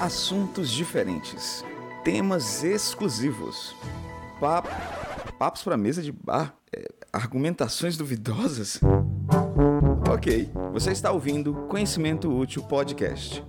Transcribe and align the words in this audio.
Assuntos 0.00 0.70
diferentes, 0.70 1.62
temas 2.02 2.64
exclusivos, 2.64 3.76
papo, 4.40 4.70
papos 5.38 5.62
para 5.62 5.76
mesa 5.76 6.02
de 6.02 6.10
bar, 6.10 6.54
é, 6.74 6.88
argumentações 7.12 7.98
duvidosas. 7.98 8.80
Ok, 10.10 10.50
você 10.72 10.92
está 10.92 11.12
ouvindo 11.12 11.52
Conhecimento 11.68 12.34
Útil 12.34 12.62
Podcast. 12.62 13.44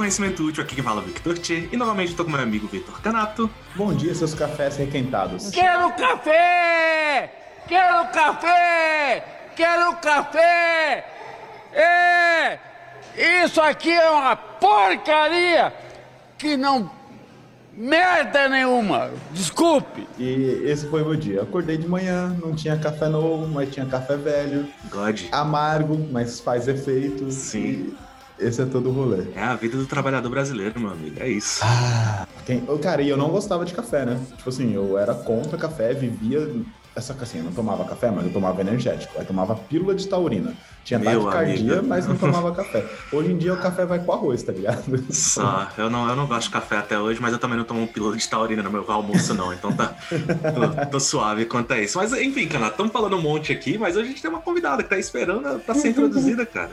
Conhecimento 0.00 0.42
Útil, 0.42 0.64
aqui 0.64 0.76
que 0.76 0.82
fala 0.82 1.02
é 1.02 1.04
o 1.04 1.06
Victor 1.06 1.36
Tchê 1.36 1.68
e 1.70 1.76
novamente 1.76 2.12
estou 2.12 2.24
com 2.24 2.32
meu 2.32 2.40
amigo 2.40 2.66
Vitor 2.66 3.02
Canato. 3.02 3.50
Bom 3.76 3.92
dia, 3.92 4.14
seus 4.14 4.32
cafés 4.32 4.78
requentados. 4.78 5.50
Quero 5.50 5.92
café! 5.92 7.30
Quero 7.68 8.10
café! 8.10 9.50
Quero 9.54 9.94
café! 9.96 11.04
É! 11.74 12.58
Isso 13.44 13.60
aqui 13.60 13.92
é 13.92 14.08
uma 14.08 14.34
porcaria 14.34 15.70
que 16.38 16.56
não. 16.56 16.90
merda 17.74 18.48
nenhuma! 18.48 19.10
Desculpe! 19.32 20.08
E 20.18 20.62
esse 20.64 20.88
foi 20.88 21.02
o 21.02 21.10
meu 21.10 21.16
dia. 21.16 21.42
Acordei 21.42 21.76
de 21.76 21.86
manhã, 21.86 22.34
não 22.40 22.54
tinha 22.54 22.78
café 22.78 23.06
novo, 23.06 23.46
mas 23.46 23.70
tinha 23.70 23.84
café 23.84 24.16
velho. 24.16 24.66
God. 24.90 25.20
Amargo, 25.30 26.08
mas 26.10 26.40
faz 26.40 26.68
efeito. 26.68 27.30
Sim. 27.30 27.60
E 27.60 28.09
esse 28.40 28.62
é 28.62 28.66
todo 28.66 28.88
o 28.88 28.92
rolê. 28.92 29.24
É 29.34 29.42
a 29.42 29.54
vida 29.54 29.76
do 29.76 29.86
trabalhador 29.86 30.30
brasileiro, 30.30 30.78
meu 30.80 30.90
amigo. 30.90 31.16
É 31.20 31.28
isso. 31.28 31.60
Ah, 31.62 32.26
quem... 32.46 32.64
Cara, 32.82 33.02
e 33.02 33.08
eu 33.08 33.16
não 33.16 33.28
gostava 33.28 33.64
de 33.64 33.74
café, 33.74 34.04
né? 34.06 34.20
Tipo 34.36 34.48
assim, 34.48 34.74
eu 34.74 34.98
era 34.98 35.14
contra 35.14 35.58
café, 35.58 35.92
vivia. 35.92 36.48
Essa 36.96 37.16
assim, 37.20 37.38
eu 37.38 37.44
não 37.44 37.52
tomava 37.52 37.84
café, 37.84 38.10
mas 38.10 38.24
eu 38.24 38.32
tomava 38.32 38.60
energético. 38.60 39.14
Eu 39.16 39.24
tomava 39.24 39.54
pílula 39.54 39.94
de 39.94 40.08
taurina. 40.08 40.54
Tinha 40.84 40.98
taquicardia, 40.98 41.82
mas 41.82 42.06
não 42.06 42.16
tomava 42.16 42.52
café. 42.52 42.84
Hoje 43.12 43.30
em 43.30 43.38
dia 43.38 43.54
o 43.54 43.56
café 43.58 43.84
vai 43.84 44.00
com 44.00 44.12
arroz, 44.12 44.42
tá 44.42 44.52
ligado? 44.52 44.82
Só, 45.12 45.68
eu 45.78 45.88
não, 45.88 46.08
eu 46.08 46.16
não 46.16 46.26
gosto 46.26 46.48
de 46.48 46.50
café 46.50 46.78
até 46.78 46.98
hoje, 46.98 47.20
mas 47.20 47.32
eu 47.32 47.38
também 47.38 47.56
não 47.56 47.64
tomo 47.64 47.82
um 47.82 47.86
pílula 47.86 48.16
de 48.16 48.28
taurina 48.28 48.62
no 48.62 48.70
meu 48.70 48.84
almoço, 48.90 49.34
não. 49.34 49.52
Então 49.52 49.72
tá. 49.72 49.94
tô, 50.08 50.86
tô 50.86 51.00
suave 51.00 51.44
quanto 51.44 51.72
a 51.72 51.80
isso. 51.80 51.96
Mas 51.98 52.12
enfim, 52.12 52.48
Canato, 52.48 52.72
estamos 52.72 52.92
falando 52.92 53.16
um 53.16 53.22
monte 53.22 53.52
aqui, 53.52 53.78
mas 53.78 53.94
hoje 53.94 54.06
a 54.06 54.08
gente 54.08 54.22
tem 54.22 54.30
uma 54.30 54.40
convidada 54.40 54.82
que 54.82 54.88
tá 54.88 54.98
esperando 54.98 55.60
pra 55.60 55.74
ser 55.74 55.90
introduzida, 55.90 56.44
cara. 56.44 56.70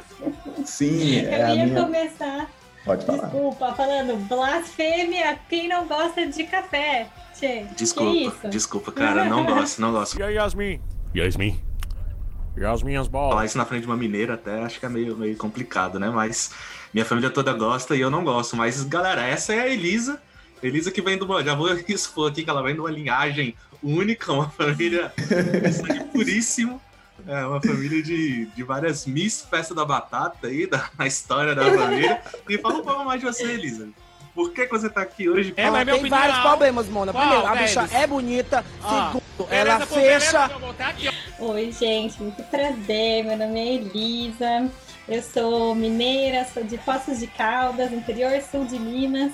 Sim, 0.67 1.19
Eu 1.21 1.29
é 1.31 1.43
a 1.43 1.55
ia 1.55 1.65
minha. 1.65 1.81
começar, 1.83 2.49
Pode 2.85 3.05
falar. 3.05 3.23
desculpa, 3.23 3.73
falando 3.73 4.15
blasfêmia, 4.27 5.39
quem 5.49 5.67
não 5.67 5.87
gosta 5.87 6.25
de 6.27 6.43
café? 6.43 7.07
Tchê, 7.35 7.65
que 7.69 7.75
Desculpa, 7.75 8.11
isso? 8.37 8.47
desculpa, 8.49 8.91
cara. 8.91 9.25
Não 9.25 9.45
gosto, 9.47 9.79
não 9.79 9.91
gosto. 9.91 10.19
E 10.19 10.23
aí, 10.23 10.35
Yasmin? 10.35 10.79
Yasmin? 11.15 11.59
E 12.55 12.65
as 12.65 12.81
minhas 12.81 13.07
Falar 13.07 13.29
bolas? 13.29 13.49
isso 13.51 13.57
na 13.57 13.65
frente 13.65 13.81
de 13.81 13.87
uma 13.87 13.95
mineira 13.95 14.33
até 14.33 14.63
acho 14.63 14.79
que 14.79 14.85
é 14.85 14.89
meio, 14.89 15.15
meio 15.15 15.37
complicado, 15.37 15.99
né? 15.99 16.09
Mas 16.09 16.51
minha 16.91 17.05
família 17.05 17.29
toda 17.29 17.53
gosta 17.53 17.95
e 17.95 18.01
eu 18.01 18.09
não 18.09 18.23
gosto. 18.23 18.55
Mas, 18.55 18.83
galera, 18.83 19.21
essa 19.23 19.53
é 19.53 19.59
a 19.61 19.67
Elisa. 19.67 20.19
Elisa 20.63 20.89
que 20.89 20.99
vem 21.01 21.21
uma. 21.21 21.43
Já 21.43 21.53
vou 21.53 21.69
expor 21.87 22.31
aqui 22.31 22.43
que 22.43 22.49
ela 22.49 22.63
vem 22.63 22.73
de 22.73 22.79
uma 22.79 22.89
linhagem 22.89 23.53
única, 23.83 24.33
uma 24.33 24.49
família 24.49 25.13
sangue 25.71 26.03
puríssimo. 26.05 26.81
É 27.27 27.45
uma 27.45 27.61
família 27.61 28.01
de, 28.01 28.45
de 28.45 28.63
várias 28.63 29.05
Miss 29.05 29.41
Festa 29.49 29.75
da 29.75 29.83
Batata 29.83 30.47
aí, 30.47 30.65
da, 30.65 30.89
na 30.97 31.05
história 31.05 31.53
da 31.53 31.65
família. 31.65 32.21
E 32.47 32.57
fala 32.57 32.75
um 32.75 32.83
pouco 32.83 33.03
mais 33.03 33.19
de 33.19 33.25
você, 33.25 33.43
Elisa. 33.43 33.89
Por 34.33 34.53
que, 34.53 34.65
que 34.65 34.71
você 34.71 34.89
tá 34.89 35.01
aqui 35.01 35.27
hoje? 35.27 35.53
É, 35.57 35.69
tem 35.83 35.93
opinião. 35.95 36.09
vários 36.09 36.37
problemas, 36.39 36.87
Mona. 36.87 37.11
Qual 37.11 37.23
Primeiro, 37.25 37.47
a 37.47 37.55
deles? 37.55 37.69
bicha 37.75 37.97
é 37.97 38.07
bonita. 38.07 38.65
Ah, 38.83 39.07
Segundo, 39.11 39.49
Beleza, 39.49 39.69
ela 39.71 39.85
pô, 39.87 39.95
beleza, 39.95 40.19
fecha. 40.19 40.45
aqui, 40.87 41.09
ó. 41.39 41.45
Oi, 41.45 41.71
gente, 41.71 42.21
muito 42.21 42.43
prazer. 42.43 43.25
Meu 43.25 43.35
nome 43.37 43.59
é 43.59 43.73
Elisa. 43.73 44.69
Eu 45.09 45.23
sou 45.23 45.73
mineira, 45.73 46.45
sou 46.53 46.63
de 46.63 46.77
Poços 46.77 47.19
de 47.19 47.27
Caldas, 47.27 47.91
interior 47.91 48.39
sul 48.41 48.65
de 48.65 48.77
Minas. 48.77 49.33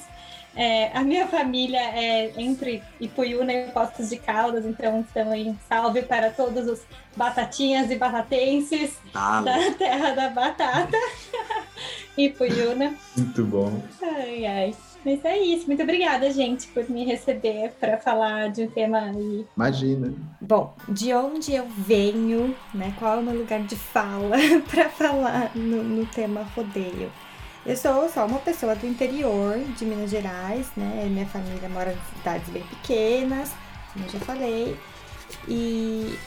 É, 0.56 0.96
a 0.96 1.04
minha 1.04 1.28
família 1.28 1.80
é 1.80 2.32
entre 2.38 2.84
Ipuiuna 3.02 3.52
e 3.52 3.72
Poços 3.72 4.10
de 4.10 4.18
Caldas, 4.18 4.66
então 4.66 5.04
também 5.14 5.58
salve 5.68 6.04
para 6.04 6.30
todos 6.30 6.68
os 6.68 6.82
batatinhas 7.16 7.90
e 7.90 7.96
batatenses 7.96 8.98
Tá, 9.12 9.42
da 9.42 9.58
terra 9.78 10.12
da 10.12 10.30
batata. 10.30 10.98
Ipuiuna. 12.18 12.94
Muito 13.18 13.44
bom. 13.46 13.82
Ai, 14.02 14.46
ai. 14.46 14.76
Mas 15.06 15.26
é 15.26 15.38
isso. 15.38 15.68
Muito 15.68 15.84
obrigada, 15.84 16.32
gente, 16.32 16.68
por 16.68 16.90
me 16.90 17.04
receber 17.04 17.74
para 17.80 17.98
falar 17.98 18.50
de 18.52 18.64
um 18.64 18.70
tema 18.70 19.00
aí. 19.00 19.46
Imagina. 19.58 20.14
Bom, 20.40 20.74
de 20.88 21.14
onde 21.14 21.54
eu 21.54 21.66
venho, 21.68 22.56
né? 22.74 22.94
Qual 22.98 23.18
é 23.18 23.20
o 23.20 23.24
meu 23.24 23.36
lugar 23.38 23.62
de 23.64 23.76
fala 23.76 24.38
para 24.72 24.90
falar 24.90 25.52
no, 25.56 25.84
no 25.84 26.06
tema 26.06 26.44
rodeio? 26.56 27.12
Eu 27.66 27.78
sou 27.78 28.10
só 28.10 28.26
uma 28.26 28.40
pessoa 28.40 28.76
do 28.76 28.86
interior 28.86 29.58
de 29.78 29.86
Minas 29.86 30.10
Gerais, 30.10 30.68
né? 30.76 31.08
Minha 31.10 31.26
família 31.26 31.70
mora 31.70 31.94
em 31.94 32.18
cidades 32.18 32.50
bem 32.50 32.64
pequenas, 32.64 33.52
como 33.94 34.06
eu 34.06 34.10
já 34.10 34.20
falei. 34.20 34.78
E 35.48 36.20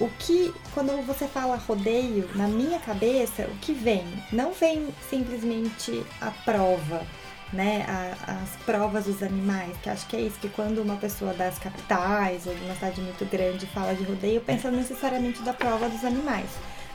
o 0.00 0.08
que, 0.18 0.52
quando 0.74 0.90
você 1.06 1.28
fala 1.28 1.54
rodeio, 1.56 2.28
na 2.34 2.48
minha 2.48 2.80
cabeça, 2.80 3.44
o 3.44 3.56
que 3.58 3.72
vem? 3.72 4.04
Não 4.32 4.52
vem 4.52 4.88
simplesmente 5.08 6.04
a 6.20 6.32
prova, 6.44 7.06
né? 7.52 7.84
A- 7.88 8.32
as 8.42 8.56
provas 8.64 9.04
dos 9.04 9.22
animais, 9.22 9.76
que 9.84 9.88
acho 9.90 10.06
que 10.08 10.16
é 10.16 10.20
isso, 10.22 10.40
que 10.40 10.48
quando 10.48 10.78
uma 10.82 10.96
pessoa 10.96 11.32
das 11.34 11.56
capitais 11.60 12.48
ou 12.48 12.54
de 12.54 12.64
uma 12.64 12.74
cidade 12.74 13.00
muito 13.00 13.24
grande 13.30 13.64
fala 13.66 13.94
de 13.94 14.02
rodeio, 14.02 14.40
pensa 14.40 14.72
necessariamente 14.72 15.40
da 15.42 15.52
prova 15.52 15.88
dos 15.88 16.04
animais. 16.04 16.50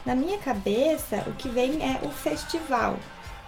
Na 0.05 0.13
minha 0.15 0.37
cabeça, 0.37 1.23
o 1.27 1.31
que 1.33 1.47
vem 1.47 1.81
é 1.81 1.99
o 2.05 2.09
festival. 2.09 2.97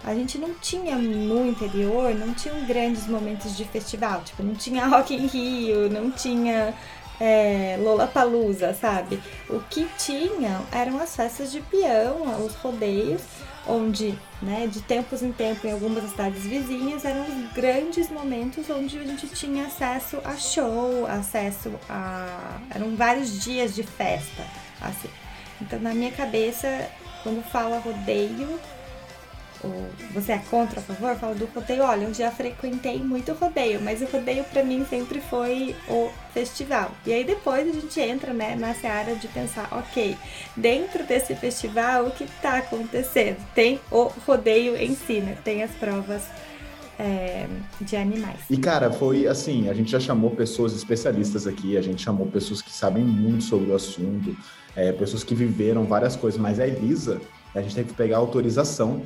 A 0.04 0.14
gente 0.14 0.38
não 0.38 0.54
tinha 0.54 0.96
no 0.96 1.46
interior, 1.46 2.14
não 2.14 2.32
tinham 2.32 2.64
grandes 2.66 3.06
momentos 3.06 3.56
de 3.56 3.64
festival, 3.64 4.22
tipo, 4.22 4.42
não 4.42 4.54
tinha 4.54 4.86
Rock 4.86 5.14
in 5.14 5.26
Rio, 5.26 5.90
não 5.90 6.10
tinha 6.10 6.74
é, 7.20 7.76
Lollapalooza, 7.80 8.74
sabe? 8.74 9.20
O 9.48 9.60
que 9.60 9.88
tinha 9.98 10.62
eram 10.70 10.98
as 11.00 11.14
festas 11.14 11.50
de 11.50 11.60
peão, 11.60 12.44
os 12.44 12.54
rodeios, 12.54 13.22
onde, 13.66 14.18
né, 14.40 14.66
de 14.66 14.80
tempos 14.80 15.22
em 15.22 15.32
tempo, 15.32 15.66
em 15.66 15.72
algumas 15.72 16.08
cidades 16.10 16.42
vizinhas, 16.42 17.04
eram 17.04 17.22
os 17.22 17.52
grandes 17.52 18.08
momentos 18.08 18.70
onde 18.70 18.98
a 18.98 19.04
gente 19.04 19.26
tinha 19.28 19.66
acesso 19.66 20.18
a 20.24 20.36
show, 20.36 21.06
acesso 21.06 21.72
a. 21.88 22.60
eram 22.74 22.96
vários 22.96 23.42
dias 23.42 23.74
de 23.74 23.82
festa, 23.82 24.44
assim. 24.80 25.10
Então, 25.60 25.78
na 25.80 25.92
minha 25.92 26.12
cabeça, 26.12 26.88
quando 27.22 27.42
fala 27.42 27.78
rodeio, 27.78 28.58
você 30.12 30.32
é 30.32 30.38
contra, 30.50 30.80
a 30.80 30.82
favor? 30.82 31.16
Fala 31.16 31.34
do 31.34 31.46
rodeio. 31.46 31.82
Olha, 31.82 32.04
eu 32.04 32.14
já 32.14 32.30
frequentei 32.30 32.98
muito 32.98 33.32
rodeio, 33.32 33.80
mas 33.80 34.00
o 34.00 34.06
rodeio 34.06 34.44
pra 34.44 34.62
mim 34.62 34.86
sempre 34.88 35.20
foi 35.20 35.74
o 35.88 36.10
festival. 36.32 36.90
E 37.06 37.12
aí 37.12 37.24
depois 37.24 37.68
a 37.68 37.72
gente 37.72 38.00
entra, 38.00 38.32
né, 38.32 38.54
na 38.54 38.74
seara 38.74 39.14
de 39.14 39.26
pensar, 39.28 39.68
ok, 39.72 40.16
dentro 40.56 41.04
desse 41.04 41.34
festival, 41.34 42.06
o 42.06 42.10
que 42.10 42.26
tá 42.40 42.58
acontecendo? 42.58 43.38
Tem 43.54 43.80
o 43.90 44.04
rodeio 44.26 44.76
em 44.76 44.94
si, 44.94 45.20
né? 45.20 45.36
Tem 45.42 45.62
as 45.62 45.70
provas 45.72 46.22
é, 46.98 47.46
de 47.80 47.96
animais. 47.96 48.40
E 48.50 48.56
cara, 48.56 48.90
foi 48.90 49.26
assim, 49.26 49.68
a 49.68 49.74
gente 49.74 49.90
já 49.90 50.00
chamou 50.00 50.30
pessoas 50.30 50.74
especialistas 50.74 51.46
aqui, 51.46 51.76
a 51.76 51.82
gente 51.82 52.02
chamou 52.02 52.26
pessoas 52.26 52.60
que 52.60 52.72
sabem 52.72 53.04
muito 53.04 53.44
sobre 53.44 53.70
o 53.70 53.74
assunto, 53.74 54.36
é, 54.74 54.92
pessoas 54.92 55.22
que 55.22 55.34
viveram 55.34 55.84
várias 55.84 56.16
coisas, 56.16 56.40
mas 56.40 56.58
a 56.58 56.66
Elisa, 56.66 57.20
a 57.58 57.62
gente 57.62 57.74
tem 57.74 57.84
que 57.84 57.92
pegar 57.94 58.16
autorização, 58.18 59.02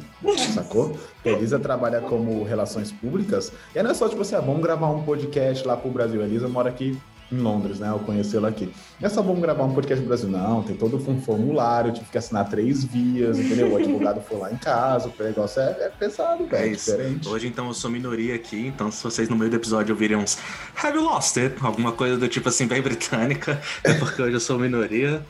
sacou? 0.55 0.91
Porque 1.15 1.29
a 1.29 1.33
Elisa 1.33 1.59
trabalha 1.59 2.01
como 2.01 2.43
relações 2.45 2.93
públicas, 2.93 3.53
e 3.75 3.79
aí 3.79 3.85
não 3.85 3.91
é 3.91 3.95
só 3.95 4.09
tipo 4.09 4.23
assim, 4.23 4.35
ah, 4.35 4.41
vamos 4.41 4.63
gravar 4.63 4.89
um 4.91 5.03
podcast 5.03 5.67
lá 5.67 5.77
pro 5.77 5.91
Brasil. 5.91 6.21
A 6.23 6.25
Elisa 6.25 6.49
mora 6.49 6.69
aqui 6.69 6.99
em 7.31 7.39
Londres, 7.39 7.81
né? 7.81 7.89
Eu 7.89 7.99
conheci 8.01 8.37
ela 8.37 8.49
aqui. 8.49 8.71
Não 9.01 9.07
é 9.07 9.09
só 9.09 9.23
vamos 9.23 9.41
gravar 9.41 9.65
um 9.65 9.73
podcast 9.73 10.03
no 10.03 10.07
Brasil, 10.07 10.29
não. 10.29 10.63
Tem 10.63 10.77
todo 10.77 10.97
um 10.97 11.21
formulário, 11.21 11.91
tive 11.93 12.07
que 12.11 12.19
assinar 12.19 12.49
três 12.49 12.85
vias, 12.85 13.39
entendeu? 13.39 13.73
O 13.73 13.77
advogado 13.77 14.21
foi 14.21 14.37
lá 14.37 14.53
em 14.53 14.57
casa, 14.57 15.09
o 15.19 15.23
negócio 15.23 15.63
é, 15.63 15.71
é 15.81 15.89
pesado, 15.89 16.45
É 16.45 16.47
velho, 16.47 16.65
é 16.65 16.69
isso. 16.69 16.91
diferente. 16.91 17.29
Hoje, 17.29 17.47
então, 17.47 17.69
eu 17.69 17.75
sou 17.75 17.91
minoria 17.91 18.35
aqui, 18.35 18.67
então 18.67 18.91
se 18.91 19.03
vocês 19.03 19.29
no 19.31 19.37
meio 19.37 19.51
do 19.51 19.57
episódio 19.57 19.95
ouvirem 19.95 20.19
uns 20.19 20.37
Have 20.77 20.97
you 20.97 21.03
lost 21.03 21.37
it? 21.39 21.57
Alguma 21.63 21.93
coisa 21.93 22.19
do 22.19 22.29
tipo 22.29 22.51
assim, 22.51 22.67
bem 22.67 22.83
britânica, 22.83 23.59
é 23.83 23.95
porque 23.95 24.21
hoje 24.21 24.35
eu 24.35 24.41
sou 24.41 24.59
minoria. 24.59 25.23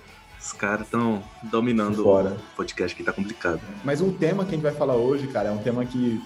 Os 0.44 0.52
caras 0.52 0.86
estão 0.86 1.22
dominando 1.44 2.02
Fora. 2.02 2.30
o 2.30 2.56
podcast 2.56 2.96
que 2.96 3.04
tá 3.04 3.12
complicado. 3.12 3.60
Mas 3.84 4.00
o 4.00 4.10
tema 4.10 4.44
que 4.44 4.50
a 4.50 4.54
gente 4.54 4.62
vai 4.62 4.74
falar 4.74 4.96
hoje, 4.96 5.28
cara, 5.28 5.50
é 5.50 5.52
um 5.52 5.58
tema 5.58 5.84
que 5.84 6.20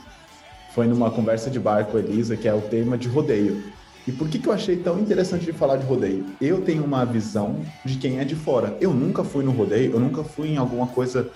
foi 0.75 0.87
numa 0.87 1.11
conversa 1.11 1.51
de 1.51 1.61
bar 1.61 1.85
com 1.85 1.99
a 1.99 2.01
Elisa, 2.01 2.35
que 2.35 2.49
é 2.49 2.55
o 2.55 2.63
tema 2.63 2.97
de 2.97 3.09
rodeio. 3.09 3.63
E 4.09 4.13
por 4.13 4.27
que, 4.29 4.39
que 4.39 4.49
eu 4.49 4.53
achei 4.53 4.77
tão 4.77 4.99
interessante 4.99 5.45
de 5.45 5.53
falar 5.53 5.77
de 5.77 5.85
rodeio? 5.85 6.25
Eu 6.41 6.63
tenho 6.63 6.83
uma 6.83 7.05
visão 7.05 7.61
de 7.85 7.99
quem 7.99 8.19
é 8.19 8.25
de 8.25 8.35
fora. 8.35 8.75
Eu 8.81 8.95
nunca 8.95 9.23
fui 9.23 9.45
no 9.45 9.51
rodeio, 9.51 9.93
eu 9.93 10.01
nunca 10.01 10.25
fui 10.25 10.49
em 10.49 10.57
alguma 10.57 10.87
coisa 10.87 11.31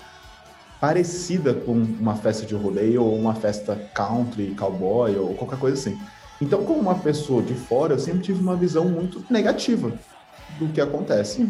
parecida 0.79 1.53
com 1.53 1.73
uma 1.73 2.15
festa 2.15 2.47
de 2.47 2.55
rodeio 2.55 3.03
ou 3.03 3.15
uma 3.15 3.35
festa 3.35 3.75
country, 3.93 4.55
cowboy 4.55 5.15
ou 5.17 5.35
qualquer 5.35 5.59
coisa 5.59 5.77
assim. 5.77 5.99
Então, 6.41 6.63
como 6.63 6.79
uma 6.79 6.95
pessoa 6.95 7.43
de 7.43 7.53
fora, 7.53 7.93
eu 7.93 7.99
sempre 7.99 8.21
tive 8.21 8.41
uma 8.41 8.55
visão 8.55 8.85
muito 8.85 9.23
negativa 9.29 9.91
do 10.59 10.67
que 10.67 10.79
acontece. 10.79 11.45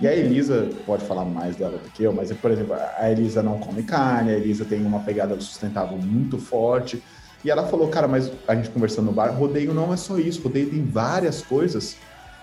E 0.00 0.06
a 0.06 0.14
Elisa 0.14 0.68
pode 0.86 1.04
falar 1.04 1.24
mais 1.24 1.56
dela 1.56 1.78
do 1.78 1.90
que 1.90 2.02
eu, 2.02 2.12
mas, 2.12 2.32
por 2.32 2.50
exemplo, 2.50 2.74
a 2.74 3.10
Elisa 3.10 3.42
não 3.42 3.58
come 3.58 3.82
carne, 3.82 4.30
a 4.30 4.34
Elisa 4.34 4.64
tem 4.64 4.84
uma 4.84 5.00
pegada 5.00 5.38
sustentável 5.40 5.98
muito 5.98 6.38
forte. 6.38 7.02
E 7.44 7.50
ela 7.50 7.66
falou, 7.66 7.88
cara, 7.88 8.08
mas 8.08 8.32
a 8.48 8.54
gente 8.54 8.70
conversando 8.70 9.06
no 9.06 9.12
bar, 9.12 9.28
rodeio 9.28 9.74
não 9.74 9.92
é 9.92 9.96
só 9.96 10.18
isso, 10.18 10.42
rodeio 10.42 10.70
tem 10.70 10.82
várias 10.82 11.42
coisas 11.42 11.96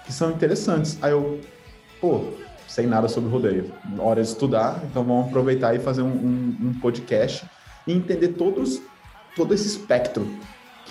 que 0.05 0.13
são 0.13 0.31
interessantes. 0.31 0.97
Aí 1.01 1.11
eu, 1.11 1.39
pô, 1.99 2.25
sem 2.67 2.85
nada 2.85 3.07
sobre 3.07 3.29
rodeio. 3.29 3.71
Hora 3.97 4.21
de 4.21 4.27
estudar, 4.27 4.81
então 4.83 5.03
vamos 5.03 5.27
aproveitar 5.27 5.75
e 5.75 5.79
fazer 5.79 6.03
um, 6.03 6.07
um, 6.07 6.57
um 6.67 6.73
podcast 6.79 7.45
e 7.87 7.93
entender 7.93 8.29
todos, 8.29 8.79
todo 9.35 9.53
esse 9.53 9.67
espectro 9.67 10.27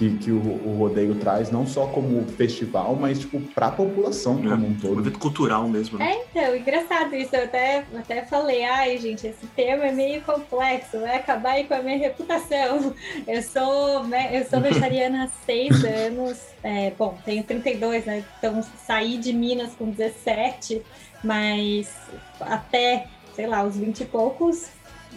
que, 0.01 0.17
que 0.17 0.33
o, 0.33 0.39
o, 0.39 0.79
rodeio 0.79 1.15
traz, 1.17 1.51
não 1.51 1.67
só 1.67 1.87
como 1.89 2.25
festival, 2.25 2.97
mas 2.97 3.19
tipo 3.19 3.39
para 3.39 3.67
a 3.67 3.71
população 3.71 4.39
é, 4.39 4.49
como 4.49 4.69
um 4.69 4.75
todo. 4.75 4.97
Um 4.97 5.01
evento 5.01 5.19
cultural 5.19 5.69
mesmo. 5.69 5.99
Né? 5.99 6.13
É, 6.13 6.25
então, 6.31 6.57
engraçado 6.57 7.15
isso. 7.15 7.37
Eu 7.37 7.45
até, 7.45 7.85
até 7.95 8.25
falei, 8.25 8.65
ai, 8.65 8.97
gente, 8.97 9.27
esse 9.27 9.47
tema 9.49 9.85
é 9.85 9.93
meio 9.93 10.23
complexo, 10.23 10.99
vai 11.01 11.17
acabar 11.17 11.51
aí 11.51 11.65
com 11.65 11.75
a 11.75 11.83
minha 11.83 11.99
reputação. 11.99 12.95
Eu 13.29 13.43
sou, 13.43 14.05
né, 14.05 14.31
eu 14.33 14.45
sou 14.47 14.61
vegetariana 14.61 15.25
há 15.25 15.29
seis 15.45 15.85
anos, 15.85 16.39
é, 16.63 16.91
bom, 16.97 17.19
tenho 17.25 17.43
32, 17.45 18.05
né? 18.07 18.25
Então 18.39 18.63
saí 18.87 19.19
de 19.19 19.33
Minas 19.33 19.75
com 19.75 19.91
17, 19.91 20.83
mas 21.23 21.93
até, 22.41 23.07
sei 23.35 23.47
lá, 23.47 23.63
os 23.63 23.77
20 23.77 24.01
e 24.01 24.05
poucos, 24.07 24.71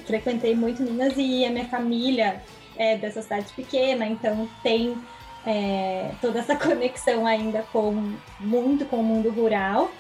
frequentei 0.06 0.56
muito 0.56 0.84
Minas 0.84 1.14
e 1.18 1.46
a 1.46 1.50
minha 1.50 1.68
família 1.68 2.42
é 2.78 2.98
dessa 2.98 3.22
cidade 3.22 3.52
pequena, 3.54 4.06
então 4.06 4.48
tem 4.62 4.98
é, 5.46 6.12
toda 6.22 6.40
essa 6.40 6.56
conexão 6.58 7.26
ainda 7.26 7.64
com 7.72 8.14
muito 8.40 8.86
com 8.86 8.98
o 8.98 9.04
mundo 9.04 9.30
rural. 9.30 9.92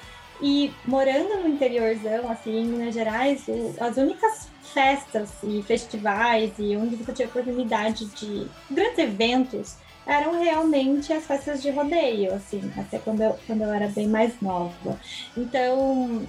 E 0.41 0.73
morando 0.85 1.41
no 1.41 1.47
interiorzão, 1.47 2.29
assim, 2.29 2.57
em 2.57 2.65
Minas 2.65 2.93
Gerais, 2.93 3.47
o, 3.47 3.75
as 3.79 3.95
únicas 3.97 4.49
festas 4.73 5.31
e 5.43 5.61
festivais 5.61 6.51
e 6.57 6.75
onde 6.75 6.95
você 6.95 7.13
tinha 7.13 7.27
oportunidade 7.27 8.05
de 8.07 8.47
grandes 8.69 8.97
eventos 8.97 9.77
eram 10.05 10.41
realmente 10.41 11.13
as 11.13 11.25
festas 11.25 11.61
de 11.61 11.69
rodeio, 11.69 12.33
assim, 12.33 12.71
até 12.77 12.99
quando 12.99 13.21
eu, 13.21 13.39
quando 13.47 13.61
eu 13.61 13.71
era 13.71 13.87
bem 13.87 14.07
mais 14.07 14.33
nova. 14.41 14.99
Então, 15.37 16.27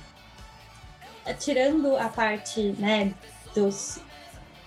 tirando 1.41 1.97
a 1.97 2.09
parte, 2.09 2.75
né, 2.79 3.13
dos 3.55 3.99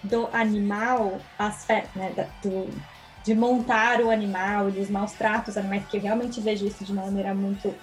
do 0.09 0.27
animal, 0.33 1.19
as, 1.37 1.65
né, 1.95 2.13
do, 2.41 2.69
de 3.23 3.35
montar 3.35 4.01
o 4.01 4.09
animal, 4.09 4.71
dos 4.71 4.89
maus 4.89 5.11
tratos 5.13 5.57
animais, 5.57 5.85
que 5.87 5.97
eu 5.97 6.01
realmente 6.01 6.39
vejo 6.39 6.65
isso 6.65 6.83
de 6.83 6.91
uma 6.91 7.03
maneira 7.03 7.33
muito 7.33 7.73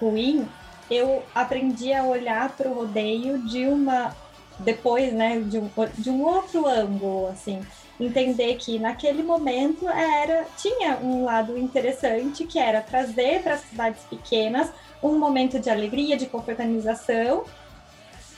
ruim, 0.00 0.46
eu 0.90 1.22
aprendi 1.34 1.92
a 1.92 2.04
olhar 2.04 2.50
para 2.50 2.68
o 2.68 2.74
rodeio 2.74 3.38
de 3.46 3.66
uma 3.66 4.14
depois, 4.58 5.12
né, 5.12 5.40
de 5.40 5.58
um, 5.58 5.70
de 5.96 6.10
um 6.10 6.22
outro 6.22 6.66
ângulo, 6.66 7.28
assim, 7.28 7.60
entender 7.98 8.56
que 8.56 8.78
naquele 8.78 9.22
momento 9.22 9.88
era 9.88 10.44
tinha 10.56 10.98
um 10.98 11.24
lado 11.24 11.56
interessante 11.58 12.44
que 12.44 12.58
era 12.58 12.80
trazer 12.80 13.42
para 13.42 13.54
as 13.54 13.60
cidades 13.60 14.02
pequenas 14.04 14.70
um 15.02 15.18
momento 15.18 15.58
de 15.58 15.70
alegria, 15.70 16.16
de 16.16 16.26
confraternização 16.26 17.44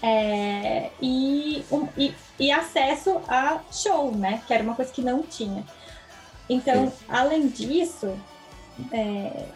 é, 0.06 0.90
e, 1.00 1.64
um, 1.72 1.88
e, 1.96 2.14
e, 2.38 2.52
acesso 2.52 3.22
a 3.26 3.60
show, 3.72 4.14
né? 4.14 4.42
Que 4.46 4.52
era 4.52 4.62
uma 4.62 4.74
coisa 4.74 4.92
que 4.92 5.00
não 5.00 5.22
tinha. 5.22 5.64
Então, 6.46 6.92
além 7.08 7.48
disso, 7.48 8.14
é, 8.92 9.46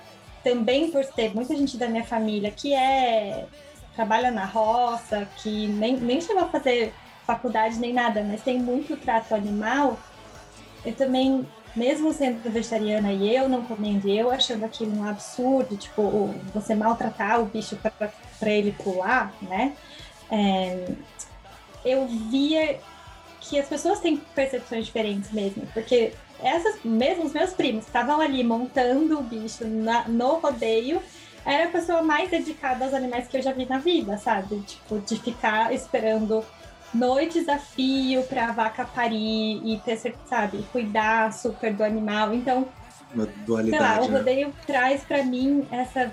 também 0.42 0.90
por 0.90 1.04
ter 1.04 1.34
muita 1.34 1.54
gente 1.54 1.76
da 1.76 1.86
minha 1.86 2.04
família 2.04 2.50
que 2.50 2.72
é 2.72 3.44
trabalha 3.94 4.30
na 4.30 4.46
roça, 4.46 5.28
que 5.36 5.66
nem, 5.66 5.98
nem 5.98 6.18
chegou 6.18 6.44
a 6.44 6.48
fazer 6.48 6.94
faculdade 7.26 7.78
nem 7.78 7.92
nada, 7.92 8.22
mas 8.22 8.40
tem 8.40 8.58
muito 8.58 8.96
trato 8.96 9.34
animal, 9.34 9.98
eu 10.82 10.94
também, 10.94 11.46
mesmo 11.76 12.10
sendo 12.14 12.48
vegetariana 12.50 13.12
e 13.12 13.34
eu 13.34 13.48
não 13.48 13.64
comendo, 13.64 14.08
eu 14.08 14.30
achando 14.30 14.64
aquilo 14.64 14.96
um 14.96 15.06
absurdo, 15.06 15.76
tipo, 15.76 16.32
você 16.54 16.74
maltratar 16.74 17.40
o 17.40 17.46
bicho 17.46 17.76
para 17.76 18.50
ele 18.50 18.72
pular, 18.72 19.34
né? 19.42 19.74
É, 20.30 20.86
eu 21.84 22.06
via 22.06 22.78
que 23.40 23.58
as 23.58 23.68
pessoas 23.68 24.00
têm 24.00 24.16
percepções 24.34 24.86
diferentes 24.86 25.30
mesmo, 25.32 25.66
porque 25.72 26.12
essas 26.40 26.82
mesmo 26.84 27.24
os 27.24 27.32
meus 27.32 27.52
primos 27.52 27.84
que 27.84 27.90
estavam 27.90 28.20
ali 28.20 28.44
montando 28.44 29.18
o 29.18 29.22
bicho 29.22 29.66
na, 29.66 30.06
no 30.08 30.36
rodeio 30.36 31.00
era 31.44 31.64
a 31.64 31.70
pessoa 31.70 32.02
mais 32.02 32.30
dedicada 32.30 32.84
aos 32.84 32.94
animais 32.94 33.26
que 33.26 33.36
eu 33.36 33.42
já 33.42 33.52
vi 33.52 33.64
na 33.64 33.78
vida, 33.78 34.18
sabe? 34.18 34.60
Tipo, 34.60 34.98
de 35.00 35.18
ficar 35.18 35.72
esperando 35.72 36.44
noites 36.92 37.48
a 37.48 37.58
fio 37.58 38.22
pra 38.24 38.52
vaca 38.52 38.84
parir 38.84 39.60
e 39.64 39.80
ter, 39.84 40.14
sabe, 40.26 40.62
cuidar 40.72 41.32
super 41.32 41.72
do 41.72 41.82
animal. 41.82 42.34
Então, 42.34 42.68
Uma 43.14 43.26
dualidade, 43.46 43.82
sei 43.82 43.96
lá, 43.96 44.04
o 44.04 44.10
né? 44.10 44.18
rodeio 44.18 44.48
né? 44.48 44.54
traz 44.66 45.02
para 45.04 45.22
mim 45.22 45.66
essa, 45.70 46.12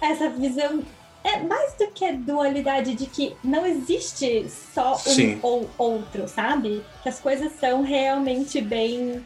essa 0.00 0.30
visão 0.30 0.82
é 1.22 1.38
mais 1.40 1.74
do 1.74 1.88
que 1.88 2.04
a 2.04 2.12
dualidade 2.12 2.94
de 2.94 3.06
que 3.06 3.36
não 3.44 3.66
existe 3.66 4.48
só 4.48 4.94
um 4.94 4.98
Sim. 4.98 5.38
ou 5.42 5.68
outro, 5.76 6.26
sabe? 6.26 6.84
Que 7.02 7.08
as 7.08 7.20
coisas 7.20 7.52
são 7.52 7.82
realmente 7.82 8.60
bem. 8.60 9.24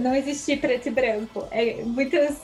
Não, 0.00 0.14
existe 0.14 0.56
preto 0.56 0.86
e 0.86 0.90
branco. 0.90 1.48
É 1.50 1.82
muitos, 1.82 2.36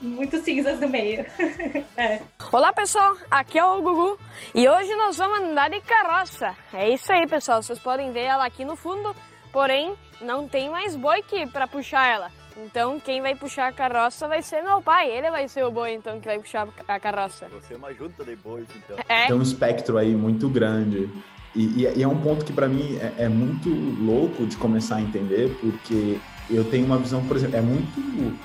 muitos 0.00 0.40
cinzas 0.42 0.80
no 0.80 0.88
meio. 0.88 1.24
é. 1.96 2.20
Olá 2.50 2.72
pessoal, 2.72 3.16
aqui 3.30 3.58
é 3.58 3.64
o 3.64 3.80
Gugu 3.80 4.18
e 4.54 4.68
hoje 4.68 4.92
nós 4.96 5.16
vamos 5.16 5.40
andar 5.40 5.70
de 5.70 5.80
carroça. 5.82 6.56
É 6.72 6.88
isso 6.88 7.12
aí 7.12 7.26
pessoal, 7.26 7.62
vocês 7.62 7.78
podem 7.78 8.10
ver 8.10 8.24
ela 8.24 8.44
aqui 8.44 8.64
no 8.64 8.74
fundo, 8.74 9.14
porém 9.52 9.94
não 10.20 10.48
tem 10.48 10.70
mais 10.70 10.96
boi 10.96 11.22
que 11.22 11.46
para 11.46 11.68
puxar 11.68 12.08
ela. 12.08 12.41
Então 12.56 13.00
quem 13.00 13.20
vai 13.20 13.34
puxar 13.34 13.68
a 13.68 13.72
carroça 13.72 14.28
vai 14.28 14.42
ser 14.42 14.62
meu 14.62 14.82
pai. 14.82 15.10
Ele 15.10 15.30
vai 15.30 15.48
ser 15.48 15.64
o 15.64 15.70
boi, 15.70 15.94
então, 15.94 16.20
que 16.20 16.26
vai 16.26 16.38
puxar 16.38 16.68
a 16.86 17.00
carroça. 17.00 17.48
Você 17.48 17.74
é 17.74 17.76
uma 17.76 17.92
junta 17.92 18.24
de 18.24 18.36
bois, 18.36 18.66
então. 18.76 18.96
É. 19.08 19.26
Tem 19.26 19.36
um 19.36 19.42
espectro 19.42 19.98
aí 19.98 20.14
muito 20.14 20.48
grande. 20.48 21.10
E, 21.54 21.82
e, 21.82 21.98
e 21.98 22.02
é 22.02 22.08
um 22.08 22.18
ponto 22.18 22.44
que 22.44 22.52
para 22.52 22.66
mim 22.66 22.96
é, 22.96 23.24
é, 23.24 23.28
muito 23.28 23.68
louco 23.68 24.46
de 24.46 24.56
começar 24.56 24.96
a 24.96 25.02
entender, 25.02 25.54
porque 25.60 26.18
eu 26.48 26.64
tenho 26.64 26.86
uma 26.86 26.96
visão, 26.96 27.22
por 27.26 27.36
exemplo, 27.36 27.56
é 27.56 27.60
muito 27.60 28.38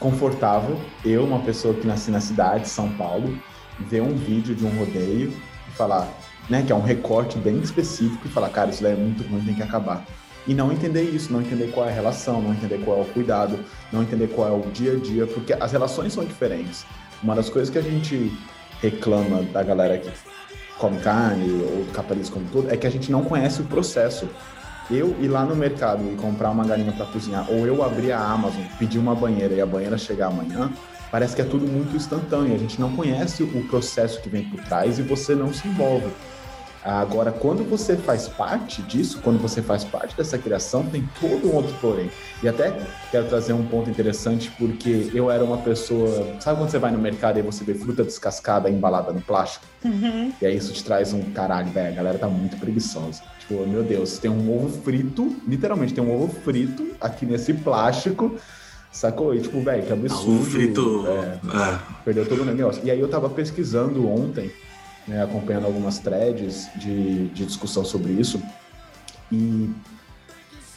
confortável 0.00 0.80
eu, 1.04 1.24
uma 1.24 1.40
pessoa 1.40 1.74
que 1.74 1.86
nasci 1.86 2.10
na 2.10 2.20
cidade, 2.20 2.68
São 2.68 2.90
Paulo, 2.96 3.38
ver 3.78 4.00
um 4.02 4.16
vídeo 4.16 4.54
de 4.54 4.64
um 4.64 4.70
rodeio 4.70 5.32
e 5.68 5.70
falar, 5.72 6.08
né, 6.48 6.64
que 6.66 6.72
é 6.72 6.74
um 6.74 6.82
recorte 6.82 7.38
bem 7.38 7.60
específico 7.60 8.26
e 8.26 8.30
falar, 8.30 8.48
cara, 8.48 8.70
isso 8.70 8.82
daí 8.82 8.94
é 8.94 8.96
muito 8.96 9.22
ruim, 9.22 9.44
tem 9.44 9.54
que 9.54 9.62
acabar 9.62 10.04
e 10.46 10.54
não 10.54 10.72
entender 10.72 11.02
isso, 11.02 11.32
não 11.32 11.40
entender 11.40 11.70
qual 11.70 11.86
é 11.86 11.90
a 11.90 11.94
relação, 11.94 12.40
não 12.40 12.52
entender 12.52 12.78
qual 12.84 12.98
é 12.98 13.02
o 13.02 13.04
cuidado, 13.06 13.58
não 13.92 14.02
entender 14.02 14.28
qual 14.28 14.48
é 14.48 14.52
o 14.52 14.70
dia 14.70 14.92
a 14.92 14.96
dia, 14.96 15.26
porque 15.26 15.52
as 15.52 15.72
relações 15.72 16.12
são 16.12 16.24
diferentes. 16.24 16.84
Uma 17.22 17.34
das 17.34 17.48
coisas 17.50 17.68
que 17.70 17.78
a 17.78 17.82
gente 17.82 18.32
reclama 18.80 19.42
da 19.42 19.62
galera 19.62 19.98
que 19.98 20.10
come 20.78 20.98
carne 21.00 21.50
ou 21.50 21.84
do 21.84 21.92
capitalismo 21.92 22.34
como 22.34 22.46
todo 22.46 22.70
é 22.70 22.76
que 22.76 22.86
a 22.86 22.90
gente 22.90 23.12
não 23.12 23.22
conhece 23.22 23.60
o 23.60 23.64
processo. 23.64 24.28
Eu 24.90 25.14
ir 25.20 25.28
lá 25.28 25.44
no 25.44 25.54
mercado 25.54 26.02
e 26.10 26.16
comprar 26.16 26.50
uma 26.50 26.64
galinha 26.64 26.90
para 26.90 27.06
cozinhar, 27.06 27.48
ou 27.48 27.64
eu 27.66 27.84
abrir 27.84 28.10
a 28.10 28.20
Amazon, 28.20 28.62
pedir 28.78 28.98
uma 28.98 29.14
banheira 29.14 29.54
e 29.54 29.60
a 29.60 29.66
banheira 29.66 29.96
chegar 29.96 30.28
amanhã, 30.28 30.72
parece 31.12 31.36
que 31.36 31.42
é 31.42 31.44
tudo 31.44 31.64
muito 31.64 31.94
instantâneo. 31.94 32.54
A 32.54 32.58
gente 32.58 32.80
não 32.80 32.90
conhece 32.96 33.44
o 33.44 33.62
processo 33.68 34.20
que 34.20 34.28
vem 34.28 34.44
por 34.48 34.60
trás 34.64 34.98
e 34.98 35.02
você 35.02 35.34
não 35.34 35.52
se 35.52 35.68
envolve. 35.68 36.08
Agora, 36.84 37.30
quando 37.30 37.62
você 37.68 37.96
faz 37.96 38.26
parte 38.26 38.80
disso, 38.82 39.20
quando 39.22 39.38
você 39.38 39.60
faz 39.60 39.84
parte 39.84 40.16
dessa 40.16 40.38
criação, 40.38 40.84
tem 40.86 41.08
todo 41.20 41.50
um 41.50 41.54
outro 41.54 41.74
porém. 41.80 42.10
E 42.42 42.48
até 42.48 42.74
quero 43.10 43.28
trazer 43.28 43.52
um 43.52 43.66
ponto 43.66 43.90
interessante, 43.90 44.50
porque 44.58 45.10
eu 45.12 45.30
era 45.30 45.44
uma 45.44 45.58
pessoa. 45.58 46.26
Sabe 46.40 46.58
quando 46.58 46.70
você 46.70 46.78
vai 46.78 46.90
no 46.90 46.98
mercado 46.98 47.38
e 47.38 47.42
você 47.42 47.64
vê 47.64 47.74
fruta 47.74 48.02
descascada 48.02 48.70
embalada 48.70 49.12
no 49.12 49.20
plástico? 49.20 49.66
Uhum. 49.84 50.32
E 50.40 50.46
aí 50.46 50.56
isso 50.56 50.72
te 50.72 50.82
traz 50.82 51.12
um 51.12 51.22
caralho, 51.32 51.70
velho, 51.70 51.92
a 51.92 51.96
galera 51.96 52.18
tá 52.18 52.28
muito 52.28 52.56
preguiçosa. 52.56 53.22
Tipo, 53.40 53.66
meu 53.66 53.82
Deus, 53.82 54.18
tem 54.18 54.30
um 54.30 54.50
ovo 54.50 54.82
frito, 54.82 55.36
literalmente 55.46 55.92
tem 55.92 56.02
um 56.02 56.14
ovo 56.14 56.32
frito 56.40 56.92
aqui 57.00 57.26
nesse 57.26 57.52
plástico. 57.52 58.36
Sacou? 58.90 59.34
E 59.34 59.40
tipo, 59.40 59.60
velho, 59.60 59.84
que 59.84 59.92
absurdo. 59.92 60.32
Ovo 60.32 60.44
frito. 60.44 61.04
É, 61.06 61.38
é. 61.56 61.78
Perdeu 62.04 62.26
todo 62.26 62.42
o 62.42 62.44
negócio. 62.44 62.82
E 62.84 62.90
aí 62.90 62.98
eu 62.98 63.08
tava 63.08 63.28
pesquisando 63.28 64.08
ontem 64.08 64.50
né, 65.10 65.22
acompanhando 65.24 65.66
algumas 65.66 65.98
threads 65.98 66.68
de, 66.76 67.28
de 67.28 67.44
discussão 67.44 67.84
sobre 67.84 68.12
isso. 68.12 68.40
E 69.30 69.68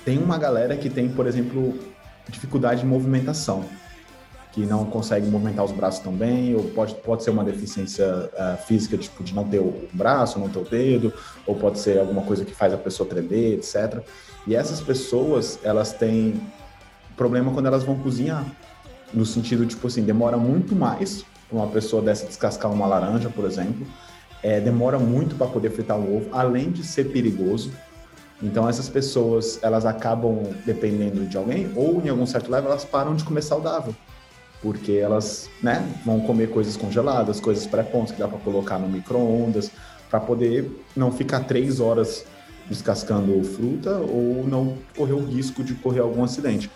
tem 0.03 0.17
uma 0.17 0.37
galera 0.39 0.75
que 0.75 0.89
tem, 0.89 1.07
por 1.07 1.27
exemplo, 1.27 1.77
dificuldade 2.27 2.81
de 2.81 2.87
movimentação. 2.87 3.63
que 4.51 4.67
não 4.67 4.85
consegue 4.85 5.27
movimentar 5.27 5.65
os 5.65 5.71
braços 5.71 5.99
tão 5.99 6.13
bem, 6.13 6.55
ou 6.55 6.63
pode, 6.65 6.93
pode 6.95 7.23
ser 7.23 7.31
uma 7.31 7.43
deficiência 7.43 8.05
uh, 8.07 8.57
física, 8.65 8.95
tipo, 8.95 9.23
de 9.23 9.33
não 9.33 9.43
ter 9.43 9.59
o 9.59 9.87
braço, 9.91 10.37
não 10.37 10.47
ter 10.47 10.59
o 10.59 10.63
dedo, 10.63 11.11
ou 11.47 11.55
pode 11.55 11.79
ser 11.79 11.99
alguma 11.99 12.21
coisa 12.21 12.45
que 12.45 12.53
faz 12.53 12.71
a 12.71 12.77
pessoa 12.77 13.09
tremer, 13.09 13.53
etc. 13.53 14.03
E 14.45 14.55
essas 14.55 14.79
pessoas, 14.79 15.59
elas 15.63 15.93
têm 15.93 16.39
problema 17.17 17.51
quando 17.51 17.65
elas 17.65 17.83
vão 17.83 17.97
cozinhar, 17.97 18.45
no 19.11 19.25
sentido, 19.25 19.65
tipo 19.65 19.87
assim, 19.87 20.03
demora 20.03 20.37
muito 20.37 20.75
mais 20.75 21.25
uma 21.51 21.67
pessoa 21.67 22.01
dessa 22.01 22.25
descascar 22.25 22.71
uma 22.71 22.85
laranja, 22.85 23.29
por 23.29 23.45
exemplo, 23.45 23.87
é, 24.43 24.59
demora 24.59 24.99
muito 24.99 25.35
para 25.35 25.47
poder 25.47 25.71
fritar 25.71 25.97
um 25.97 26.17
ovo, 26.17 26.29
além 26.31 26.69
de 26.69 26.83
ser 26.83 27.05
perigoso. 27.05 27.71
Então 28.41 28.67
essas 28.67 28.89
pessoas, 28.89 29.57
elas 29.63 29.85
acabam 29.85 30.43
dependendo 30.65 31.25
de 31.25 31.37
alguém, 31.37 31.71
ou 31.75 32.01
em 32.03 32.09
algum 32.09 32.25
certo 32.25 32.51
level, 32.51 32.69
elas 32.69 32.83
param 32.83 33.15
de 33.15 33.23
comer 33.23 33.41
saudável 33.41 33.95
porque 34.63 34.93
elas 34.93 35.49
né, 35.61 35.85
vão 36.05 36.21
comer 36.21 36.49
coisas 36.49 36.77
congeladas, 36.77 37.41
coisas 37.41 37.67
pré-prontas 37.67 38.13
que 38.13 38.19
dá 38.19 38.29
para 38.29 38.39
colocar 38.39 38.79
no 38.79 38.87
micro-ondas, 38.87 39.69
para 40.09 40.21
poder 40.21 40.71
não 40.95 41.11
ficar 41.11 41.41
três 41.41 41.81
horas 41.81 42.25
descascando 42.69 43.43
fruta 43.43 43.97
ou 43.97 44.47
não 44.47 44.77
correr 44.95 45.11
o 45.11 45.25
risco 45.25 45.63
de 45.63 45.75
correr 45.75 45.99
algum 45.99 46.23
acidente. 46.23 46.71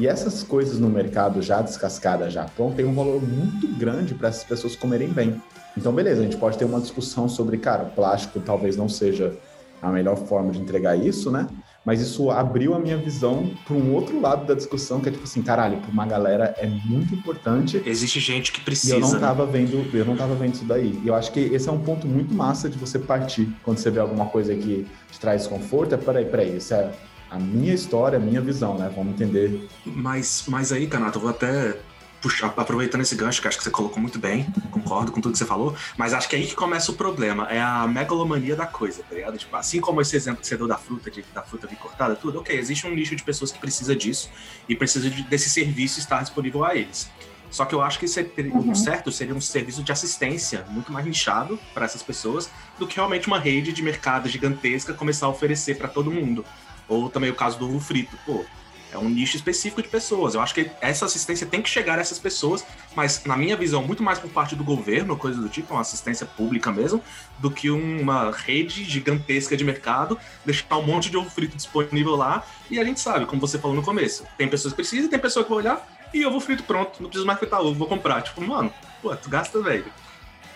E 0.00 0.06
essas 0.06 0.42
coisas 0.42 0.78
no 0.78 0.88
mercado 0.88 1.42
já 1.42 1.60
descascadas, 1.60 2.32
já 2.32 2.46
pronto, 2.46 2.74
tem 2.74 2.86
um 2.86 2.94
valor 2.94 3.20
muito 3.22 3.68
grande 3.78 4.14
para 4.14 4.30
essas 4.30 4.44
pessoas 4.44 4.74
comerem 4.74 5.08
bem. 5.08 5.40
Então, 5.76 5.92
beleza, 5.92 6.22
a 6.22 6.24
gente 6.24 6.38
pode 6.38 6.56
ter 6.56 6.64
uma 6.64 6.80
discussão 6.80 7.28
sobre, 7.28 7.58
cara, 7.58 7.84
plástico 7.84 8.40
talvez 8.40 8.78
não 8.78 8.88
seja 8.88 9.36
a 9.82 9.90
melhor 9.90 10.16
forma 10.16 10.52
de 10.52 10.58
entregar 10.58 10.96
isso, 10.96 11.30
né? 11.30 11.46
mas 11.84 12.00
isso 12.00 12.30
abriu 12.30 12.74
a 12.74 12.78
minha 12.78 12.96
visão 12.96 13.50
para 13.64 13.74
um 13.74 13.94
outro 13.94 14.20
lado 14.20 14.46
da 14.46 14.54
discussão, 14.54 15.00
que 15.00 15.08
é 15.08 15.12
tipo 15.12 15.24
assim, 15.24 15.42
caralho, 15.42 15.78
para 15.78 15.90
uma 15.90 16.04
galera 16.04 16.54
é 16.58 16.66
muito 16.66 17.14
importante. 17.14 17.82
Existe 17.86 18.20
gente 18.20 18.52
que 18.52 18.60
precisa. 18.60 18.96
E 18.96 18.96
eu 18.96 19.00
não 19.00 19.12
né? 19.12 19.18
tava 19.18 19.46
vendo, 19.46 19.86
eu 19.94 20.04
não 20.04 20.16
tava 20.16 20.34
vendo 20.34 20.54
isso 20.54 20.64
daí. 20.64 21.00
E 21.02 21.08
eu 21.08 21.14
acho 21.14 21.32
que 21.32 21.40
esse 21.40 21.68
é 21.68 21.72
um 21.72 21.80
ponto 21.80 22.06
muito 22.06 22.34
massa 22.34 22.68
de 22.68 22.76
você 22.76 22.98
partir 22.98 23.48
quando 23.62 23.78
você 23.78 23.90
vê 23.90 23.98
alguma 23.98 24.26
coisa 24.26 24.54
que 24.54 24.86
te 25.10 25.18
traz 25.18 25.46
conforto. 25.46 25.94
É 25.94 25.98
peraí, 25.98 26.24
peraí, 26.26 26.56
isso 26.58 26.74
é 26.74 26.90
a 27.30 27.38
minha 27.38 27.72
história, 27.72 28.18
a 28.18 28.20
minha 28.20 28.40
visão, 28.40 28.76
né? 28.76 28.90
Vamos 28.94 29.14
entender. 29.14 29.68
Mas, 29.84 30.44
mas 30.48 30.72
aí, 30.72 30.86
Canato, 30.86 31.18
eu 31.18 31.22
vou 31.22 31.30
até 31.30 31.78
puxar, 32.20 32.52
aproveitando 32.56 33.00
esse 33.00 33.14
gancho, 33.14 33.40
que 33.40 33.48
acho 33.48 33.56
que 33.56 33.64
você 33.64 33.70
colocou 33.70 34.00
muito 34.00 34.18
bem, 34.18 34.46
concordo 34.70 35.10
com 35.10 35.20
tudo 35.20 35.32
que 35.32 35.38
você 35.38 35.46
falou, 35.46 35.74
mas 35.96 36.12
acho 36.12 36.28
que 36.28 36.36
é 36.36 36.38
aí 36.38 36.46
que 36.46 36.54
começa 36.54 36.92
o 36.92 36.94
problema, 36.94 37.48
é 37.48 37.60
a 37.60 37.86
megalomania 37.86 38.54
da 38.54 38.66
coisa, 38.66 39.02
tá 39.02 39.14
ligado? 39.14 39.38
Tipo, 39.38 39.56
assim 39.56 39.80
como 39.80 40.00
esse 40.00 40.14
exemplo 40.16 40.40
que 40.40 40.46
você 40.46 40.56
deu 40.56 40.68
da 40.68 40.76
fruta, 40.76 41.10
de, 41.10 41.24
da 41.34 41.42
fruta 41.42 41.66
vir 41.66 41.76
cortada, 41.76 42.14
tudo, 42.14 42.40
ok, 42.40 42.56
existe 42.56 42.86
um 42.86 42.94
nicho 42.94 43.16
de 43.16 43.22
pessoas 43.22 43.50
que 43.50 43.58
precisa 43.58 43.96
disso 43.96 44.30
e 44.68 44.76
precisa 44.76 45.08
de, 45.08 45.22
desse 45.22 45.48
serviço 45.48 45.98
estar 45.98 46.20
disponível 46.20 46.64
a 46.64 46.74
eles. 46.74 47.10
Só 47.50 47.64
que 47.64 47.74
eu 47.74 47.82
acho 47.82 47.98
que 47.98 48.06
seria, 48.06 48.30
uhum. 48.52 48.70
o 48.70 48.76
certo 48.76 49.10
seria 49.10 49.34
um 49.34 49.40
serviço 49.40 49.82
de 49.82 49.90
assistência 49.90 50.64
muito 50.68 50.92
mais 50.92 51.04
nichado 51.04 51.58
para 51.74 51.84
essas 51.84 52.02
pessoas 52.02 52.48
do 52.78 52.86
que 52.86 52.94
realmente 52.94 53.26
uma 53.26 53.40
rede 53.40 53.72
de 53.72 53.82
mercado 53.82 54.28
gigantesca 54.28 54.94
começar 54.94 55.26
a 55.26 55.30
oferecer 55.30 55.76
para 55.76 55.88
todo 55.88 56.12
mundo. 56.12 56.44
Ou 56.90 57.08
também 57.08 57.30
o 57.30 57.34
caso 57.34 57.58
do 57.58 57.66
ovo 57.66 57.80
frito. 57.80 58.18
Pô, 58.26 58.44
é 58.92 58.98
um 58.98 59.08
nicho 59.08 59.36
específico 59.36 59.80
de 59.80 59.88
pessoas. 59.88 60.34
Eu 60.34 60.40
acho 60.40 60.52
que 60.52 60.70
essa 60.80 61.04
assistência 61.04 61.46
tem 61.46 61.62
que 61.62 61.68
chegar 61.68 61.98
a 61.98 62.00
essas 62.00 62.18
pessoas, 62.18 62.64
mas 62.94 63.24
na 63.24 63.36
minha 63.36 63.56
visão, 63.56 63.82
muito 63.82 64.02
mais 64.02 64.18
por 64.18 64.28
parte 64.30 64.56
do 64.56 64.64
governo, 64.64 65.16
coisa 65.16 65.40
do 65.40 65.48
tipo, 65.48 65.72
uma 65.72 65.80
assistência 65.80 66.26
pública 66.26 66.72
mesmo, 66.72 67.02
do 67.38 67.50
que 67.50 67.70
uma 67.70 68.30
rede 68.32 68.84
gigantesca 68.84 69.56
de 69.56 69.64
mercado, 69.64 70.18
deixar 70.44 70.76
um 70.76 70.82
monte 70.82 71.08
de 71.08 71.16
ovo 71.16 71.30
frito 71.30 71.56
disponível 71.56 72.16
lá. 72.16 72.44
E 72.68 72.78
a 72.78 72.84
gente 72.84 73.00
sabe, 73.00 73.26
como 73.26 73.40
você 73.40 73.58
falou 73.58 73.76
no 73.76 73.82
começo, 73.82 74.24
tem 74.36 74.48
pessoas 74.48 74.72
que 74.72 74.76
precisam, 74.76 75.08
tem 75.08 75.18
pessoas 75.18 75.44
que 75.44 75.50
vão 75.50 75.58
olhar 75.58 75.86
e 76.12 76.26
ovo 76.26 76.40
frito 76.40 76.64
pronto, 76.64 77.00
não 77.00 77.08
preciso 77.08 77.26
mais 77.26 77.38
fritar 77.38 77.60
ovo, 77.60 77.74
vou 77.74 77.86
comprar. 77.86 78.22
Tipo, 78.22 78.40
mano, 78.40 78.72
pô, 79.00 79.14
tu 79.14 79.30
gasta, 79.30 79.62
velho, 79.62 79.84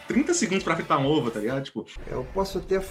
30 0.08 0.34
segundos 0.34 0.64
para 0.64 0.74
fritar 0.74 0.98
um 0.98 1.06
ovo, 1.06 1.30
tá 1.30 1.38
ligado? 1.38 1.62
Tipo, 1.62 1.86
eu 2.08 2.26
posso 2.34 2.58
até 2.58 2.84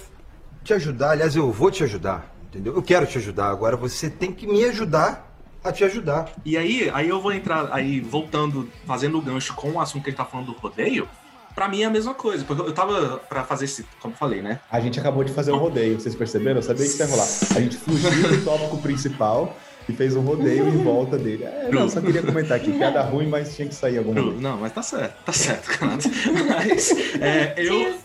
te 0.63 0.73
ajudar, 0.73 1.12
aliás, 1.12 1.35
eu 1.35 1.51
vou 1.51 1.69
te 1.69 1.83
ajudar. 1.83 2.32
Entendeu? 2.53 2.75
Eu 2.75 2.83
quero 2.83 3.07
te 3.07 3.17
ajudar. 3.17 3.50
Agora 3.50 3.75
você 3.75 4.12
tem 4.12 4.31
que 4.31 4.45
me 4.45 4.63
ajudar 4.65 5.36
a 5.63 5.72
te 5.72 5.83
ajudar. 5.83 6.31
E 6.45 6.55
aí, 6.55 6.91
aí 6.93 7.10
eu 7.10 7.19
vou 7.19 7.31
entrar, 7.31 7.69
aí 7.72 8.00
voltando, 8.00 8.69
fazendo 8.86 9.17
o 9.17 9.22
gancho 9.22 9.55
com 9.55 9.72
o 9.72 9.81
assunto 9.81 10.03
que 10.03 10.12
ele 10.12 10.17
tá 10.17 10.25
falando 10.25 10.48
do 10.48 10.53
rodeio, 10.53 11.07
Pra 11.55 11.67
mim 11.67 11.83
é 11.83 11.86
a 11.86 11.89
mesma 11.89 12.15
coisa, 12.15 12.43
porque 12.43 12.63
eu 12.63 12.74
tava 12.74 13.19
pra 13.29 13.43
fazer 13.43 13.65
esse, 13.65 13.86
como 14.00 14.13
eu 14.13 14.17
falei, 14.17 14.41
né? 14.41 14.60
A 14.72 14.79
gente 14.79 15.00
acabou 15.00 15.24
de 15.24 15.31
fazer 15.31 15.51
um 15.51 15.57
rodeio, 15.57 16.00
vocês 16.00 16.15
perceberam? 16.15 16.57
Eu 16.57 16.63
sabia 16.63 16.83
que 16.83 16.91
isso 16.91 17.03
ia 17.03 17.07
rolar. 17.07 17.27
A 17.55 17.62
gente 17.62 17.77
fugiu 17.77 18.10
do 18.10 18.43
tópico 18.43 18.79
principal 18.79 19.55
e 19.88 19.93
fez 19.93 20.15
um 20.15 20.22
rodeio 20.22 20.67
em 20.67 20.83
volta 20.83 21.15
dele. 21.15 21.43
É, 21.43 21.69
não, 21.72 21.88
só 21.88 22.01
queria 22.01 22.24
comentar 22.24 22.57
aqui, 22.57 22.72
piada 22.72 23.03
ruim, 23.03 23.27
mas 23.27 23.55
tinha 23.55 23.67
que 23.67 23.75
sair 23.75 24.00
alguma 24.00 24.19
coisa. 24.19 24.41
Não, 24.41 24.57
mas 24.57 24.74
tá 24.74 24.81
certo, 24.81 25.24
tá 25.24 25.31
certo, 25.31 25.67
Canato. 25.77 26.10
Mas 26.48 26.91
é, 27.22 27.53
eu 27.57 28.00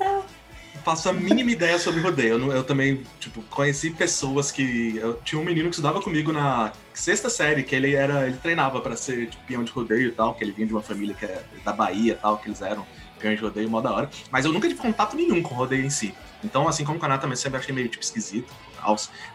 faço 0.89 1.11
a 1.11 1.13
mínima 1.13 1.51
ideia 1.51 1.79
sobre 1.79 2.01
rodeio. 2.01 2.39
Eu, 2.39 2.53
eu, 2.53 2.65
também, 2.65 3.03
tipo, 3.21 3.43
conheci 3.43 3.91
pessoas 3.91 4.51
que. 4.51 4.97
Eu 4.97 5.21
tinha 5.23 5.39
um 5.39 5.45
menino 5.45 5.69
que 5.69 5.75
estudava 5.75 6.01
comigo 6.01 6.33
na 6.33 6.73
sexta 6.95 7.29
série, 7.29 7.63
que 7.63 7.77
ele 7.77 7.95
era. 7.95 8.27
Ele 8.27 8.39
treinava 8.39 8.81
para 8.81 8.97
ser 8.97 9.29
tipo, 9.29 9.45
peão 9.45 9.63
de 9.63 9.71
rodeio 9.71 10.09
e 10.09 10.13
tal, 10.13 10.35
que 10.35 10.43
ele 10.43 10.53
vinha 10.53 10.67
de 10.67 10.73
uma 10.73 10.81
família 10.81 11.15
que 11.15 11.27
é 11.27 11.45
da 11.63 11.75
Bahia 11.75 12.15
e 12.15 12.17
tal, 12.17 12.39
que 12.39 12.49
eles 12.49 12.63
eram 12.63 12.87
peões 13.19 13.37
de 13.37 13.45
rodeio, 13.45 13.69
mó 13.69 13.83
da 13.83 13.93
hora. 13.93 14.11
Mas 14.31 14.47
eu 14.47 14.53
nunca 14.53 14.67
tive 14.67 14.81
contato 14.81 15.15
nenhum 15.15 15.43
com 15.43 15.55
rodeio 15.55 15.85
em 15.85 15.91
si. 15.91 16.15
Então, 16.43 16.67
assim 16.67 16.85
como 16.85 16.97
o 16.97 17.01
canal 17.01 17.19
também 17.19 17.37
sempre 17.37 17.59
achei 17.59 17.75
meio 17.75 17.89
tipo 17.89 18.03
esquisito. 18.03 18.51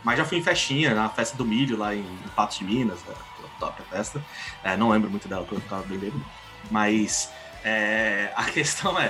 Mas 0.03 0.17
já 0.17 0.25
fui 0.25 0.39
em 0.39 0.43
festinha, 0.43 0.95
na 0.95 1.07
festa 1.07 1.37
do 1.37 1.45
milho 1.45 1.77
lá 1.77 1.93
em, 1.93 1.99
em 1.99 2.29
Patos 2.35 2.57
de 2.57 2.63
Minas, 2.63 2.97
né, 3.03 3.13
top 3.59 3.79
a 3.79 3.95
festa. 3.95 4.23
É, 4.63 4.75
não 4.75 4.89
lembro 4.89 5.11
muito 5.11 5.27
dela, 5.27 5.43
porque 5.43 5.57
eu 5.57 5.61
ficava 5.61 5.83
bem. 5.83 6.11
Mas 6.71 7.29
é, 7.63 8.31
a 8.35 8.43
questão 8.51 8.99
é, 8.99 9.09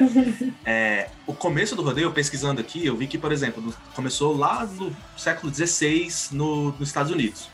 é, 0.65 1.09
o 1.25 1.33
começo 1.33 1.75
do 1.75 1.81
rodeio, 1.81 2.11
pesquisando 2.11 2.61
aqui, 2.61 2.85
eu 2.85 2.95
vi 2.95 3.07
que, 3.07 3.17
por 3.17 3.31
exemplo, 3.31 3.73
começou 3.95 4.37
lá 4.37 4.65
no 4.65 4.95
século 5.17 5.53
XVI 5.53 6.09
no, 6.31 6.71
nos 6.73 6.89
Estados 6.89 7.11
Unidos. 7.11 7.49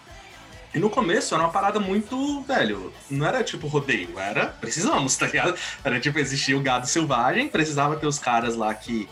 E 0.73 0.77
no 0.77 0.89
começo 0.89 1.33
era 1.33 1.43
uma 1.43 1.51
parada 1.51 1.79
muito, 1.79 2.41
velho, 2.41 2.93
não 3.09 3.25
era 3.25 3.43
tipo 3.43 3.67
rodeio, 3.67 4.19
era 4.19 4.47
precisamos, 4.47 5.15
tá 5.15 5.25
ligado? 5.25 5.57
Era 5.83 5.99
tipo, 5.99 6.19
existia 6.19 6.55
o 6.55 6.61
gado 6.61 6.85
selvagem, 6.85 7.47
precisava 7.47 7.95
ter 7.95 8.05
os 8.05 8.19
caras 8.19 8.55
lá 8.55 8.73
que, 8.75 9.09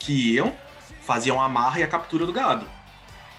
que 0.00 0.34
iam, 0.34 0.52
faziam 1.02 1.40
a 1.40 1.44
amarra 1.44 1.78
e 1.78 1.82
a 1.84 1.86
captura 1.86 2.26
do 2.26 2.32
gado. 2.32 2.66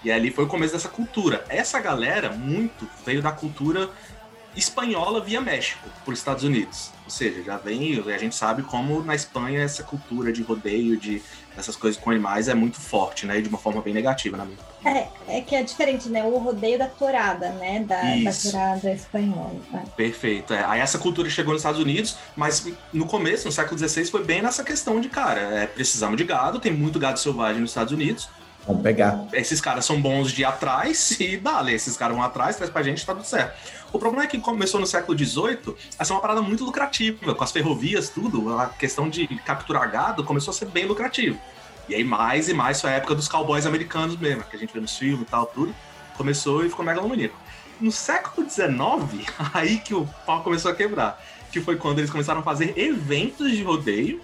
E 0.02 0.10
ali 0.10 0.30
foi 0.30 0.44
o 0.44 0.46
começo 0.46 0.72
dessa 0.72 0.88
cultura. 0.88 1.44
Essa 1.50 1.78
galera, 1.78 2.30
muito, 2.30 2.88
veio 3.04 3.20
da 3.20 3.30
cultura 3.30 3.90
espanhola 4.56 5.20
via 5.20 5.40
México, 5.40 5.88
por 6.04 6.14
Estados 6.14 6.44
Unidos. 6.44 6.90
Ou 7.10 7.12
seja, 7.12 7.42
já 7.42 7.56
vem, 7.56 7.98
a 7.98 8.18
gente 8.18 8.36
sabe 8.36 8.62
como 8.62 9.02
na 9.02 9.16
Espanha 9.16 9.60
essa 9.62 9.82
cultura 9.82 10.32
de 10.32 10.42
rodeio, 10.42 10.96
de 10.96 11.20
essas 11.58 11.74
coisas 11.74 12.00
com 12.00 12.08
animais 12.08 12.46
é 12.46 12.54
muito 12.54 12.80
forte, 12.80 13.26
né? 13.26 13.40
E 13.40 13.42
de 13.42 13.48
uma 13.48 13.58
forma 13.58 13.82
bem 13.82 13.92
negativa, 13.92 14.36
na 14.36 14.44
minha 14.44 14.56
é, 14.84 15.08
é 15.26 15.40
que 15.40 15.56
é 15.56 15.62
diferente, 15.64 16.08
né? 16.08 16.22
O 16.22 16.38
rodeio 16.38 16.78
da 16.78 16.86
torada, 16.86 17.50
né? 17.50 17.80
Da, 17.80 18.00
da 18.00 18.32
torada 18.32 18.92
espanhola. 18.92 19.60
Né? 19.72 19.84
Perfeito. 19.96 20.54
É. 20.54 20.64
Aí 20.64 20.78
essa 20.80 20.98
cultura 20.98 21.28
chegou 21.28 21.52
nos 21.52 21.62
Estados 21.62 21.80
Unidos, 21.80 22.16
mas 22.36 22.66
no 22.92 23.06
começo, 23.06 23.46
no 23.46 23.52
século 23.52 23.76
XVI, 23.76 24.06
foi 24.06 24.22
bem 24.22 24.40
nessa 24.40 24.62
questão 24.62 25.00
de, 25.00 25.08
cara, 25.08 25.40
é, 25.40 25.66
precisamos 25.66 26.16
de 26.16 26.22
gado, 26.22 26.60
tem 26.60 26.72
muito 26.72 27.00
gado 27.00 27.18
selvagem 27.18 27.60
nos 27.60 27.72
Estados 27.72 27.92
Unidos, 27.92 28.28
Vamos 28.66 28.82
pegar. 28.82 29.26
Esses 29.32 29.60
caras 29.60 29.84
são 29.84 30.00
bons 30.00 30.30
de 30.32 30.42
ir 30.42 30.44
atrás 30.44 31.18
e 31.18 31.36
dá, 31.36 31.64
esses 31.72 31.96
caras 31.96 32.14
vão 32.14 32.24
atrás, 32.24 32.56
traz 32.56 32.70
pra 32.70 32.82
gente, 32.82 33.04
tá 33.04 33.14
tudo 33.14 33.26
certo. 33.26 33.56
O 33.92 33.98
problema 33.98 34.24
é 34.24 34.26
que 34.26 34.38
começou 34.38 34.78
no 34.78 34.86
século 34.86 35.18
XVIII, 35.18 35.74
essa 35.98 36.12
é 36.12 36.14
uma 36.14 36.20
parada 36.20 36.42
muito 36.42 36.64
lucrativa, 36.64 37.34
com 37.34 37.44
as 37.44 37.50
ferrovias, 37.50 38.10
tudo, 38.10 38.56
a 38.56 38.66
questão 38.66 39.08
de 39.08 39.26
capturar 39.44 39.90
gado 39.90 40.22
começou 40.22 40.52
a 40.52 40.54
ser 40.54 40.66
bem 40.66 40.86
lucrativo. 40.86 41.38
E 41.88 41.94
aí 41.94 42.04
mais 42.04 42.48
e 42.48 42.54
mais 42.54 42.80
foi 42.80 42.90
a 42.90 42.94
época 42.94 43.14
dos 43.16 43.26
cowboys 43.26 43.66
americanos 43.66 44.16
mesmo, 44.16 44.44
que 44.44 44.54
a 44.54 44.58
gente 44.58 44.72
vê 44.72 44.80
nos 44.80 44.96
filmes 44.96 45.22
e 45.22 45.24
tal, 45.24 45.46
tudo, 45.46 45.74
começou 46.16 46.64
e 46.64 46.68
ficou 46.68 46.84
megalomaníaco. 46.84 47.36
No 47.80 47.90
século 47.90 48.48
XIX, 48.48 49.26
aí 49.52 49.78
que 49.78 49.94
o 49.94 50.06
pau 50.24 50.42
começou 50.42 50.70
a 50.70 50.74
quebrar, 50.74 51.20
que 51.50 51.60
foi 51.60 51.76
quando 51.76 51.98
eles 51.98 52.10
começaram 52.10 52.40
a 52.40 52.42
fazer 52.44 52.78
eventos 52.78 53.50
de 53.50 53.62
rodeio, 53.64 54.20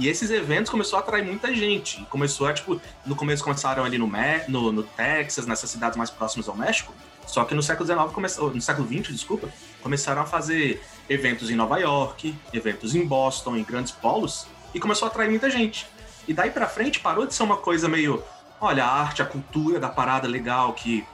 e 0.00 0.08
esses 0.08 0.30
eventos 0.30 0.70
começou 0.70 0.96
a 0.96 1.00
atrair 1.00 1.22
muita 1.22 1.54
gente. 1.54 2.02
Começou 2.06 2.46
a, 2.46 2.54
tipo, 2.54 2.80
no 3.04 3.14
começo 3.14 3.44
começaram 3.44 3.84
ali 3.84 3.98
no, 3.98 4.10
no, 4.48 4.72
no 4.72 4.82
Texas, 4.82 5.46
nessas 5.46 5.68
cidades 5.68 5.94
mais 5.94 6.08
próximas 6.08 6.48
ao 6.48 6.56
México. 6.56 6.94
Só 7.26 7.44
que 7.44 7.54
no 7.54 7.62
século 7.62 7.86
XIX, 7.86 8.10
começou, 8.10 8.50
no 8.50 8.62
século 8.62 8.88
XX, 8.88 9.12
desculpa, 9.12 9.50
começaram 9.82 10.22
a 10.22 10.24
fazer 10.24 10.82
eventos 11.06 11.50
em 11.50 11.54
Nova 11.54 11.78
York, 11.78 12.34
eventos 12.50 12.94
em 12.94 13.04
Boston, 13.04 13.56
em 13.56 13.62
grandes 13.62 13.92
polos, 13.92 14.46
e 14.72 14.80
começou 14.80 15.06
a 15.06 15.10
atrair 15.10 15.28
muita 15.28 15.50
gente. 15.50 15.86
E 16.26 16.32
daí 16.32 16.50
pra 16.50 16.66
frente 16.66 16.98
parou 16.98 17.26
de 17.26 17.34
ser 17.34 17.42
uma 17.42 17.58
coisa 17.58 17.86
meio, 17.86 18.24
olha, 18.58 18.86
a 18.86 19.02
arte, 19.02 19.20
a 19.20 19.26
cultura 19.26 19.78
da 19.78 19.90
parada 19.90 20.26
legal, 20.26 20.72
que, 20.72 21.04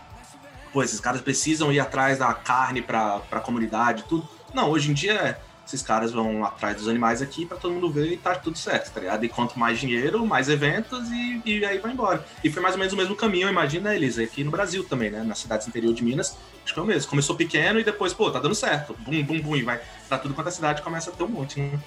pô, 0.73 0.81
esses 0.81 1.01
caras 1.01 1.21
precisam 1.21 1.73
ir 1.73 1.81
atrás 1.81 2.19
da 2.19 2.33
carne 2.33 2.81
pra, 2.81 3.19
pra 3.19 3.41
comunidade, 3.41 4.05
tudo. 4.09 4.29
Não, 4.55 4.71
hoje 4.71 4.93
em 4.93 4.95
dia 4.95 5.13
é 5.13 5.41
esses 5.67 5.83
caras 5.83 6.13
vão 6.13 6.45
atrás 6.45 6.77
dos 6.77 6.89
animais 6.89 7.21
aqui 7.21 7.45
pra 7.45 7.57
todo 7.57 7.75
mundo 7.75 7.91
ver 7.91 8.13
e 8.13 8.17
tá 8.17 8.35
tudo 8.37 8.57
certo, 8.57 8.93
tá 8.93 9.01
ligado? 9.01 9.25
E 9.25 9.29
quanto 9.29 9.59
mais 9.59 9.79
dinheiro, 9.79 10.25
mais 10.25 10.49
eventos 10.49 11.11
e, 11.11 11.43
e 11.45 11.65
aí 11.65 11.79
vai 11.79 11.93
embora. 11.93 12.25
E 12.43 12.51
foi 12.51 12.63
mais 12.63 12.75
ou 12.75 12.79
menos 12.79 12.93
o 12.93 12.97
mesmo 12.97 13.17
caminho, 13.17 13.49
imagina, 13.49 13.95
Elisa, 13.95 14.23
aqui 14.23 14.45
no 14.45 14.51
Brasil 14.51 14.85
também, 14.85 15.11
né? 15.11 15.23
Nas 15.23 15.39
cidades 15.39 15.67
interior 15.67 15.93
de 15.93 16.05
Minas, 16.05 16.37
acho 16.65 16.73
que 16.73 16.79
é 16.79 16.83
o 16.83 16.87
mesmo. 16.87 17.11
Começou 17.11 17.35
pequeno 17.35 17.81
e 17.81 17.85
depois, 17.85 18.15
pô, 18.15 18.31
tá 18.31 18.39
dando 18.39 18.55
certo. 18.55 18.95
Bum, 19.01 19.23
bum, 19.25 19.41
bum, 19.41 19.57
e 19.57 19.63
vai 19.63 19.81
pra 20.09 20.19
tudo 20.19 20.35
quanto 20.35 20.49
a 20.49 20.53
cidade 20.53 20.83
começa 20.83 21.11
a 21.11 21.13
ter 21.13 21.25
um 21.25 21.29
monte, 21.29 21.59
né? 21.59 21.79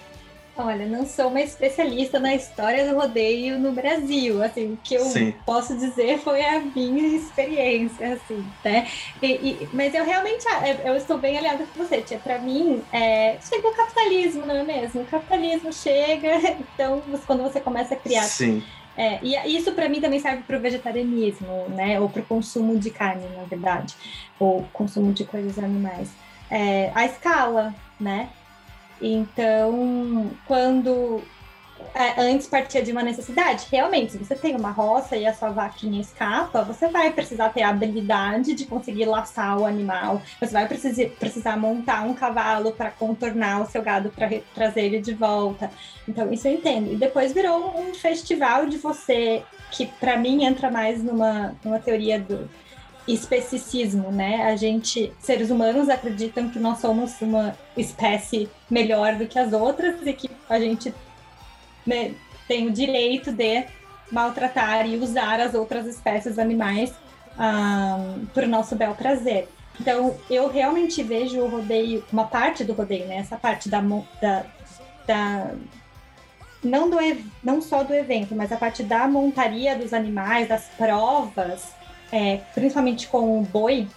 Olha, 0.62 0.86
não 0.86 1.06
sou 1.06 1.30
uma 1.30 1.39
especialista 1.39 2.20
na 2.20 2.36
história 2.36 2.86
do 2.86 2.94
rodeio 3.00 3.58
no 3.58 3.72
Brasil. 3.72 4.44
Assim, 4.44 4.74
o 4.74 4.78
que 4.84 4.96
eu 4.96 5.06
Sim. 5.06 5.34
posso 5.46 5.74
dizer 5.78 6.20
foi 6.20 6.44
a 6.44 6.60
minha 6.60 7.16
experiência, 7.16 8.16
assim, 8.16 8.44
né? 8.62 8.86
E, 9.22 9.28
e- 9.28 9.70
mas 9.72 9.94
eu 9.96 10.04
realmente 10.04 10.44
eu 10.84 10.98
estou 10.98 11.18
bem 11.18 11.38
aliada 11.38 11.66
com 11.66 11.82
você, 11.82 12.01
tia. 12.01 12.20
Para 12.20 12.39
mim, 12.39 12.84
é, 12.92 13.38
chega 13.42 13.66
o 13.70 13.74
capitalismo, 13.74 14.46
não 14.46 14.54
é 14.58 14.63
mesmo? 14.66 15.01
O 15.01 15.06
capitalismo 15.06 15.72
chega, 15.72 16.28
então 16.75 17.01
quando 17.25 17.42
você 17.42 17.62
começa 17.62 17.94
a 17.94 17.98
criar 17.98 18.24
Sim. 18.24 18.62
é, 18.98 19.18
e 19.24 19.56
isso 19.56 19.72
para 19.72 19.88
mim 19.88 20.01
também 20.01 20.20
serve 20.20 20.44
para 20.44 20.58
o 20.58 20.60
vegetarianismo, 20.62 21.70
né? 21.70 22.01
Ou 22.01 22.10
para 22.10 22.22
o 22.22 22.25
consumo 22.25 22.78
de 22.78 22.89
carne, 22.89 23.25
na 23.34 23.44
verdade, 23.46 23.96
ou 24.38 24.63
consumo 24.74 25.13
de 25.13 25.24
coisas 25.24 25.58
animais. 25.58 26.12
É, 26.51 26.92
a 26.94 27.06
escala, 27.06 27.74
né? 27.98 28.28
Então, 29.01 30.32
quando 30.46 31.22
é, 31.94 32.22
antes 32.22 32.48
partia 32.48 32.82
de 32.82 32.91
uma 32.91 33.01
necessidade, 33.01 33.65
realmente, 33.72 34.12
se 34.12 34.18
você 34.18 34.36
tem 34.36 34.56
uma 34.56 34.72
roça 34.72 35.15
e 35.15 35.25
a 35.25 35.34
sua 35.34 35.50
vaquinha 35.50 36.00
escapa, 36.00 36.62
você 36.63 36.88
vai 36.88 37.12
precisar 37.12 37.50
ter 37.50 37.63
a 37.63 37.70
habilidade 37.70 38.53
de 38.53 38.65
conseguir 38.65 39.06
laçar 39.06 39.58
o 39.58 39.65
animal, 39.65 40.22
você 40.39 40.51
vai 40.51 40.68
precisar, 40.68 41.10
precisar 41.20 41.58
montar 41.58 42.06
um 42.06 42.13
cavalo 42.13 42.72
para 42.72 42.91
contornar 42.91 43.62
o 43.62 43.65
seu 43.65 43.82
gado 43.82 44.10
para 44.10 44.29
trazer 44.53 44.82
ele 44.82 45.01
de 45.01 45.13
volta. 45.13 45.72
Então, 46.08 46.32
isso 46.32 46.48
eu 46.48 46.53
entendo. 46.53 46.91
E 46.91 46.96
depois 46.96 47.34
virou 47.34 47.79
um 47.79 47.94
festival 47.94 48.65
de 48.65 48.77
você, 48.77 49.44
que 49.72 49.86
para 49.86 50.18
mim 50.18 50.46
entra 50.46 50.70
mais 50.70 51.03
numa, 51.03 51.56
numa 51.63 51.79
teoria 51.79 52.20
do 52.20 52.50
especicismo, 53.13 54.12
né? 54.12 54.44
A 54.44 54.56
gente, 54.56 55.12
seres 55.20 55.50
humanos, 55.50 55.89
acreditam 55.89 56.50
que 56.50 56.60
nós 56.60 56.80
somos 56.80 57.20
uma 57.22 57.58
espécie 57.75 58.50
melhor 58.70 59.16
do 59.16 59.25
que 59.25 59.39
as 59.39 59.54
outras 59.54 60.06
e 60.06 60.13
que 60.13 60.30
a 60.50 60.60
gente 60.60 60.94
né, 61.86 62.13
tem 62.48 62.68
o 62.68 62.72
direito 62.72 63.32
de 63.32 63.66
maltratar 64.12 64.88
e 64.88 64.98
usar 64.98 65.39
as 65.39 65.54
outras 65.54 65.86
espécies 65.86 66.38
animais 66.38 66.94
para 68.34 68.46
o 68.46 68.50
nosso 68.50 68.75
bel 68.75 68.94
prazer. 68.96 69.48
Então, 69.80 70.18
eu 70.30 70.50
realmente 70.50 71.01
vejo 71.01 71.39
o 71.39 71.48
rodeio, 71.48 72.04
uma 72.12 72.25
parte 72.25 72.63
do 72.63 72.74
rodeio, 72.74 73.08
né? 73.08 73.18
Essa 73.18 73.38
parte 73.38 73.70
da, 73.70 73.82
da, 74.22 74.46
da 75.08 75.51
não, 76.62 76.89
do, 76.89 76.98
não 77.42 77.62
só 77.62 77.84
do 77.84 77.94
evento, 77.94 78.36
mas 78.36 78.51
a 78.51 78.58
parte 78.58 78.84
da 78.84 79.08
montaria 79.08 79.78
dos 79.78 79.94
animais, 79.94 80.50
das 80.50 80.66
provas, 80.78 81.79
é, 82.12 82.38
principalmente 82.54 83.08
com 83.08 83.39
o 83.39 83.44
boi, 83.44 83.88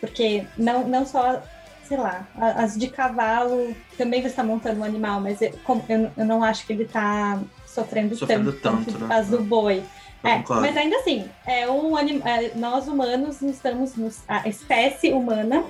porque 0.00 0.44
não, 0.56 0.86
não 0.86 1.04
só, 1.06 1.42
sei 1.86 1.96
lá, 1.96 2.26
as 2.36 2.76
de 2.76 2.88
cavalo 2.88 3.74
também 3.96 4.20
você 4.22 4.28
está 4.28 4.44
montando 4.44 4.80
um 4.80 4.84
animal, 4.84 5.20
mas 5.20 5.40
eu, 5.42 5.52
eu, 5.88 6.10
eu 6.16 6.24
não 6.24 6.42
acho 6.44 6.66
que 6.66 6.72
ele 6.72 6.84
está 6.84 7.40
sofrendo, 7.66 8.14
Sofrendo 8.16 8.52
tanto, 8.52 8.84
tanto, 8.92 9.04
né? 9.04 9.14
as 9.14 9.28
do 9.28 9.42
boi. 9.42 9.82
Eu 10.24 10.30
É, 10.30 10.44
mas 10.48 10.76
ainda 10.76 10.96
assim, 10.96 11.28
é 11.46 11.68
um 11.70 11.96
anim... 11.96 12.20
é, 12.24 12.52
nós 12.56 12.88
humanos 12.88 13.40
estamos, 13.40 13.94
nos- 13.94 14.22
a 14.26 14.48
espécie 14.48 15.12
humana 15.12 15.64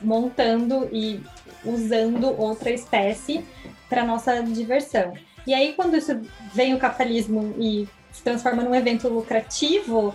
montando 0.00 0.88
e 0.92 1.20
usando 1.64 2.34
outra 2.40 2.70
espécie 2.70 3.44
para 3.88 4.04
nossa 4.04 4.42
diversão. 4.42 5.12
E 5.46 5.54
aí, 5.54 5.72
quando 5.74 5.96
isso 5.96 6.20
vem 6.54 6.74
o 6.74 6.78
capitalismo 6.78 7.54
e 7.58 7.88
se 8.12 8.22
transforma 8.22 8.62
num 8.62 8.74
evento 8.74 9.08
lucrativo, 9.08 10.14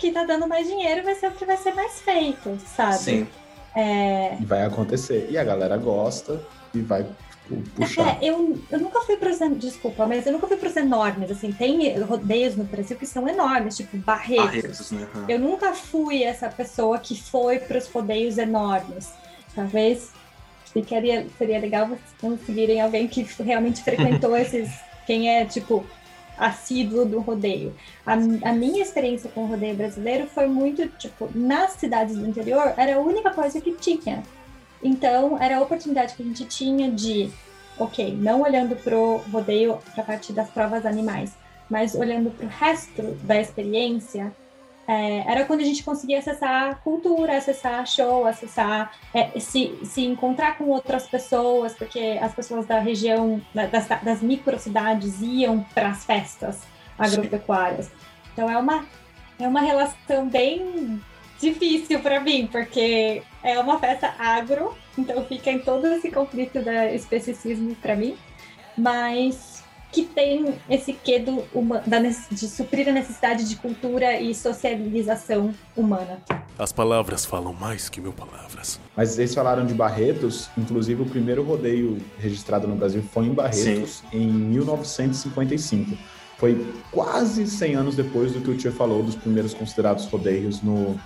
que 0.00 0.10
tá 0.10 0.24
dando 0.24 0.48
mais 0.48 0.66
dinheiro 0.66 1.04
vai 1.04 1.14
ser 1.14 1.28
o 1.28 1.32
que 1.32 1.44
vai 1.44 1.58
ser 1.58 1.74
mais 1.74 2.00
feito, 2.00 2.58
sabe? 2.74 2.98
Sim. 2.98 3.28
É, 3.76 4.36
vai 4.40 4.64
acontecer. 4.64 5.28
E 5.30 5.38
a 5.38 5.44
galera 5.44 5.76
gosta 5.76 6.40
e 6.74 6.80
vai 6.80 7.04
tipo, 7.46 7.70
puxar. 7.76 8.16
É, 8.20 8.30
eu, 8.30 8.58
eu 8.70 8.80
nunca 8.80 9.00
fui 9.02 9.16
pros. 9.16 9.38
Desculpa, 9.56 10.06
mas 10.06 10.26
eu 10.26 10.32
nunca 10.32 10.48
fui 10.48 10.56
pros 10.56 10.74
enormes. 10.76 11.30
Assim, 11.30 11.52
tem 11.52 11.96
rodeios 12.00 12.56
no 12.56 12.64
Brasil 12.64 12.96
que 12.96 13.06
são 13.06 13.28
enormes, 13.28 13.76
tipo 13.76 13.96
Barretos. 13.98 14.46
Barretos, 14.46 14.90
né? 14.90 15.06
Aham. 15.14 15.26
Eu 15.28 15.38
nunca 15.38 15.74
fui 15.74 16.24
essa 16.24 16.48
pessoa 16.48 16.98
que 16.98 17.20
foi 17.20 17.58
pros 17.58 17.86
rodeios 17.86 18.38
enormes. 18.38 19.12
Talvez 19.54 20.10
ficaria, 20.72 21.26
seria 21.36 21.58
legal 21.60 21.86
vocês 21.86 22.14
conseguirem 22.20 22.80
alguém 22.80 23.06
que 23.06 23.22
realmente 23.42 23.84
frequentou 23.84 24.34
esses. 24.36 24.70
Quem 25.06 25.28
é, 25.28 25.44
tipo, 25.44 25.84
assíduo 26.40 27.04
do 27.04 27.20
rodeio. 27.20 27.74
A, 28.04 28.14
a 28.14 28.52
minha 28.52 28.82
experiência 28.82 29.30
com 29.30 29.44
o 29.44 29.46
rodeio 29.46 29.76
brasileiro 29.76 30.26
foi 30.26 30.46
muito, 30.46 30.88
tipo, 30.88 31.28
nas 31.34 31.72
cidades 31.72 32.16
do 32.16 32.26
interior, 32.26 32.72
era 32.76 32.96
a 32.96 33.00
única 33.00 33.30
coisa 33.30 33.60
que 33.60 33.72
tinha. 33.72 34.22
Então, 34.82 35.40
era 35.40 35.58
a 35.58 35.60
oportunidade 35.60 36.14
que 36.14 36.22
a 36.22 36.26
gente 36.26 36.44
tinha 36.46 36.90
de, 36.90 37.30
ok, 37.78 38.16
não 38.16 38.40
olhando 38.40 38.74
pro 38.76 39.18
rodeio, 39.30 39.78
pra 39.94 40.02
parte 40.02 40.32
das 40.32 40.48
provas 40.48 40.86
animais, 40.86 41.32
mas 41.68 41.94
olhando 41.94 42.30
pro 42.30 42.48
resto 42.48 43.02
da 43.22 43.38
experiência, 43.38 44.32
é, 44.90 45.24
era 45.32 45.44
quando 45.44 45.60
a 45.60 45.64
gente 45.64 45.84
conseguia 45.84 46.18
acessar 46.18 46.80
cultura, 46.82 47.36
acessar 47.36 47.86
show, 47.86 48.26
acessar, 48.26 48.92
é, 49.14 49.38
se, 49.38 49.78
se 49.84 50.04
encontrar 50.04 50.58
com 50.58 50.64
outras 50.64 51.06
pessoas, 51.06 51.74
porque 51.74 52.18
as 52.20 52.34
pessoas 52.34 52.66
da 52.66 52.80
região, 52.80 53.40
da- 53.54 53.66
das, 53.66 53.86
das 54.02 54.20
microcidades 54.20 55.20
iam 55.22 55.64
para 55.74 55.90
as 55.90 56.04
festas 56.04 56.58
agropecuárias. 56.98 57.88
Então 58.32 58.50
é 58.50 58.56
uma, 58.58 58.84
é 59.38 59.46
uma 59.46 59.60
relação 59.60 60.28
bem 60.28 61.00
difícil 61.40 62.00
para 62.00 62.18
mim, 62.18 62.48
porque 62.50 63.22
é 63.44 63.58
uma 63.60 63.78
festa 63.78 64.12
agro, 64.18 64.76
então 64.98 65.24
fica 65.24 65.50
em 65.52 65.60
todo 65.60 65.86
esse 65.86 66.10
conflito 66.10 66.60
da 66.62 66.92
especicismo 66.92 67.76
para 67.76 67.94
mim, 67.94 68.16
mas 68.76 69.49
que 69.92 70.02
tem 70.02 70.54
esse 70.68 70.92
quê 70.92 71.18
do 71.18 71.44
da, 71.86 71.98
de 72.30 72.48
suprir 72.48 72.88
a 72.88 72.92
necessidade 72.92 73.48
de 73.48 73.56
cultura 73.56 74.20
e 74.20 74.34
socialização 74.34 75.52
humana. 75.76 76.22
As 76.58 76.72
palavras 76.72 77.24
falam 77.24 77.52
mais 77.52 77.88
que 77.88 78.00
mil 78.00 78.12
palavras. 78.12 78.80
Mas 78.96 79.10
vocês 79.10 79.34
falaram 79.34 79.66
de 79.66 79.74
Barretos, 79.74 80.48
inclusive 80.56 81.02
o 81.02 81.06
primeiro 81.06 81.42
rodeio 81.42 81.98
registrado 82.18 82.68
no 82.68 82.76
Brasil 82.76 83.02
foi 83.02 83.26
em 83.26 83.34
Barretos 83.34 84.02
em 84.12 84.26
1955. 84.26 85.96
Foi 86.38 86.66
quase 86.90 87.46
100 87.46 87.74
anos 87.74 87.96
depois 87.96 88.32
do 88.32 88.40
que 88.40 88.50
o 88.50 88.56
Tia 88.56 88.72
falou 88.72 89.02
dos 89.02 89.14
primeiros 89.14 89.52
considerados 89.52 90.06
rodeios 90.06 90.62
no, 90.62 90.98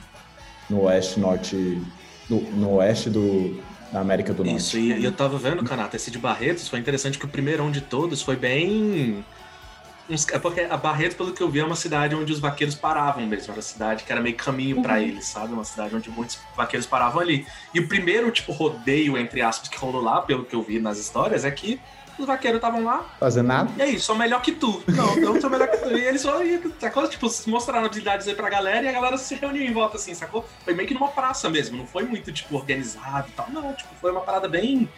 no 0.70 0.83
oeste 0.83 1.18
norte, 1.18 1.83
no, 2.31 2.40
no 2.53 2.75
oeste 2.75 3.11
do, 3.11 3.61
da 3.94 4.00
América 4.00 4.35
do 4.35 4.42
Norte. 4.44 4.59
Isso, 4.59 4.76
e, 4.76 4.92
e 4.92 5.04
eu 5.04 5.12
tava 5.12 5.38
vendo, 5.38 5.62
Canata, 5.62 5.94
esse 5.94 6.11
de 6.11 6.18
Barretos 6.18 6.68
foi 6.68 6.80
interessante 6.80 7.16
que 7.16 7.24
o 7.24 7.28
primeirão 7.28 7.70
de 7.70 7.80
todos 7.80 8.20
foi 8.22 8.35
bem. 8.35 9.24
É 10.33 10.38
porque 10.38 10.62
a 10.62 10.76
Barretos, 10.76 11.16
pelo 11.16 11.33
que 11.33 11.40
eu 11.40 11.48
vi, 11.48 11.61
é 11.61 11.64
uma 11.64 11.76
cidade 11.76 12.14
onde 12.14 12.33
os 12.33 12.40
vaqueiros 12.40 12.74
paravam 12.74 13.24
mesmo. 13.24 13.44
Era 13.44 13.52
uma 13.52 13.62
cidade 13.62 14.02
que 14.02 14.11
era 14.11 14.20
meio 14.20 14.35
caminho 14.35 14.83
pra 14.83 15.00
eles, 15.00 15.26
sabe? 15.26 15.52
Uma 15.52 15.64
cidade 15.64 15.94
onde 15.94 16.11
muitos 16.11 16.38
vaqueiros 16.57 16.87
paravam 16.87 17.20
ali. 17.22 17.46
E 17.72 17.78
o 17.78 17.87
primeiro, 17.87 18.30
tipo, 18.33 18.52
rodeio, 18.52 19.16
entre 19.16 19.40
aspas, 19.40 19.68
que 19.68 19.78
rolou 19.78 20.02
lá, 20.02 20.20
pelo 20.20 20.44
que 20.44 20.57
eu 20.57 20.62
vi 20.62 20.80
nas 20.80 20.98
histórias, 20.98 21.44
é 21.44 21.50
que 21.50 21.80
os 22.18 22.27
vaqueiros 22.27 22.59
estavam 22.59 22.85
lá, 22.85 23.05
Fazendo 23.18 23.46
nada. 23.46 23.70
e 23.77 23.83
aí, 23.83 23.98
sou 23.98 24.14
melhor 24.16 24.40
que 24.42 24.53
tu. 24.53 24.83
Não, 24.88 25.16
eu 25.18 25.40
sou 25.40 25.50
melhor 25.50 25.68
que 25.68 25.77
tu. 25.79 25.96
E 25.96 26.05
eles 26.07 26.20
só 26.22 26.42
iam, 26.44 26.61
sacou? 26.79 27.07
Tipo, 27.09 27.29
mostraram 27.46 27.87
habilidades 27.87 28.27
aí 28.29 28.35
pra 28.35 28.48
galera 28.48 28.85
e 28.85 28.88
a 28.88 28.92
galera 28.92 29.16
se 29.18 29.35
reuniu 29.35 29.62
em 29.62 29.72
volta, 29.72 29.96
assim, 29.96 30.14
sacou? 30.14 30.44
Foi 30.64 30.74
meio 30.74 30.87
que 30.88 30.94
numa 30.94 31.09
praça 31.09 31.48
mesmo, 31.50 31.77
não 31.77 31.87
foi 31.87 32.05
muito, 32.05 32.33
tipo, 32.33 32.57
organizado 32.57 33.29
e 33.29 33.33
tal. 33.33 33.46
Não, 33.50 33.72
tipo, 33.72 33.90
foi 34.00 34.11
uma 34.12 34.20
parada 34.20 34.48
bem. 34.48 34.88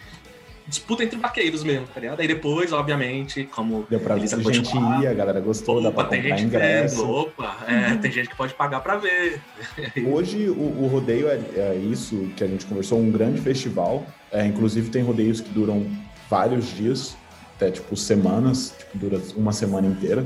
Disputa 0.69 1.01
entre 1.01 1.17
vaqueiros 1.17 1.63
mesmo, 1.63 1.87
tá 1.87 1.97
ligado? 1.97 2.19
Aí 2.19 2.27
depois, 2.27 2.73
obviamente, 2.73 3.45
como. 3.45 3.87
Deu 3.89 4.01
pra 4.01 4.15
ver 4.15 4.27
que 4.27 4.35
a 4.35 4.51
gente 4.51 4.69
falar, 4.69 5.01
ia, 5.01 5.11
a 5.11 5.13
galera 5.13 5.39
gostou, 5.39 5.81
dá 5.81 5.89
pra 5.89 6.01
Opa, 6.01 6.09
tem 6.09 6.21
comprar 6.23 6.37
gente 6.37 6.47
ingresso. 6.47 6.97
vendo, 6.97 7.09
opa, 7.09 7.57
é, 7.65 7.95
tem 7.95 8.11
gente 8.11 8.27
que 8.27 8.35
pode 8.35 8.53
pagar 8.53 8.81
pra 8.81 8.97
ver. 8.97 9.39
Hoje 10.05 10.49
o, 10.49 10.83
o 10.83 10.87
rodeio 10.87 11.29
é, 11.29 11.39
é 11.55 11.75
isso 11.75 12.29
que 12.35 12.43
a 12.43 12.47
gente 12.47 12.65
conversou, 12.65 12.99
um 12.99 13.09
grande 13.09 13.39
festival. 13.39 14.05
É, 14.29 14.45
inclusive 14.45 14.89
tem 14.89 15.01
rodeios 15.01 15.39
que 15.39 15.47
duram 15.47 15.85
vários 16.29 16.65
dias, 16.65 17.15
até 17.55 17.71
tipo 17.71 17.95
semanas, 17.95 18.73
tipo, 18.77 18.97
dura 18.97 19.21
uma 19.35 19.51
semana 19.51 19.87
inteira. 19.87 20.25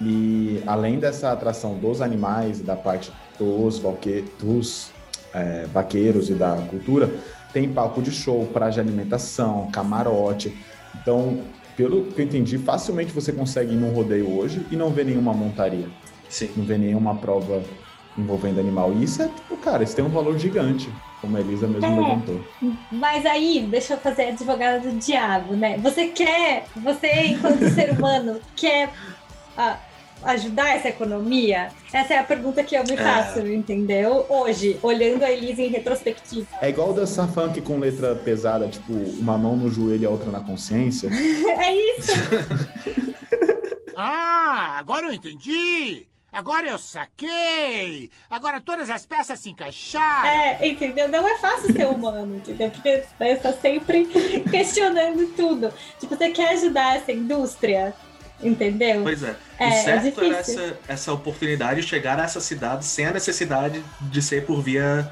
E 0.00 0.62
além 0.66 0.98
dessa 0.98 1.32
atração 1.32 1.74
dos 1.74 2.00
animais 2.00 2.60
e 2.60 2.62
da 2.62 2.76
parte 2.76 3.12
dos, 3.38 3.78
vaque, 3.78 4.24
dos 4.38 4.90
é, 5.34 5.66
vaqueiros 5.66 6.30
e 6.30 6.34
da 6.34 6.56
cultura, 6.68 7.10
tem 7.52 7.68
palco 7.68 8.00
de 8.00 8.10
show, 8.10 8.46
praia 8.52 8.72
de 8.72 8.80
alimentação, 8.80 9.68
camarote. 9.72 10.56
Então, 10.94 11.40
pelo 11.76 12.06
que 12.06 12.20
eu 12.20 12.24
entendi, 12.24 12.58
facilmente 12.58 13.12
você 13.12 13.32
consegue 13.32 13.72
ir 13.72 13.76
num 13.76 13.92
rodeio 13.92 14.38
hoje 14.38 14.64
e 14.70 14.76
não 14.76 14.90
ver 14.90 15.06
nenhuma 15.06 15.32
montaria. 15.32 15.88
Sim. 16.28 16.50
Não 16.56 16.64
ver 16.64 16.78
nenhuma 16.78 17.16
prova 17.16 17.62
envolvendo 18.16 18.60
animal. 18.60 18.92
E 18.92 19.04
isso 19.04 19.22
é, 19.22 19.28
tipo, 19.28 19.56
cara, 19.56 19.82
isso 19.82 19.96
tem 19.96 20.04
um 20.04 20.10
valor 20.10 20.38
gigante, 20.38 20.90
como 21.20 21.36
a 21.36 21.40
Elisa 21.40 21.66
mesmo 21.66 21.86
É. 21.86 21.90
levantou. 21.90 22.40
Mas 22.92 23.26
aí, 23.26 23.66
deixa 23.68 23.94
eu 23.94 23.98
fazer 23.98 24.22
a 24.24 24.28
advogada 24.28 24.80
do 24.80 24.96
diabo, 24.98 25.54
né? 25.54 25.78
Você 25.78 26.08
quer, 26.08 26.66
você 26.76 27.26
enquanto 27.26 27.60
ser 27.74 27.90
humano, 27.92 28.40
quer 28.56 28.90
ah, 29.56 29.78
ajudar 30.24 30.76
essa 30.76 30.88
economia? 30.88 31.68
Essa 31.92 32.14
é 32.14 32.18
a 32.18 32.24
pergunta 32.24 32.62
que 32.62 32.74
eu 32.76 32.84
me 32.84 32.94
É. 32.94 32.96
faço, 32.96 33.40
entendeu? 33.46 34.26
Hoje, 34.28 34.78
olhando 34.82 35.22
a 35.24 35.30
Elisa 35.30 35.62
em 35.62 35.68
retrospectiva. 35.68 36.46
É 36.60 36.68
igual 36.68 36.92
dançar 36.92 37.28
funk 37.28 37.60
com 37.62 37.78
letra 37.78 38.14
pesada, 38.14 38.68
tipo, 38.68 38.92
uma 38.92 39.36
mão 39.38 39.56
no 39.56 39.70
joelho 39.70 40.02
e 40.02 40.06
a 40.06 40.10
outra 40.10 40.30
na 40.30 40.40
consciência. 40.40 41.08
é 41.58 41.74
isso. 41.98 42.12
Ah, 44.00 44.76
agora 44.78 45.06
eu 45.06 45.12
entendi! 45.12 46.06
Agora 46.32 46.68
eu 46.68 46.78
saquei! 46.78 48.10
Agora 48.28 48.60
todas 48.60 48.90
as 48.90 49.06
peças 49.06 49.40
se 49.40 49.50
encaixaram! 49.50 50.28
É, 50.28 50.68
entendeu? 50.68 51.08
Não 51.08 51.26
é 51.26 51.38
fácil 51.38 51.72
ser 51.72 51.86
humano, 51.86 52.36
entendeu? 52.36 52.70
Porque 52.70 53.04
você 53.18 53.24
está 53.24 53.52
sempre 53.52 54.04
questionando 54.50 55.26
tudo. 55.34 55.72
Tipo, 55.98 56.14
você 56.14 56.30
quer 56.30 56.50
ajudar 56.50 56.96
essa 56.96 57.12
indústria, 57.12 57.94
entendeu? 58.42 59.02
Pois 59.02 59.22
é. 59.22 59.36
É, 59.58 59.68
o 59.68 59.68
é 59.68 59.82
certo 59.82 60.20
era 60.24 60.36
essa, 60.36 60.78
essa 60.86 61.12
oportunidade 61.12 61.80
de 61.80 61.86
chegar 61.86 62.20
a 62.20 62.24
essa 62.24 62.40
cidade 62.40 62.84
sem 62.84 63.06
a 63.06 63.12
necessidade 63.12 63.82
de 64.00 64.22
ser 64.22 64.44
por 64.44 64.62
via 64.62 65.10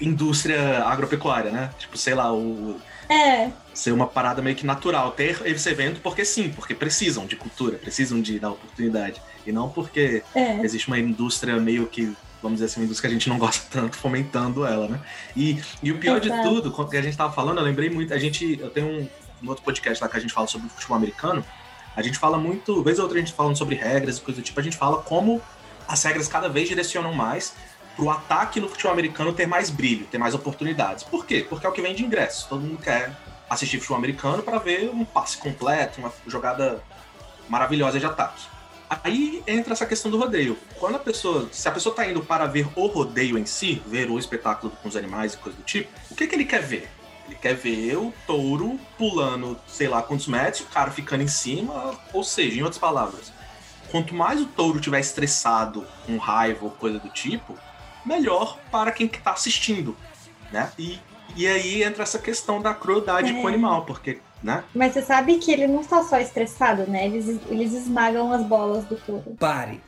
indústria 0.00 0.82
agropecuária, 0.84 1.50
né? 1.50 1.70
Tipo, 1.78 1.96
sei 1.96 2.14
lá, 2.14 2.32
o, 2.32 2.80
É, 3.08 3.50
ser 3.72 3.92
uma 3.92 4.06
parada 4.06 4.42
meio 4.42 4.56
que 4.56 4.66
natural. 4.66 5.12
Ter 5.12 5.40
esse 5.46 5.68
evento 5.68 6.00
porque 6.00 6.24
sim, 6.24 6.50
porque 6.50 6.74
precisam 6.74 7.26
de 7.26 7.36
cultura, 7.36 7.78
precisam 7.78 8.20
de 8.20 8.38
dar 8.38 8.50
oportunidade. 8.50 9.22
E 9.48 9.52
não 9.52 9.68
porque 9.70 10.22
É. 10.34 10.60
existe 10.62 10.88
uma 10.88 10.98
indústria 10.98 11.56
meio 11.56 11.86
que, 11.86 12.14
vamos 12.42 12.58
dizer 12.58 12.66
assim, 12.66 12.80
uma 12.80 12.84
indústria 12.84 13.08
que 13.08 13.16
a 13.16 13.18
gente 13.18 13.28
não 13.28 13.38
gosta 13.44 13.64
tanto, 13.70 13.96
fomentando 13.96 14.66
ela, 14.66 14.88
né? 14.88 15.00
E, 15.34 15.58
e 15.82 15.90
o 15.90 15.98
pior 15.98 16.20
de 16.20 16.28
Exato. 16.28 16.48
tudo, 16.48 16.70
quando 16.70 16.94
a 16.94 17.02
gente 17.02 17.16
tava 17.16 17.32
falando, 17.32 17.58
eu 17.58 17.64
lembrei 17.64 17.88
muito, 17.88 18.12
a 18.12 18.18
gente, 18.18 18.58
eu 18.60 18.68
tenho 18.70 18.86
um, 18.86 19.08
um 19.42 19.48
outro 19.48 19.64
podcast 19.64 20.02
lá 20.04 20.08
que 20.08 20.16
a 20.16 20.20
gente 20.20 20.32
fala 20.34 20.46
sobre 20.46 20.66
o 20.66 20.70
futebol 20.70 20.96
americano, 20.96 21.42
a 21.96 22.02
gente 22.02 22.18
fala 22.18 22.36
muito, 22.38 22.82
vez 22.82 22.98
ou 22.98 23.04
outra 23.04 23.18
a 23.18 23.20
gente 23.20 23.32
falando 23.32 23.56
sobre 23.56 23.74
regras 23.74 24.18
e 24.18 24.20
coisa 24.20 24.40
do 24.40 24.44
tipo, 24.44 24.60
a 24.60 24.62
gente 24.62 24.76
fala 24.76 24.98
como 25.02 25.40
as 25.88 26.02
regras 26.04 26.28
cada 26.28 26.48
vez 26.48 26.68
direcionam 26.68 27.12
mais 27.14 27.54
pro 27.96 28.10
ataque 28.10 28.60
no 28.60 28.68
futebol 28.68 28.92
americano 28.92 29.32
ter 29.32 29.46
mais 29.46 29.70
brilho, 29.70 30.06
ter 30.06 30.18
mais 30.18 30.34
oportunidades. 30.34 31.02
Por 31.02 31.24
quê? 31.26 31.44
Porque 31.48 31.66
é 31.66 31.68
o 31.68 31.72
que 31.72 31.80
vem 31.82 31.94
de 31.94 32.04
ingressos. 32.04 32.44
Todo 32.44 32.60
mundo 32.60 32.78
quer 32.80 33.10
assistir 33.50 33.78
futebol 33.78 33.96
americano 33.96 34.42
para 34.42 34.58
ver 34.58 34.90
um 34.90 35.04
passe 35.04 35.38
completo, 35.38 35.98
uma 36.00 36.12
jogada 36.26 36.80
maravilhosa 37.48 37.98
de 37.98 38.06
ataque. 38.06 38.42
Aí 38.90 39.42
entra 39.46 39.74
essa 39.74 39.84
questão 39.86 40.10
do 40.10 40.18
rodeio. 40.18 40.56
Quando 40.78 40.96
a 40.96 40.98
pessoa, 40.98 41.48
se 41.52 41.68
a 41.68 41.70
pessoa 41.72 41.94
tá 41.94 42.06
indo 42.06 42.22
para 42.22 42.46
ver 42.46 42.66
o 42.74 42.86
rodeio 42.86 43.36
em 43.36 43.44
si, 43.44 43.82
ver 43.86 44.10
o 44.10 44.18
espetáculo 44.18 44.72
com 44.82 44.88
os 44.88 44.96
animais 44.96 45.34
e 45.34 45.36
coisa 45.36 45.56
do 45.58 45.64
tipo, 45.64 45.90
o 46.10 46.14
que 46.14 46.26
que 46.26 46.34
ele 46.34 46.44
quer 46.44 46.62
ver? 46.62 46.88
Ele 47.26 47.36
quer 47.36 47.54
ver 47.54 47.96
o 47.98 48.12
touro 48.26 48.80
pulando, 48.96 49.58
sei 49.66 49.88
lá 49.88 50.00
quantos 50.02 50.26
metros, 50.26 50.62
o 50.62 50.66
cara 50.66 50.90
ficando 50.90 51.22
em 51.22 51.28
cima, 51.28 51.98
ou 52.14 52.24
seja, 52.24 52.58
em 52.58 52.62
outras 52.62 52.78
palavras, 52.80 53.30
quanto 53.90 54.14
mais 54.14 54.40
o 54.40 54.46
touro 54.46 54.80
tiver 54.80 55.00
estressado, 55.00 55.86
com 56.06 56.16
raiva 56.16 56.64
ou 56.64 56.70
coisa 56.70 56.98
do 56.98 57.10
tipo, 57.10 57.54
melhor 58.06 58.58
para 58.70 58.90
quem 58.90 59.06
está 59.06 59.32
assistindo, 59.32 59.94
né? 60.50 60.72
E, 60.78 60.98
e 61.36 61.46
aí 61.46 61.82
entra 61.82 62.02
essa 62.02 62.18
questão 62.18 62.62
da 62.62 62.72
crueldade 62.72 63.30
É. 63.30 63.34
com 63.34 63.42
o 63.44 63.48
animal, 63.48 63.84
porque, 63.84 64.20
né? 64.42 64.62
mas 64.74 64.92
você 64.92 65.02
sabe 65.02 65.38
que 65.38 65.50
ele 65.50 65.66
não 65.66 65.80
está 65.80 66.02
só 66.04 66.18
estressado, 66.18 66.82
né? 66.88 67.06
Eles, 67.06 67.40
eles 67.48 67.72
esmagam 67.72 68.32
as 68.32 68.42
bolas 68.42 68.84
do 68.84 68.96
touro. 68.96 69.36
Pare. 69.38 69.80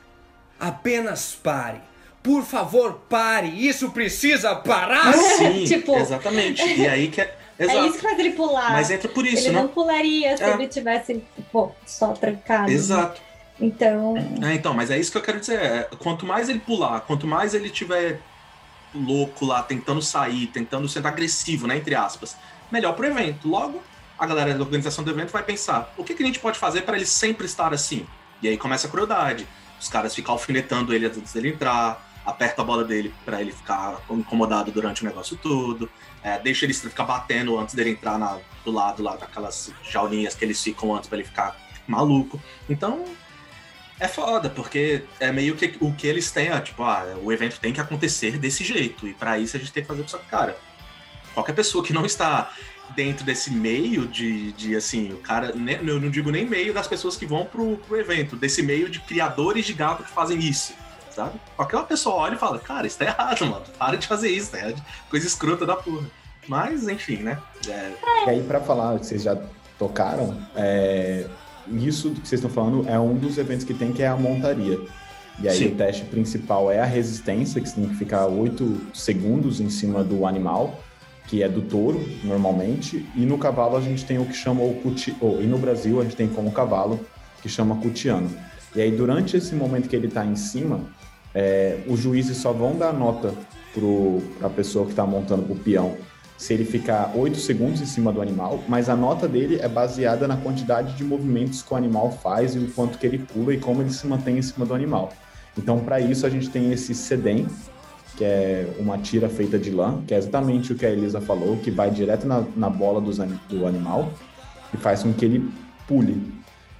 Apenas 0.59 1.33
pare. 1.41 1.79
Por 2.21 2.43
favor, 2.43 3.01
pare. 3.09 3.47
Isso 3.47 3.89
precisa 3.91 4.55
parar. 4.55 5.13
Sim, 5.13 5.63
Tipo- 5.67 5.95
exatamente. 5.97 6.61
E 6.63 6.87
aí 6.87 7.07
que 7.09 7.21
é. 7.21 7.37
É 7.59 7.65
Exato. 7.65 7.85
isso 7.85 7.95
que 7.97 8.01
faz 8.01 8.17
ele 8.17 8.31
pular. 8.31 8.71
Mas 8.71 8.89
entra 8.89 9.07
por 9.07 9.23
isso, 9.23 9.45
ele 9.45 9.55
né? 9.55 9.61
não 9.61 9.67
pularia 9.67 10.35
se 10.35 10.41
É. 10.43 10.53
ele 10.53 10.67
tivesse, 10.67 11.23
pô, 11.51 11.69
só 11.85 12.07
trancado. 12.13 12.71
Exato. 12.71 13.21
Então, 13.59 14.15
É, 14.41 14.55
então, 14.55 14.73
mas 14.73 14.89
é 14.89 14.97
isso 14.97 15.11
que 15.11 15.17
eu 15.19 15.21
quero 15.21 15.39
dizer. 15.39 15.61
é, 15.61 15.87
quanto 15.99 16.25
mais 16.25 16.49
ele 16.49 16.57
pular, 16.57 17.01
quanto 17.01 17.27
mais 17.27 17.53
ele 17.53 17.69
tiver 17.69 18.19
louco 18.95 19.45
lá, 19.45 19.61
tentando 19.61 20.01
sair, 20.01 20.47
tentando 20.47 20.89
ser 20.89 21.05
agressivo, 21.05 21.67
né? 21.67 21.77
Entre 21.77 21.93
aspas, 21.93 22.35
melhor 22.71 22.93
pro 22.95 23.05
evento. 23.05 23.47
Logo, 23.47 23.79
a 24.21 24.25
galera 24.27 24.53
da 24.53 24.61
organização 24.61 25.03
do 25.03 25.09
evento 25.09 25.31
vai 25.31 25.43
pensar: 25.43 25.93
o 25.97 26.03
que, 26.03 26.13
que 26.13 26.21
a 26.23 26.25
gente 26.25 26.39
pode 26.39 26.59
fazer 26.59 26.83
para 26.83 26.95
ele 26.95 27.05
sempre 27.05 27.45
estar 27.45 27.73
assim? 27.73 28.05
E 28.41 28.47
aí 28.47 28.57
começa 28.57 28.87
a 28.87 28.89
crueldade. 28.89 29.47
Os 29.79 29.89
caras 29.89 30.13
ficam 30.13 30.33
alfinetando 30.33 30.93
ele 30.93 31.07
antes 31.07 31.33
dele 31.33 31.49
entrar, 31.49 32.07
aperta 32.23 32.61
a 32.61 32.65
bola 32.65 32.83
dele 32.83 33.11
para 33.25 33.41
ele 33.41 33.51
ficar 33.51 33.99
incomodado 34.11 34.71
durante 34.71 35.01
o 35.01 35.05
negócio 35.05 35.35
todo, 35.37 35.89
é, 36.23 36.37
deixa 36.37 36.65
ele 36.65 36.73
ficar 36.73 37.03
batendo 37.03 37.57
antes 37.57 37.73
dele 37.73 37.89
entrar 37.89 38.19
na- 38.19 38.37
do 38.63 38.71
lado 38.71 39.01
lá 39.01 39.15
daquelas 39.15 39.73
jaulinhas 39.89 40.35
que 40.35 40.45
eles 40.45 40.61
ficam 40.61 40.95
antes 40.95 41.09
para 41.09 41.17
ele 41.17 41.27
ficar 41.27 41.57
maluco. 41.87 42.39
Então, 42.69 43.05
é 43.99 44.07
foda, 44.07 44.51
porque 44.51 45.03
é 45.19 45.31
meio 45.31 45.55
que 45.55 45.75
o 45.79 45.91
que 45.93 46.05
eles 46.05 46.29
têm, 46.29 46.51
ó, 46.51 46.59
tipo, 46.59 46.83
ah, 46.83 47.17
o 47.23 47.31
evento 47.31 47.59
tem 47.59 47.73
que 47.73 47.81
acontecer 47.81 48.37
desse 48.37 48.63
jeito. 48.63 49.07
E 49.07 49.13
pra 49.15 49.39
isso 49.39 49.57
a 49.57 49.59
gente 49.59 49.71
tem 49.73 49.81
que 49.81 49.87
fazer 49.87 50.03
que, 50.03 50.17
cara, 50.29 50.55
qualquer 51.33 51.53
pessoa 51.53 51.83
que 51.83 51.91
não 51.93 52.05
está 52.05 52.51
dentro 52.95 53.25
desse 53.25 53.51
meio 53.51 54.07
de, 54.07 54.51
de 54.53 54.75
assim, 54.75 55.11
o 55.13 55.17
cara, 55.17 55.53
né, 55.53 55.79
eu 55.85 55.99
não 55.99 56.09
digo 56.09 56.31
nem 56.31 56.45
meio 56.45 56.73
das 56.73 56.87
pessoas 56.87 57.17
que 57.17 57.25
vão 57.25 57.45
pro, 57.45 57.77
pro 57.77 57.97
evento, 57.99 58.35
desse 58.35 58.61
meio 58.61 58.89
de 58.89 58.99
criadores 58.99 59.65
de 59.65 59.73
gato 59.73 60.03
que 60.03 60.09
fazem 60.09 60.39
isso, 60.39 60.73
sabe? 61.09 61.39
Qualquer 61.55 61.77
uma 61.77 61.85
pessoa 61.85 62.15
olha 62.15 62.35
e 62.35 62.37
fala, 62.37 62.59
cara, 62.59 62.87
isso 62.87 62.97
tá 62.97 63.05
errado, 63.05 63.45
mano, 63.45 63.63
para 63.77 63.97
de 63.97 64.07
fazer 64.07 64.29
isso, 64.29 64.51
tá? 64.51 64.59
Coisa 65.09 65.27
escrota 65.27 65.65
da 65.65 65.75
porra. 65.75 66.05
Mas, 66.47 66.87
enfim, 66.87 67.17
né? 67.17 67.37
É, 67.67 67.91
E 68.25 68.29
aí, 68.29 68.43
pra 68.43 68.59
falar, 68.59 68.99
que 68.99 69.05
vocês 69.05 69.23
já 69.23 69.37
tocaram, 69.77 70.37
é, 70.55 71.27
isso 71.71 72.11
que 72.11 72.27
vocês 72.27 72.39
estão 72.43 72.49
falando 72.49 72.87
é 72.89 72.99
um 72.99 73.15
dos 73.15 73.37
eventos 73.37 73.63
que 73.63 73.73
tem, 73.73 73.93
que 73.93 74.03
é 74.03 74.07
a 74.07 74.15
montaria. 74.15 74.79
E 75.39 75.47
aí 75.47 75.57
Sim. 75.57 75.67
o 75.67 75.75
teste 75.75 76.03
principal 76.05 76.71
é 76.71 76.79
a 76.79 76.85
resistência, 76.85 77.61
que 77.61 77.69
você 77.69 77.75
tem 77.75 77.89
que 77.89 77.95
ficar 77.95 78.27
8 78.27 78.89
segundos 78.93 79.59
em 79.59 79.69
cima 79.69 80.03
do 80.03 80.25
animal, 80.25 80.79
que 81.31 81.41
é 81.41 81.47
do 81.47 81.61
touro, 81.61 82.05
normalmente. 82.25 83.07
E 83.15 83.21
no 83.21 83.37
cavalo 83.37 83.77
a 83.77 83.81
gente 83.81 84.03
tem 84.03 84.19
o 84.19 84.25
que 84.25 84.33
chama 84.33 84.61
o 84.63 84.73
cuti... 84.81 85.15
ou, 85.21 85.41
e 85.41 85.47
no 85.47 85.57
Brasil 85.57 86.01
a 86.01 86.03
gente 86.03 86.17
tem 86.17 86.27
como 86.27 86.51
cavalo, 86.51 86.99
que 87.41 87.47
chama 87.47 87.77
cutiano. 87.77 88.29
E 88.75 88.81
aí 88.81 88.91
durante 88.91 89.37
esse 89.37 89.55
momento 89.55 89.87
que 89.87 89.95
ele 89.95 90.07
está 90.07 90.25
em 90.25 90.35
cima, 90.35 90.81
é, 91.33 91.77
os 91.87 92.01
juízes 92.01 92.35
só 92.35 92.51
vão 92.51 92.75
dar 92.75 92.91
nota 92.91 93.33
para 93.73 94.47
a 94.47 94.49
pessoa 94.49 94.83
que 94.83 94.91
está 94.91 95.05
montando 95.05 95.49
o 95.49 95.55
peão 95.55 95.95
se 96.37 96.53
ele 96.53 96.65
ficar 96.65 97.13
8 97.15 97.37
segundos 97.37 97.79
em 97.79 97.85
cima 97.85 98.11
do 98.11 98.21
animal, 98.21 98.61
mas 98.67 98.89
a 98.89 98.95
nota 98.95 99.25
dele 99.25 99.59
é 99.61 99.69
baseada 99.69 100.27
na 100.27 100.35
quantidade 100.35 100.97
de 100.97 101.03
movimentos 101.03 101.61
que 101.61 101.73
o 101.73 101.77
animal 101.77 102.11
faz 102.11 102.55
e 102.55 102.59
o 102.59 102.67
quanto 102.71 102.97
que 102.97 103.07
ele 103.07 103.19
pula 103.19 103.53
e 103.53 103.57
como 103.57 103.81
ele 103.81 103.93
se 103.93 104.05
mantém 104.05 104.37
em 104.39 104.41
cima 104.41 104.65
do 104.65 104.73
animal. 104.73 105.13
Então, 105.57 105.79
para 105.79 106.01
isso, 106.01 106.25
a 106.25 106.29
gente 106.29 106.49
tem 106.49 106.73
esse 106.73 106.93
sedem, 106.95 107.45
que 108.21 108.25
é 108.25 108.67
uma 108.77 108.99
tira 108.99 109.27
feita 109.27 109.57
de 109.57 109.71
lã, 109.71 109.99
que 110.05 110.13
é 110.13 110.17
exatamente 110.19 110.71
o 110.71 110.75
que 110.75 110.85
a 110.85 110.91
Elisa 110.91 111.19
falou, 111.19 111.57
que 111.57 111.71
vai 111.71 111.89
direto 111.89 112.27
na, 112.27 112.45
na 112.55 112.69
bola 112.69 113.01
dos, 113.01 113.17
do 113.17 113.65
animal 113.65 114.13
e 114.71 114.77
faz 114.77 115.01
com 115.01 115.11
que 115.11 115.25
ele 115.25 115.51
pule. 115.87 116.21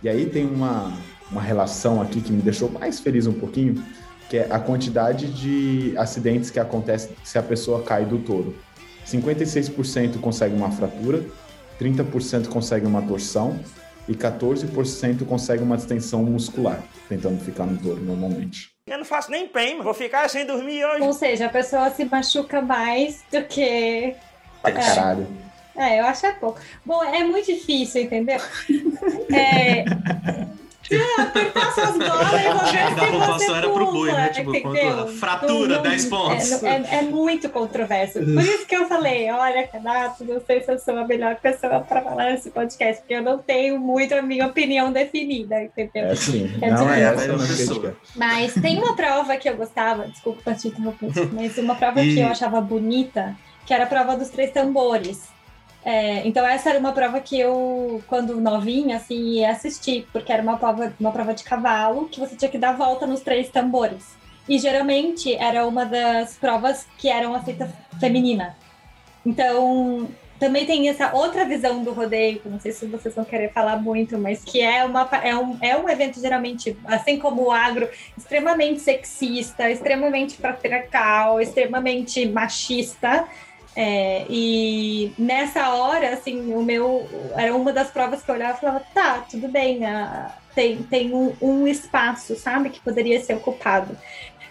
E 0.04 0.08
aí 0.08 0.28
tem 0.28 0.46
uma, 0.46 0.96
uma 1.32 1.42
relação 1.42 2.00
aqui 2.00 2.22
que 2.22 2.32
me 2.32 2.44
deixou 2.44 2.70
mais 2.70 3.00
feliz 3.00 3.26
um 3.26 3.34
pouquinho, 3.34 3.84
que 4.30 4.38
é 4.38 4.48
a 4.52 4.60
quantidade 4.60 5.34
de 5.34 5.98
acidentes 5.98 6.52
que 6.52 6.60
acontece 6.60 7.10
se 7.24 7.40
a 7.40 7.42
pessoa 7.42 7.82
cai 7.82 8.06
do 8.06 8.20
touro. 8.20 8.54
56% 9.08 10.20
consegue 10.20 10.56
uma 10.56 10.70
fratura, 10.70 11.26
30% 11.80 12.50
consegue 12.50 12.86
uma 12.86 13.02
torção 13.02 13.60
e 14.08 14.14
14% 14.14 15.26
consegue 15.26 15.64
uma 15.64 15.76
distensão 15.76 16.24
muscular, 16.24 16.84
tentando 17.10 17.40
ficar 17.40 17.66
no 17.66 17.80
touro 17.80 18.00
normalmente. 18.00 18.70
Eu 18.92 18.98
não 18.98 19.06
faço 19.06 19.32
nem 19.32 19.48
prêmio, 19.48 19.84
vou 19.84 19.94
ficar 19.94 20.30
sem 20.30 20.46
dormir 20.46 20.84
hoje. 20.84 21.02
ou 21.02 21.14
seja, 21.14 21.46
a 21.46 21.50
pessoa 21.50 21.90
se 21.92 22.04
machuca 22.04 22.62
mais 22.62 23.24
do 23.32 23.42
que. 23.46 24.14
Pra 24.62 24.74
caralho. 24.74 25.26
É, 25.78 26.02
eu 26.02 26.06
acho 26.06 26.26
é 26.26 26.34
pouco. 26.34 26.60
Bom, 26.86 27.02
é 27.02 27.24
muito 27.24 27.46
difícil, 27.46 28.04
entendeu? 28.04 28.40
É. 29.34 29.86
é, 30.96 31.22
apertar 31.22 31.72
suas 31.74 31.98
bolas 31.98 32.34
e 32.34 32.90
se 32.90 32.96
pontuação 33.12 33.40
você 33.40 33.52
era 33.52 33.70
pro 33.70 33.92
boi, 33.92 34.12
né? 34.12 34.30
Tipo, 34.30 34.56
entendeu? 34.56 35.08
fratura, 35.08 35.54
Não- 35.54 35.76
não- 35.76 35.82
10 35.84 36.06
pontos. 36.06 36.64
É, 36.64 36.68
é- 36.70 36.96
é 37.00 37.02
muito 37.04 37.50
controverso. 37.50 38.20
Por 38.20 38.42
isso 38.44 38.66
que 38.66 38.76
eu 38.76 38.88
falei, 38.88 39.30
olha, 39.32 39.70
Renato, 39.72 40.24
não 40.26 40.42
sei 40.46 40.62
se 40.62 40.72
eu 40.72 40.80
sou 40.80 40.98
a 40.98 41.06
melhor 41.08 41.36
pessoa 41.38 41.80
para 41.82 42.02
falar 42.02 42.32
nesse 42.32 42.50
podcast, 42.52 43.02
porque 43.02 43.14
eu 43.14 43.22
não 43.24 43.38
tenho 43.38 43.80
muito 43.80 44.14
a 44.14 44.22
minha 44.22 44.48
opinião 44.48 44.92
definida, 44.92 45.64
entendeu? 45.64 46.06
É 46.06 46.16
sim. 46.16 46.52
É 46.62 46.70
não 46.72 46.92
é 46.92 47.12
difícil. 47.12 47.34
essa 47.36 47.38
não 47.38 47.56
crítica. 47.56 47.96
Mas 48.16 48.54
tem 48.54 48.78
uma 48.78 48.96
prova 48.96 49.36
que 49.38 49.50
eu 49.50 49.56
gostava, 49.56 50.08
desculpa 50.08 50.42
pra 50.44 50.56
te 50.56 50.68
interromper, 50.68 51.10
mas 51.34 51.58
uma 51.58 51.76
prova 51.76 52.02
E- 52.04 52.14
que 52.16 52.20
eu 52.20 52.28
achava 52.32 52.60
bonita, 52.62 53.36
que 53.66 53.74
era 53.74 53.84
a 53.84 53.88
prova 53.88 54.16
dos 54.16 54.30
três 54.30 54.52
tambores. 54.52 55.30
É, 55.84 56.28
então 56.28 56.46
essa 56.46 56.70
era 56.70 56.80
uma 56.80 56.92
prova 56.92 57.20
que 57.20 57.40
eu, 57.40 58.04
quando 58.08 58.40
novinha, 58.40 58.98
assim, 58.98 59.40
ia 59.40 59.52
assistir, 59.52 60.08
porque 60.14 60.32
era 60.32 60.44
uma 60.44 60.58
prova, 60.58 60.94
uma 61.00 61.12
prova 61.12 61.34
de 61.34 61.44
cavalo 61.44 62.08
que 62.08 62.20
você 62.20 62.36
tinha 62.36 62.52
que 62.52 62.58
dar 62.58 62.74
volta 62.74 63.08
nos 63.08 63.22
três 63.22 63.50
tambores. 63.50 64.16
E 64.48 64.60
geralmente 64.60 65.34
era 65.36 65.66
uma 65.68 65.86
das 65.86 66.38
provas 66.38 66.88
que 66.98 67.10
eram 67.10 67.34
aceitas 67.34 67.70
feminina. 68.00 68.56
Então, 69.26 70.08
também 70.42 70.66
tem 70.66 70.90
essa 70.90 71.14
outra 71.14 71.46
visão 71.46 71.84
do 71.84 71.94
rodeio, 71.94 72.42
não 72.46 72.60
sei 72.60 72.72
se 72.72 72.88
vocês 72.88 73.14
vão 73.14 73.24
querer 73.24 73.54
falar 73.54 73.78
muito, 73.78 74.18
mas 74.18 74.44
que 74.44 74.60
é, 74.60 74.84
uma, 74.84 75.08
é, 75.24 75.36
um, 75.36 75.56
é 75.62 75.78
um 75.78 75.88
evento 75.88 76.20
geralmente, 76.20 76.76
assim 76.86 77.20
como 77.20 77.44
o 77.44 77.52
agro, 77.52 77.88
extremamente 78.18 78.82
sexista, 78.82 79.70
extremamente 79.70 80.38
patriarcal, 80.38 81.40
extremamente 81.40 82.26
machista. 82.28 83.28
É, 83.76 84.26
e 84.30 85.14
nessa 85.18 85.74
hora, 85.74 86.14
assim, 86.14 86.54
o 86.54 86.62
meu 86.62 87.08
era 87.36 87.56
uma 87.56 87.72
das 87.72 87.90
provas 87.90 88.22
que 88.22 88.30
eu 88.30 88.36
olhava 88.36 88.58
e 88.58 88.60
falava, 88.60 88.84
tá, 88.94 89.26
tudo 89.30 89.48
bem, 89.48 89.86
a, 89.86 90.36
tem, 90.54 90.84
tem 90.84 91.14
um, 91.14 91.34
um, 91.42 91.68
espaço, 91.68 92.36
sabe, 92.36 92.70
que 92.70 92.82
poderia 92.82 93.22
ser 93.22 93.36
ocupado. 93.36 93.98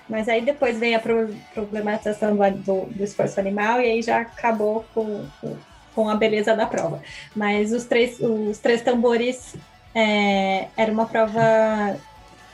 Mas 0.09 0.29
aí 0.29 0.41
depois 0.41 0.79
vem 0.79 0.95
a 0.95 0.99
pro, 0.99 1.29
problematização 1.55 2.35
do, 2.35 2.51
do, 2.51 2.87
do, 2.87 3.05
esforço 3.05 3.39
animal 3.39 3.81
e 3.81 3.91
aí 3.91 4.03
já 4.03 4.21
acabou 4.21 4.85
com, 4.93 5.27
com, 5.95 6.09
a 6.09 6.17
beleza 6.17 6.57
da 6.57 6.67
prova. 6.67 7.03
Mas 7.37 7.73
os 7.73 7.85
três, 7.85 8.19
os 8.19 8.59
três 8.59 8.83
tambores 8.83 9.55
é, 9.95 10.67
era 10.77 10.91
uma 10.91 11.07
prova 11.07 11.97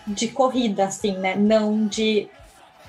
de 0.06 0.28
corrida, 0.28 0.84
assim, 0.84 1.16
né? 1.16 1.34
Não 1.34 1.86
de 1.86 2.28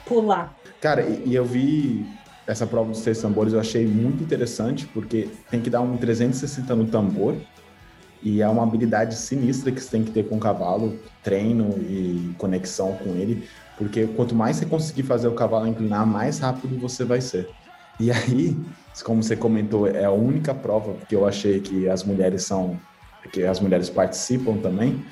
pular. 0.05 0.53
Cara, 0.81 1.01
e, 1.01 1.33
eu 1.33 1.45
vi 1.45 2.05
essa 2.47 2.65
prova 2.65 2.89
dos 2.89 3.01
três 3.01 3.21
tambores 3.21 3.53
eu 3.53 3.59
achei 3.59 3.85
muito 3.85 4.23
interessante, 4.23 4.87
porque 4.87 5.27
tem 5.51 5.59
que 5.59 5.69
dar 5.69 5.81
um 5.81 5.97
360 5.97 6.75
no 6.75 6.85
tambor, 6.85 7.35
e 8.23 8.41
é 8.41 8.47
uma 8.47 8.63
habilidade 8.63 9.15
sinistra 9.15 9.71
que 9.71 9.79
você 9.79 9.91
tem 9.91 10.03
que 10.03 10.11
ter 10.11 10.27
com 10.27 10.37
o 10.37 10.39
cavalo, 10.39 10.97
treino 11.23 11.75
e 11.81 12.33
conexão 12.37 12.93
com 12.93 13.11
ele, 13.11 13.47
porque 13.77 14.07
quanto 14.07 14.33
mais 14.33 14.55
você 14.55 14.65
conseguir 14.65 15.03
fazer 15.03 15.27
o 15.27 15.33
cavalo 15.33 15.67
inclinar, 15.67 16.07
mais 16.07 16.39
rápido 16.39 16.79
você 16.79 17.03
vai 17.03 17.21
ser. 17.21 17.49
E 17.99 18.09
aí, 18.11 18.57
como 19.03 19.21
você 19.21 19.35
comentou, 19.35 19.85
é 19.85 20.05
a 20.05 20.11
única 20.11 20.53
prova 20.53 20.95
que 21.07 21.15
eu 21.15 21.27
achei 21.27 21.59
que 21.59 21.87
as 21.87 22.03
mulheres 22.03 22.43
são, 22.43 22.79
que 23.31 23.43
as 23.43 23.59
mulheres 23.59 23.89
participam 23.89 24.57
também. 24.57 25.03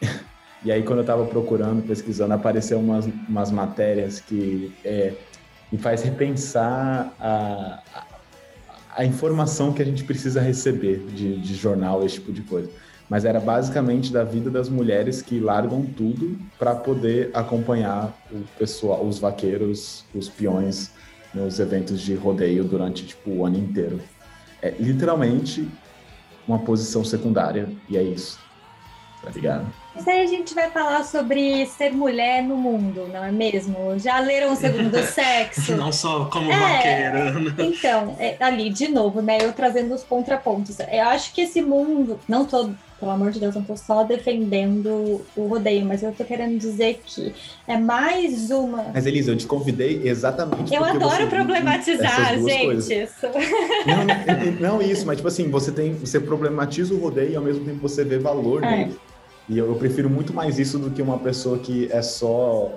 E 0.66 0.72
aí, 0.72 0.82
quando 0.82 1.00
eu 1.00 1.02
estava 1.02 1.26
procurando, 1.26 1.86
pesquisando, 1.86 2.32
apareceu 2.32 2.78
umas, 2.78 3.04
umas 3.28 3.50
matérias 3.50 4.18
que 4.18 4.72
é, 4.82 5.12
me 5.74 5.78
faz 5.78 6.04
repensar 6.04 7.12
a, 7.18 7.82
a, 7.92 8.06
a, 8.98 9.04
informação 9.04 9.72
que 9.72 9.82
a 9.82 9.84
gente 9.84 10.04
precisa 10.04 10.40
receber 10.40 11.04
de, 11.08 11.36
de 11.40 11.54
jornal, 11.56 12.04
esse 12.04 12.14
tipo 12.14 12.32
de 12.32 12.42
coisa. 12.42 12.70
Mas 13.10 13.24
era 13.24 13.40
basicamente 13.40 14.12
da 14.12 14.22
vida 14.22 14.48
das 14.48 14.68
mulheres 14.68 15.20
que 15.20 15.40
largam 15.40 15.84
tudo 15.84 16.38
para 16.60 16.76
poder 16.76 17.30
acompanhar 17.34 18.16
o 18.30 18.42
pessoal, 18.56 19.04
os 19.04 19.18
vaqueiros, 19.18 20.04
os 20.14 20.28
peões 20.28 20.92
nos 21.34 21.58
eventos 21.58 22.00
de 22.00 22.14
rodeio 22.14 22.62
durante 22.62 23.04
tipo, 23.04 23.30
o 23.30 23.44
ano 23.44 23.58
inteiro. 23.58 24.00
É 24.62 24.70
literalmente 24.78 25.68
uma 26.46 26.60
posição 26.60 27.04
secundária 27.04 27.68
e 27.88 27.96
é 27.96 28.02
isso. 28.02 28.38
Tá 29.24 29.30
ligado? 29.30 29.83
Mas 29.94 30.08
aí 30.08 30.22
a 30.22 30.26
gente 30.26 30.54
vai 30.54 30.70
falar 30.70 31.04
sobre 31.04 31.66
ser 31.66 31.92
mulher 31.92 32.42
no 32.42 32.56
mundo, 32.56 33.08
não 33.12 33.22
é 33.22 33.30
mesmo? 33.30 33.96
Já 33.96 34.18
leram 34.18 34.52
o 34.52 34.56
segundo 34.56 34.98
sexo? 35.06 35.76
Não 35.76 35.92
só 35.92 36.24
como 36.24 36.50
é, 36.50 36.58
vaqueira. 36.58 37.40
Né? 37.40 37.54
Então, 37.58 38.16
é, 38.18 38.36
ali, 38.40 38.70
de 38.70 38.88
novo, 38.88 39.22
né? 39.22 39.38
Eu 39.40 39.52
trazendo 39.52 39.94
os 39.94 40.02
contrapontos. 40.02 40.78
Eu 40.80 41.08
acho 41.08 41.32
que 41.32 41.42
esse 41.42 41.62
mundo, 41.62 42.18
não 42.28 42.44
tô, 42.44 42.70
pelo 42.98 43.12
amor 43.12 43.30
de 43.30 43.38
Deus, 43.38 43.54
não 43.54 43.62
tô 43.62 43.76
só 43.76 44.02
defendendo 44.02 45.24
o 45.36 45.46
rodeio, 45.46 45.86
mas 45.86 46.02
eu 46.02 46.10
tô 46.10 46.24
querendo 46.24 46.58
dizer 46.58 47.00
que 47.06 47.32
é 47.68 47.76
mais 47.76 48.50
uma. 48.50 48.86
Mas, 48.92 49.06
Elisa, 49.06 49.30
eu 49.30 49.36
te 49.36 49.46
convidei 49.46 50.02
exatamente. 50.04 50.74
Eu 50.74 50.82
adoro 50.82 51.28
problematizar, 51.28 52.36
gente. 52.40 52.92
Isso. 52.92 53.26
Não, 54.60 54.78
não, 54.78 54.82
isso, 54.82 55.06
mas 55.06 55.18
tipo 55.18 55.28
assim, 55.28 55.48
você 55.50 55.70
tem. 55.70 55.94
Você 55.94 56.18
problematiza 56.18 56.92
o 56.92 56.98
rodeio 56.98 57.30
e 57.30 57.36
ao 57.36 57.42
mesmo 57.42 57.64
tempo 57.64 57.78
você 57.80 58.02
vê 58.02 58.18
valor 58.18 58.64
é. 58.64 58.70
nele. 58.78 58.98
E 59.48 59.58
eu, 59.58 59.66
eu, 59.66 59.76
prefiro 59.76 60.08
muito 60.08 60.32
mais 60.32 60.58
isso 60.58 60.78
do 60.78 60.90
que 60.90 61.02
uma 61.02 61.18
pessoa 61.18 61.58
que 61.58 61.90
é 61.92 62.00
só 62.00 62.72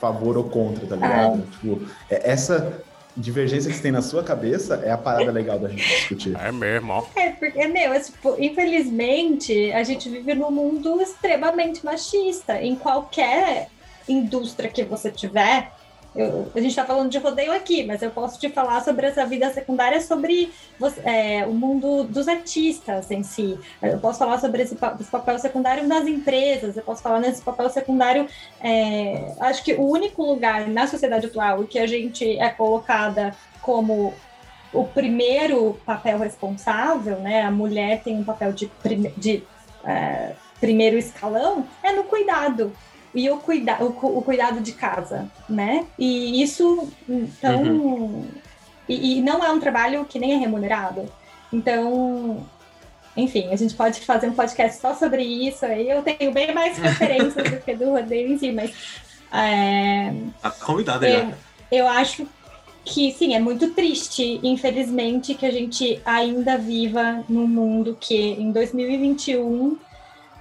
favor 0.00 0.36
ou 0.36 0.44
contra, 0.44 0.86
tá 0.86 0.94
ligado? 0.94 1.40
É. 1.40 1.50
Tipo, 1.52 1.82
é, 2.10 2.30
essa 2.30 2.82
divergência 3.16 3.70
que 3.70 3.76
você 3.76 3.82
tem 3.82 3.92
na 3.92 4.02
sua 4.02 4.22
cabeça 4.22 4.76
é 4.84 4.90
a 4.90 4.96
parada 4.96 5.30
legal 5.30 5.58
da 5.58 5.68
gente 5.68 5.86
discutir. 5.86 6.36
É 6.36 6.50
mesmo, 6.50 6.92
ó. 6.92 7.04
É, 7.14 7.30
porque, 7.30 7.66
meu, 7.66 7.92
é, 7.92 8.00
tipo, 8.00 8.36
infelizmente, 8.38 9.72
a 9.72 9.82
gente 9.82 10.08
vive 10.08 10.34
num 10.34 10.50
mundo 10.50 11.00
extremamente 11.00 11.84
machista. 11.84 12.60
Em 12.60 12.74
qualquer 12.74 13.68
indústria 14.08 14.70
que 14.70 14.84
você 14.84 15.10
tiver, 15.10 15.72
eu, 16.14 16.50
a 16.54 16.58
gente 16.58 16.70
está 16.70 16.84
falando 16.84 17.10
de 17.10 17.18
rodeio 17.18 17.52
aqui, 17.52 17.84
mas 17.84 18.02
eu 18.02 18.10
posso 18.10 18.38
te 18.38 18.50
falar 18.50 18.82
sobre 18.84 19.06
essa 19.06 19.24
vida 19.24 19.50
secundária, 19.52 20.00
sobre 20.00 20.52
você, 20.78 21.00
é, 21.04 21.46
o 21.46 21.52
mundo 21.52 22.04
dos 22.04 22.28
artistas 22.28 23.10
em 23.10 23.22
si. 23.22 23.58
Eu 23.80 23.98
posso 23.98 24.18
falar 24.18 24.38
sobre 24.38 24.62
esse, 24.62 24.76
esse, 25.00 25.10
papel 25.10 25.38
secundário 25.38 25.86
nas 25.86 26.06
empresas, 26.06 26.76
eu 26.76 26.82
posso 26.82 27.02
falar 27.02 27.18
nesse 27.18 27.40
papel 27.40 27.70
secundário. 27.70 28.26
É, 28.60 29.34
acho 29.40 29.64
que 29.64 29.74
o 29.74 29.88
único 29.88 30.22
lugar 30.22 30.68
na 30.68 30.86
sociedade 30.86 31.26
atual 31.26 31.64
que 31.64 31.78
a 31.78 31.86
gente 31.86 32.38
é 32.38 32.50
colocada 32.50 33.34
como 33.62 34.12
o 34.72 34.84
primeiro 34.84 35.78
papel 35.86 36.18
responsável, 36.18 37.18
né? 37.20 37.42
A 37.42 37.50
mulher 37.50 38.02
tem 38.02 38.18
um 38.18 38.24
papel 38.24 38.52
de, 38.52 38.70
de 39.16 39.42
é, 39.84 40.32
primeiro 40.60 40.96
escalão, 40.96 41.66
é 41.82 41.92
no 41.92 42.04
cuidado 42.04 42.72
e 43.14 43.28
o, 43.30 43.36
cuida 43.38 43.76
o, 43.82 43.88
o, 43.88 44.22
cuidado 44.22 44.60
de 44.60 44.72
casa, 44.72 45.30
né? 45.48 45.86
E 45.98 46.42
isso, 46.42 46.90
então. 47.08 47.62
Uhum. 47.62 48.28
E, 48.88 49.18
e, 49.18 49.22
não 49.22 49.44
é 49.44 49.50
um 49.50 49.60
trabalho 49.60 50.04
que 50.04 50.18
nem 50.18 50.32
é 50.32 50.36
remunerado. 50.36 51.04
Então, 51.52 52.46
enfim, 53.16 53.52
a 53.52 53.56
gente 53.56 53.74
pode 53.74 54.00
fazer 54.00 54.28
um 54.28 54.34
podcast 54.34 54.80
só 54.80 54.94
sobre 54.94 55.22
isso. 55.22 55.64
Aí 55.64 55.88
eu 55.88 56.02
tenho 56.02 56.32
bem 56.32 56.54
mais 56.54 56.76
referências 56.78 57.50
do 57.50 57.60
que 57.60 57.74
do 57.74 57.90
rodeio 57.90 58.32
em 58.32 58.38
si, 58.38 58.50
mas. 58.50 58.72
É, 59.32 60.12
a 60.42 60.50
convidada 60.50 61.08
eu, 61.08 61.20
já. 61.20 61.32
Eu 61.70 61.88
acho 61.88 62.26
que 62.84 63.12
sim, 63.12 63.34
é 63.34 63.38
muito 63.38 63.70
triste, 63.70 64.40
infelizmente, 64.42 65.34
que 65.34 65.46
a 65.46 65.52
gente 65.52 66.00
ainda 66.04 66.58
viva 66.58 67.24
num 67.28 67.46
mundo 67.46 67.96
que 67.98 68.16
em 68.16 68.50
2021 68.50 69.78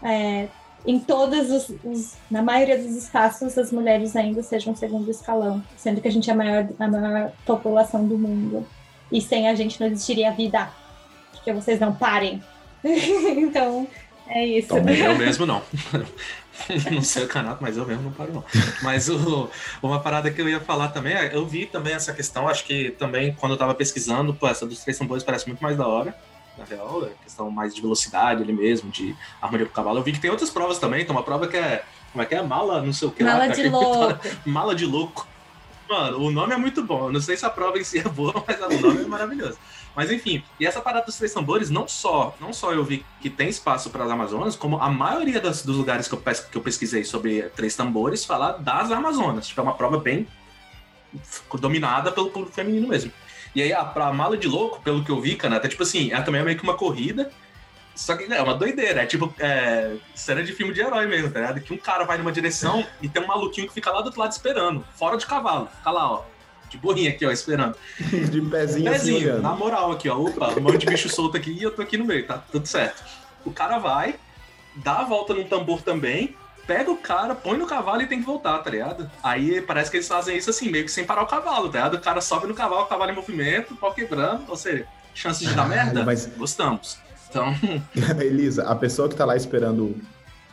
é, 0.03 0.47
em 0.85 0.99
todos 0.99 1.51
os, 1.51 1.75
os, 1.83 2.13
na 2.29 2.41
maioria 2.41 2.77
dos 2.77 2.95
espaços 2.95 3.57
as 3.57 3.71
mulheres 3.71 4.15
ainda 4.15 4.41
sejam 4.41 4.75
segundo 4.75 5.09
escalão, 5.09 5.63
sendo 5.77 6.01
que 6.01 6.07
a 6.07 6.11
gente 6.11 6.29
é 6.29 6.33
a 6.33 6.35
maior, 6.35 6.67
a 6.79 6.87
maior 6.87 7.31
população 7.45 8.07
do 8.07 8.17
mundo. 8.17 8.65
E 9.11 9.21
sem 9.21 9.47
a 9.47 9.55
gente 9.55 9.79
não 9.79 9.87
existiria 9.87 10.31
vida. 10.31 10.69
Porque 11.31 11.53
vocês 11.53 11.79
não 11.79 11.93
parem. 11.93 12.41
então, 12.83 13.87
é 14.27 14.45
isso. 14.45 14.69
Também 14.69 14.99
eu 14.99 15.15
mesmo 15.19 15.45
não. 15.45 15.61
não 16.91 17.01
sei 17.01 17.25
o 17.25 17.27
canal, 17.27 17.57
mas 17.59 17.77
eu 17.77 17.85
mesmo 17.85 18.03
não 18.03 18.11
paro 18.11 18.33
não. 18.33 18.43
Mas 18.81 19.09
o, 19.09 19.49
uma 19.83 19.99
parada 19.99 20.31
que 20.31 20.41
eu 20.41 20.49
ia 20.49 20.59
falar 20.59 20.87
também, 20.87 21.13
é, 21.13 21.35
eu 21.35 21.45
vi 21.45 21.65
também 21.65 21.93
essa 21.93 22.13
questão, 22.13 22.47
acho 22.47 22.63
que 22.63 22.91
também 22.91 23.33
quando 23.33 23.51
eu 23.51 23.57
tava 23.57 23.75
pesquisando, 23.75 24.33
pô, 24.33 24.47
essa 24.47 24.65
dos 24.65 24.79
três 24.79 24.97
tambores 24.97 25.23
parece 25.23 25.47
muito 25.47 25.61
mais 25.61 25.77
da 25.77 25.87
hora 25.87 26.15
na 26.61 26.75
real, 26.75 27.05
é 27.05 27.09
questão 27.23 27.49
mais 27.49 27.73
de 27.75 27.81
velocidade 27.81 28.43
ali 28.43 28.53
mesmo, 28.53 28.89
de 28.89 29.15
harmonia 29.41 29.65
com 29.65 29.71
o 29.71 29.75
cavalo. 29.75 29.99
Eu 29.99 30.03
vi 30.03 30.11
que 30.11 30.19
tem 30.19 30.31
outras 30.31 30.49
provas 30.49 30.79
também, 30.79 31.03
tem 31.03 31.11
uma 31.11 31.23
prova 31.23 31.47
que 31.47 31.57
é. 31.57 31.83
Como 32.11 32.21
é 32.21 32.25
que 32.25 32.35
é? 32.35 32.41
Mala, 32.41 32.81
não 32.81 32.91
sei 32.91 33.07
o 33.07 33.11
que 33.11 33.23
Mala 33.23 33.47
lá, 33.47 33.47
de 33.47 33.67
louco. 33.69 34.19
Mala 34.45 34.75
de 34.75 34.85
louco. 34.85 35.27
Mano, 35.89 36.19
o 36.19 36.31
nome 36.31 36.53
é 36.53 36.57
muito 36.57 36.83
bom. 36.83 37.07
Eu 37.07 37.13
não 37.13 37.21
sei 37.21 37.35
se 37.35 37.45
a 37.45 37.49
prova 37.49 37.77
em 37.77 37.83
si 37.83 37.99
é 37.99 38.03
boa, 38.03 38.33
mas 38.47 38.59
o 38.59 38.81
nome 38.81 39.03
é 39.03 39.07
maravilhoso. 39.07 39.57
Mas 39.95 40.09
enfim, 40.09 40.41
e 40.59 40.65
essa 40.65 40.81
parada 40.81 41.05
dos 41.05 41.17
três 41.17 41.33
tambores, 41.33 41.69
não 41.69 41.87
só, 41.87 42.35
não 42.39 42.53
só 42.53 42.71
eu 42.71 42.83
vi 42.83 43.05
que 43.19 43.29
tem 43.29 43.49
espaço 43.49 43.89
para 43.89 44.05
as 44.05 44.11
Amazonas, 44.11 44.55
como 44.55 44.77
a 44.77 44.89
maioria 44.89 45.41
das, 45.41 45.63
dos 45.63 45.75
lugares 45.75 46.07
que 46.07 46.13
eu, 46.13 46.19
que 46.19 46.57
eu 46.57 46.61
pesquisei 46.61 47.03
sobre 47.03 47.43
três 47.55 47.75
tambores 47.75 48.23
fala 48.23 48.53
das 48.53 48.89
Amazonas. 48.89 49.47
Tipo, 49.47 49.61
é 49.61 49.63
uma 49.63 49.73
prova 49.73 49.97
bem 49.97 50.27
dominada 51.59 52.09
pelo 52.11 52.29
público 52.29 52.55
feminino 52.55 52.87
mesmo. 52.87 53.11
E 53.53 53.61
aí, 53.61 53.73
a, 53.73 53.83
pra 53.83 54.11
mala 54.13 54.37
de 54.37 54.47
louco, 54.47 54.81
pelo 54.81 55.03
que 55.03 55.09
eu 55.09 55.19
vi, 55.19 55.35
cara, 55.35 55.57
até 55.57 55.67
tipo 55.67 55.83
assim, 55.83 56.11
ela 56.11 56.23
também 56.23 56.41
é 56.41 56.43
meio 56.43 56.57
que 56.57 56.63
uma 56.63 56.75
corrida. 56.75 57.31
Só 57.93 58.15
que 58.15 58.27
né, 58.27 58.37
é 58.37 58.41
uma 58.41 58.55
doideira, 58.55 59.01
é 59.01 59.05
tipo 59.05 59.33
é, 59.37 59.95
cena 60.15 60.41
de 60.43 60.53
filme 60.53 60.73
de 60.73 60.81
herói 60.81 61.05
mesmo, 61.05 61.29
tá 61.29 61.41
ligado? 61.41 61.61
Que 61.61 61.73
um 61.73 61.77
cara 61.77 62.05
vai 62.05 62.17
numa 62.17 62.31
direção 62.31 62.85
e 63.01 63.09
tem 63.09 63.21
um 63.21 63.27
maluquinho 63.27 63.67
que 63.67 63.73
fica 63.73 63.91
lá 63.91 63.99
do 64.01 64.05
outro 64.05 64.19
lado 64.19 64.31
esperando, 64.31 64.83
fora 64.95 65.17
de 65.17 65.25
cavalo, 65.25 65.67
fica 65.77 65.91
lá, 65.91 66.11
ó. 66.11 66.23
De 66.69 66.77
burrinha 66.77 67.09
aqui, 67.09 67.25
ó, 67.25 67.31
esperando. 67.31 67.75
De 67.99 68.41
pezinho, 68.41 68.89
pezinho 68.89 69.33
assim, 69.33 69.41
na 69.41 69.53
moral 69.53 69.91
aqui, 69.91 70.07
ó. 70.07 70.17
Opa, 70.17 70.57
um 70.57 70.61
monte 70.61 70.77
de 70.77 70.85
bicho 70.85 71.09
solto 71.09 71.35
aqui 71.35 71.51
e 71.51 71.61
eu 71.61 71.71
tô 71.71 71.81
aqui 71.81 71.97
no 71.97 72.05
meio, 72.05 72.25
tá 72.25 72.37
tudo 72.37 72.65
certo. 72.65 73.03
O 73.43 73.51
cara 73.51 73.77
vai, 73.77 74.15
dá 74.77 74.99
a 74.99 75.03
volta 75.03 75.33
num 75.33 75.43
tambor 75.43 75.81
também, 75.81 76.33
pega 76.65 76.91
o 76.91 76.97
cara, 76.97 77.35
põe 77.35 77.57
no 77.57 77.67
cavalo 77.67 78.01
e 78.01 78.07
tem 78.07 78.19
que 78.19 78.25
voltar, 78.25 78.59
tá 78.59 78.69
ligado? 78.69 79.09
Aí 79.23 79.61
parece 79.61 79.91
que 79.91 79.97
eles 79.97 80.07
fazem 80.07 80.37
isso 80.37 80.49
assim, 80.49 80.69
meio 80.69 80.85
que 80.85 80.91
sem 80.91 81.05
parar 81.05 81.23
o 81.23 81.27
cavalo, 81.27 81.69
tá 81.69 81.79
ligado? 81.79 81.93
O 81.95 82.01
cara 82.01 82.21
sobe 82.21 82.47
no 82.47 82.53
cavalo, 82.53 82.83
o 82.83 82.87
cavalo 82.87 83.11
em 83.11 83.15
movimento, 83.15 83.75
pau 83.75 83.93
quebrando, 83.93 84.43
ou 84.47 84.55
seja, 84.55 84.85
chances 85.13 85.47
de 85.47 85.55
dar 85.55 85.67
merda? 85.67 86.03
Mas... 86.03 86.25
Gostamos. 86.37 86.97
Então. 87.29 87.53
Elisa, 88.19 88.63
a 88.63 88.75
pessoa 88.75 89.07
que 89.07 89.15
tá 89.15 89.25
lá 89.25 89.35
esperando 89.35 89.95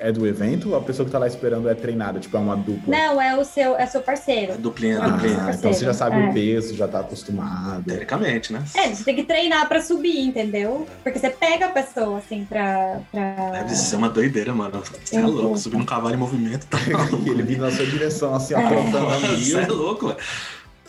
é 0.01 0.13
do 0.13 0.27
evento 0.27 0.71
ou 0.71 0.77
a 0.77 0.81
pessoa 0.81 1.05
que 1.05 1.11
tá 1.13 1.19
lá 1.19 1.27
esperando 1.27 1.69
é 1.69 1.75
treinada? 1.75 2.21
Tipo, 2.21 2.37
é 2.37 2.41
uma 2.41 2.57
dupla? 2.57 2.97
Não, 2.97 3.21
é 3.21 3.37
o 3.37 3.45
seu, 3.45 3.77
é 3.77 3.87
seu 3.87 4.01
parceiro. 4.01 4.57
Duplinha, 4.59 5.03
Ah, 5.03 5.09
duplinha. 5.09 5.51
então 5.53 5.73
você 5.73 5.85
já 5.85 5.93
sabe 5.95 6.17
É. 6.21 6.29
o 6.29 6.33
peso, 6.33 6.75
já 6.77 6.87
tá 6.89 7.01
acostumado. 7.01 7.85
Teoricamente, 7.85 8.53
né? 8.53 8.63
É, 8.75 8.89
você 8.95 9.05
tem 9.05 9.17
que 9.17 9.25
treinar 9.25 9.69
pra 9.69 9.81
subir, 9.83 10.21
entendeu? 10.21 10.87
Porque 11.03 11.19
você 11.19 11.31
pega 11.31 11.67
a 11.67 11.71
pessoa, 11.71 12.19
assim, 12.19 12.45
pra. 12.45 13.01
pra... 13.11 13.51
Deve 13.53 13.75
ser 13.75 13.97
uma 13.97 14.09
doideira, 14.09 14.55
mano. 14.55 14.83
Você 15.05 15.17
é 15.17 15.21
Eu 15.21 15.29
louco, 15.29 15.59
subir 15.59 15.77
num 15.77 15.85
cavalo 15.85 16.15
em 16.15 16.19
movimento 16.19 16.67
tá 16.67 16.79
E 17.25 17.29
ele 17.29 17.43
vindo 17.43 17.63
na 17.63 17.71
sua 17.71 17.87
direção, 17.87 18.35
assim, 18.35 18.55
É. 18.55 18.65
aprontando 18.65 19.07
a 19.09 19.19
Você 19.19 19.59
é 19.59 19.67
louco, 19.67 20.09
velho. 20.09 20.19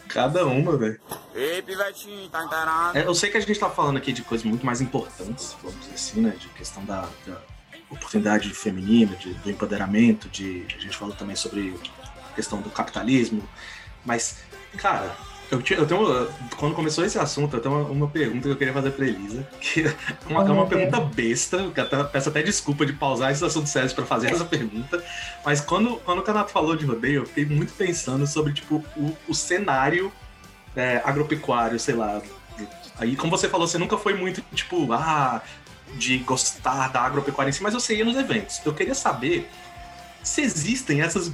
Cada 0.08 0.44
uma, 0.46 0.76
velho. 0.76 1.00
Ei, 1.36 1.62
pivetinho, 1.62 2.28
tá 2.30 2.44
encarado? 2.44 2.98
É, 2.98 3.06
eu 3.06 3.14
sei 3.14 3.30
que 3.30 3.38
a 3.38 3.40
gente 3.40 3.60
tá 3.60 3.70
falando 3.70 3.98
aqui 3.98 4.12
de 4.12 4.24
coisas 4.24 4.44
muito 4.46 4.66
mais 4.66 4.82
importantes, 4.82 5.56
vamos 5.62 5.80
dizer 5.82 5.94
assim, 5.94 6.22
né? 6.22 6.34
De 6.40 6.48
questão 6.50 6.84
da, 6.84 7.02
da 7.28 7.38
oportunidade 7.90 8.50
feminina, 8.52 9.16
de- 9.16 9.34
do 9.34 9.50
empoderamento, 9.50 10.30
de, 10.30 10.66
a 10.78 10.82
gente 10.82 10.96
falou 10.98 11.14
também 11.16 11.36
sobre 11.36 11.76
a 12.32 12.36
questão 12.36 12.62
do 12.62 12.70
capitalismo. 12.70 13.48
Mas, 14.06 14.38
cara, 14.78 15.16
eu, 15.52 15.62
tinha- 15.62 15.80
eu 15.80 15.86
tenho. 15.88 16.28
Quando 16.58 16.76
começou 16.76 17.04
esse 17.04 17.18
assunto, 17.18 17.56
eu 17.56 17.60
tenho 17.62 17.76
uma, 17.76 17.90
uma 17.90 18.08
pergunta 18.08 18.44
que 18.44 18.50
eu 18.50 18.56
queria 18.56 18.74
fazer 18.74 18.92
pra 18.92 19.06
Elisa. 19.08 19.48
Que 19.60 19.82
é 19.86 19.94
uma, 20.30 20.44
é 20.44 20.52
uma 20.52 20.68
pergunta 20.68 21.00
besta, 21.02 21.72
que 21.74 21.80
até, 21.82 22.04
peço 22.04 22.30
até 22.30 22.42
desculpa 22.44 22.86
de 22.86 22.94
pausar 22.94 23.32
esses 23.32 23.42
assuntos 23.44 23.72
sérios 23.72 23.92
pra 23.94 24.06
fazer 24.06 24.32
essa 24.32 24.46
pergunta. 24.46 25.04
Mas 25.44 25.60
quando, 25.62 25.96
quando 26.06 26.20
o 26.20 26.22
Canato 26.22 26.52
falou 26.52 26.76
de 26.76 26.86
rodeio, 26.86 27.22
eu 27.22 27.26
fiquei 27.26 27.46
muito 27.46 27.74
pensando 27.74 28.26
sobre, 28.28 28.54
tipo, 28.54 28.84
o, 28.96 29.18
o 29.28 29.34
cenário 29.34 30.12
é, 30.76 31.02
agropecuário, 31.04 31.80
sei 31.80 31.96
lá. 31.96 32.22
Aí, 33.00 33.16
como 33.16 33.32
você 33.32 33.48
falou, 33.50 33.66
você 33.68 33.78
nunca 33.78 33.98
foi 33.98 34.14
muito, 34.14 34.42
tipo, 34.54 34.92
ah, 34.94 35.42
de 35.96 36.18
gostar 36.20 36.90
da 36.90 37.02
agropecuária 37.02 37.50
em 37.50 37.54
si, 37.54 37.62
mas 37.62 37.74
você 37.74 37.96
ia 37.96 38.06
nos 38.06 38.18
eventos. 38.18 38.62
Eu 38.66 38.74
queria 38.74 38.96
saber 38.96 39.50
se 40.24 40.42
existem 40.42 41.02
essas 41.02 41.32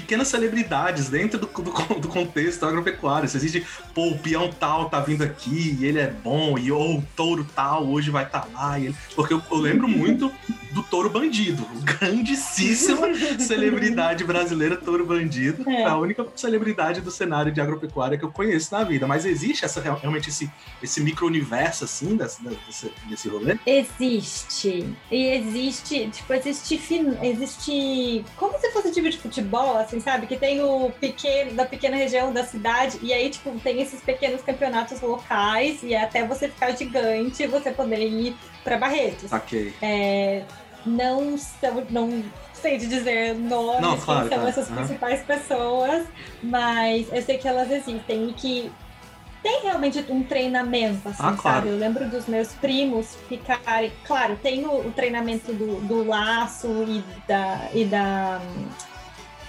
pequenas 0.00 0.28
celebridades 0.28 1.08
dentro 1.08 1.38
do, 1.38 1.46
do, 1.46 1.70
do 2.00 2.08
contexto 2.08 2.64
agropecuário. 2.66 3.28
Se 3.28 3.36
existe, 3.36 3.66
pô, 3.94 4.08
o 4.08 4.18
peão 4.18 4.50
tal 4.52 4.90
tá 4.90 5.00
vindo 5.00 5.22
aqui, 5.22 5.76
e 5.80 5.84
ele 5.86 5.98
é 5.98 6.10
bom, 6.10 6.58
e 6.58 6.70
ou 6.70 6.98
o 6.98 7.02
touro 7.16 7.46
tal 7.54 7.86
hoje 7.86 8.10
vai 8.10 8.24
estar 8.24 8.40
tá 8.42 8.48
lá. 8.52 8.78
ele- 8.78 8.94
Porque 9.14 9.32
eu, 9.32 9.42
eu 9.50 9.56
lembro 9.58 9.88
muito 9.88 10.30
do 10.72 10.82
touro 10.82 11.08
bandido, 11.08 11.66
grandíssima 11.82 13.08
celebridade 13.40 14.24
brasileira, 14.24 14.76
touro 14.76 15.06
bandido. 15.06 15.68
É. 15.68 15.84
A 15.84 15.96
única 15.96 16.26
celebridade 16.36 17.00
do 17.00 17.10
cenário 17.10 17.50
de 17.50 17.60
agropecuária 17.60 18.18
que 18.18 18.24
eu 18.24 18.30
conheço 18.30 18.74
na 18.74 18.84
vida. 18.84 19.06
Mas 19.06 19.24
existe 19.24 19.64
essa, 19.64 19.80
realmente 19.80 20.28
esse, 20.28 20.50
esse 20.82 21.00
micro-universo, 21.00 21.84
assim, 21.84 22.16
desse, 22.16 22.42
desse, 22.42 22.92
desse 23.08 23.28
rolê? 23.28 23.58
Existe. 23.66 24.86
E 25.10 25.26
existe, 25.28 26.08
tipo, 26.10 26.32
existe, 26.34 26.78
existe 27.22 28.24
como 28.36 28.58
se 28.58 28.70
fosse 28.72 28.92
time 28.92 29.10
de 29.10 29.18
futebol, 29.18 29.78
assim, 29.86 30.00
sabe? 30.00 30.26
Que 30.26 30.36
tem 30.36 30.60
o 30.62 30.90
pequeno, 31.00 31.52
da 31.52 31.64
pequena 31.64 31.96
região 31.96 32.32
da 32.32 32.44
cidade, 32.44 32.98
e 33.02 33.12
aí, 33.12 33.30
tipo, 33.30 33.50
tem 33.60 33.80
esses 33.80 34.00
pequenos 34.00 34.42
campeonatos 34.42 35.00
locais, 35.00 35.82
e 35.82 35.94
até 35.94 36.24
você 36.26 36.48
ficar 36.48 36.72
gigante, 36.76 37.46
você 37.46 37.70
poder 37.70 38.00
ir 38.06 38.36
pra 38.62 38.76
Barretos. 38.76 39.30
Saquei. 39.30 39.72
É, 39.80 40.42
não 40.84 41.38
são, 41.38 41.84
não 41.90 42.22
sei 42.52 42.78
de 42.78 42.86
dizer 42.86 43.34
nomes, 43.34 43.80
Não, 43.80 43.96
quem 43.96 44.04
claro, 44.04 44.28
são 44.28 44.38
claro. 44.38 44.48
essas 44.48 44.68
principais 44.68 45.22
pessoas, 45.22 46.06
mas 46.42 47.06
eu 47.12 47.22
sei 47.22 47.38
que 47.38 47.46
elas 47.48 47.70
existem 47.70 48.28
e 48.28 48.32
que 48.32 48.72
tem 49.42 49.62
realmente 49.62 50.04
um 50.08 50.24
treinamento, 50.24 51.08
assim, 51.08 51.22
Ah, 51.22 51.36
claro. 51.38 51.58
sabe? 51.58 51.68
Eu 51.68 51.76
lembro 51.76 52.08
dos 52.08 52.26
meus 52.26 52.48
primos 52.54 53.16
ficarem. 53.28 53.92
Claro, 54.04 54.36
tem 54.42 54.64
o, 54.66 54.88
o 54.88 54.90
treinamento 54.92 55.52
do, 55.52 55.80
do 55.82 56.04
laço 56.04 56.66
e 56.88 57.04
da, 57.28 57.68
e 57.72 57.84
da. 57.84 58.40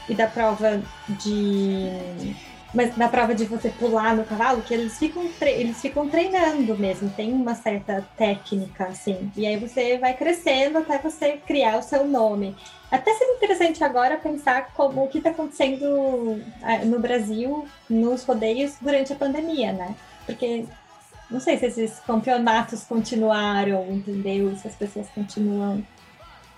E 0.10 0.16
da 0.16 0.28
prova 0.28 0.82
de. 1.08 2.36
Mas 2.74 2.98
na 2.98 3.08
prova 3.08 3.34
de 3.34 3.46
você 3.46 3.70
pular 3.70 4.16
no 4.16 4.26
cavalo, 4.26 4.62
que 4.62 4.74
eles 4.74 4.98
ficam, 5.00 5.24
eles 5.42 5.80
ficam 5.80 6.10
treinando 6.10 6.78
mesmo, 6.78 7.10
tem 7.10 7.32
uma 7.32 7.56
certa 7.56 8.06
técnica, 8.18 8.86
assim. 8.86 9.32
E 9.38 9.48
aí 9.48 9.58
você 9.58 9.98
vai 9.98 10.14
crescendo 10.14 10.78
até 10.78 10.98
você 10.98 11.40
criar 11.48 11.78
o 11.78 11.82
seu 11.82 12.06
nome. 12.06 12.56
Até 12.92 13.14
seria 13.14 13.36
interessante 13.36 13.84
agora 13.84 14.18
pensar 14.18 14.74
como 14.74 15.04
o 15.04 15.08
que 15.08 15.18
está 15.18 15.30
acontecendo 15.30 16.42
ah, 16.62 16.86
no 16.86 17.00
Brasil, 17.00 17.66
nos 17.90 18.24
rodeios, 18.24 18.76
durante 18.82 19.14
a 19.14 19.16
pandemia, 19.16 19.72
né? 19.72 19.96
Porque 20.26 20.66
não 21.30 21.40
sei 21.40 21.58
se 21.58 21.66
esses 21.66 22.00
campeonatos 22.00 22.84
continuaram, 22.84 23.86
entendeu? 23.90 24.56
Se 24.58 24.68
as 24.68 24.76
pessoas 24.76 25.08
continuam. 25.16 25.84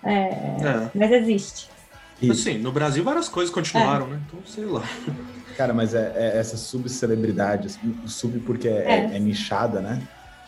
É, 0.03 0.29
É. 0.63 0.89
Mas 0.93 1.11
existe. 1.11 1.69
Assim, 2.29 2.57
no 2.57 2.71
Brasil 2.71 3.03
várias 3.03 3.29
coisas 3.29 3.53
continuaram, 3.53 4.07
né? 4.07 4.19
Então, 4.27 4.39
sei 4.45 4.65
lá. 4.65 4.83
Cara, 5.55 5.73
mas 5.73 5.93
é, 5.93 6.13
é 6.15 6.37
essa 6.37 6.55
subcelebridade, 6.55 7.67
assim, 7.67 7.93
sub 8.05 8.39
porque 8.39 8.67
é, 8.67 9.09
É. 9.11 9.15
é 9.15 9.19
nichada, 9.19 9.81
né? 9.81 10.01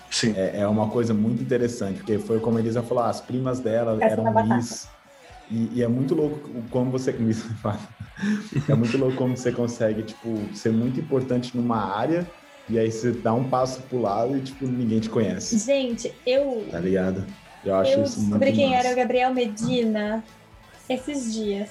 Sim. 0.10 0.34
É, 0.36 0.60
é 0.62 0.68
uma 0.68 0.88
coisa 0.90 1.14
muito 1.14 1.42
interessante, 1.42 1.98
porque 1.98 2.18
foi 2.20 2.40
como 2.40 2.58
a 2.58 2.62
Elisa 2.62 2.82
falou, 2.82 3.04
ah, 3.04 3.10
as 3.10 3.22
primas 3.22 3.60
dela 3.60 3.98
Essa 4.02 4.06
eram 4.14 4.24
batata. 4.32 4.56
Miss. 4.56 4.88
E, 5.50 5.70
e 5.76 5.84
é 5.84 5.88
muito 5.88 6.16
louco 6.16 6.50
como 6.70 6.92
você. 6.92 7.12
Miss, 7.20 7.46
é 8.70 8.74
muito 8.74 8.98
louco 8.98 9.16
como 9.16 9.36
você 9.36 9.52
consegue, 9.52 10.04
tipo, 10.04 10.40
ser 10.54 10.72
muito 10.72 11.00
importante 11.00 11.56
numa 11.56 11.94
área 11.98 12.26
e 12.70 12.78
aí 12.80 12.92
você 12.92 13.12
dá 13.12 13.34
um 13.34 13.44
passo 13.50 13.82
pro 13.84 14.00
lado 14.02 14.38
e, 14.38 14.42
tipo, 14.42 14.66
ninguém 14.66 15.00
te 15.00 15.10
conhece, 15.10 15.58
Gente, 15.58 16.14
eu, 16.26 16.66
tá 16.72 16.80
ligado? 16.80 17.26
Eu 17.66 17.76
acho 17.76 17.92
eu 17.92 18.04
isso 18.04 18.20
muito 18.22 18.40
descobri 18.40 18.54
quem 18.54 18.70
massa. 18.72 18.88
era 18.88 18.94
o 18.94 18.98
Gabriel 18.98 19.34
Medina 19.34 20.24
esses 20.90 21.34
dias. 21.34 21.70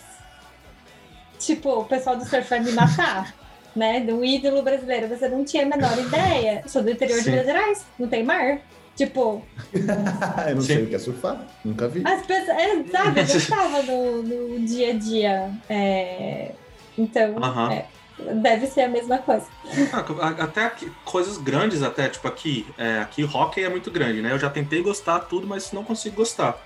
Tipo, 1.39 1.81
o 1.81 1.85
pessoal 1.85 2.17
do 2.17 2.25
surf 2.25 2.49
vai 2.49 2.61
me 2.61 2.73
matar. 2.73 3.35
Né, 3.75 4.01
do 4.01 4.25
ídolo 4.25 4.63
brasileiro, 4.63 5.07
você 5.07 5.29
não 5.29 5.45
tinha 5.45 5.63
a 5.63 5.67
menor 5.67 5.97
ideia. 5.97 6.65
Sou 6.67 6.83
do 6.83 6.91
interior 6.91 7.19
de 7.19 7.23
Sim. 7.23 7.31
Minas 7.31 7.47
Gerais, 7.47 7.87
não 7.97 8.09
tem 8.09 8.25
mar. 8.25 8.61
Tipo, 8.97 9.47
eu 9.73 10.55
não 10.57 10.61
sei 10.61 10.83
o 10.83 10.87
que 10.89 10.95
é 10.97 10.99
surfar, 10.99 11.47
nunca 11.65 11.87
vi. 11.87 12.03
As 12.05 12.27
pessoas, 12.27 12.49
é, 12.49 12.85
sabe, 12.91 13.21
eu 13.21 13.83
no, 13.85 14.23
no 14.25 14.67
dia 14.67 14.91
a 14.91 14.93
dia. 14.95 15.51
é, 15.69 16.53
então, 16.99 17.37
Aham. 17.43 17.73
é, 17.73 17.87
deve 18.35 18.67
ser 18.67 18.83
a 18.83 18.89
mesma 18.89 19.19
coisa. 19.19 19.47
Ah, 19.93 20.29
Até 20.43 20.65
aqui, 20.65 20.93
coisas 21.05 21.39
grandes, 21.39 21.83
até, 21.83 22.09
tipo 22.09 22.27
aqui. 22.27 22.67
É, 22.77 22.99
aqui 22.99 23.25
hockey 23.25 23.63
é 23.63 23.69
muito 23.69 23.91
grande, 23.91 24.21
né? 24.21 24.33
Eu 24.33 24.39
já 24.39 24.51
tentei 24.51 24.83
gostar 24.83 25.21
tudo, 25.21 25.47
mas 25.47 25.73
não 25.73 25.85
consigo 25.85 26.17
gostar. 26.17 26.59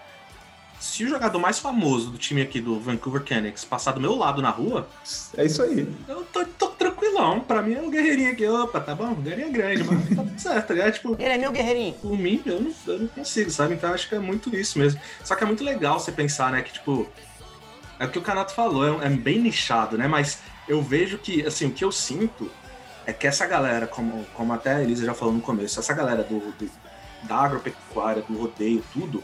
Se 0.81 1.03
o 1.05 1.09
jogador 1.09 1.39
mais 1.39 1.59
famoso 1.59 2.11
do 2.11 2.19
time 2.19 2.43
aqui 2.43 2.61
do 2.61 2.79
Vancouver 2.79 3.23
Canucks 3.25 3.65
passar 3.65 3.93
do 3.93 4.01
meu 4.01 4.15
lado 4.15 4.43
na 4.43 4.51
rua, 4.51 4.87
É 5.37 5.45
isso 5.47 5.63
aí. 5.63 5.89
eu 6.07 6.25
tô, 6.33 6.45
tô 6.45 6.67
tranquilão. 6.69 7.41
Pra 7.41 7.63
mim 7.63 7.75
é 7.75 7.81
um 7.81 7.91
guerreirinho 7.91 8.31
aqui. 8.33 8.47
Opa, 8.47 8.81
tá 8.81 8.95
bom, 8.95 9.15
guerreirinho 9.15 9.49
é 9.49 9.51
grande, 9.51 9.85
mas 9.85 10.09
tá 10.11 10.23
tudo 10.23 10.39
certo, 10.39 10.67
tá 10.69 10.75
ligado? 10.75 10.93
Tipo, 10.93 11.13
Ele 11.19 11.25
é 11.33 11.39
meu 11.39 11.51
guerreirinho. 11.53 11.95
por 11.95 12.19
mim, 12.19 12.43
eu 12.45 12.61
não, 12.61 12.73
eu 12.87 12.99
não 13.01 13.07
consigo, 13.09 13.51
sabe? 13.51 13.75
Então 13.75 13.89
eu 13.91 13.95
acho 13.95 14.09
que 14.09 14.15
é 14.15 14.19
muito 14.19 14.55
isso 14.55 14.79
mesmo. 14.79 15.01
Só 15.25 15.35
que 15.35 15.43
é 15.43 15.47
muito 15.47 15.65
legal 15.65 15.99
você 15.99 16.13
pensar, 16.13 16.53
né, 16.53 16.61
que 16.63 16.73
tipo. 16.73 17.09
É 17.99 18.05
o 18.07 18.11
que 18.11 18.19
o 18.19 18.23
Canato 18.23 18.53
falou, 18.53 19.03
é, 19.03 19.07
é 19.07 19.09
bem 19.11 19.39
nichado, 19.39 19.97
né? 19.97 20.07
Mas 20.09 20.41
eu 20.69 20.83
vejo 20.83 21.17
que, 21.17 21.47
assim, 21.47 21.67
o 21.69 21.71
que 21.71 21.85
eu 21.85 21.93
sinto 21.93 22.51
é 23.07 23.13
que 23.13 23.27
essa 23.27 23.47
galera, 23.47 23.87
como, 23.87 24.25
como 24.35 24.53
até 24.53 24.75
a 24.75 24.83
Elisa 24.83 25.07
já 25.07 25.15
falou 25.15 25.33
no 25.33 25.41
começo, 25.41 25.79
essa 25.79 25.95
galera 25.95 26.25
do, 26.25 26.41
do- 26.41 26.71
da 27.23 27.37
agropecuária, 27.37 28.21
do 28.23 28.37
rodeio, 28.37 28.83
tudo, 28.93 29.23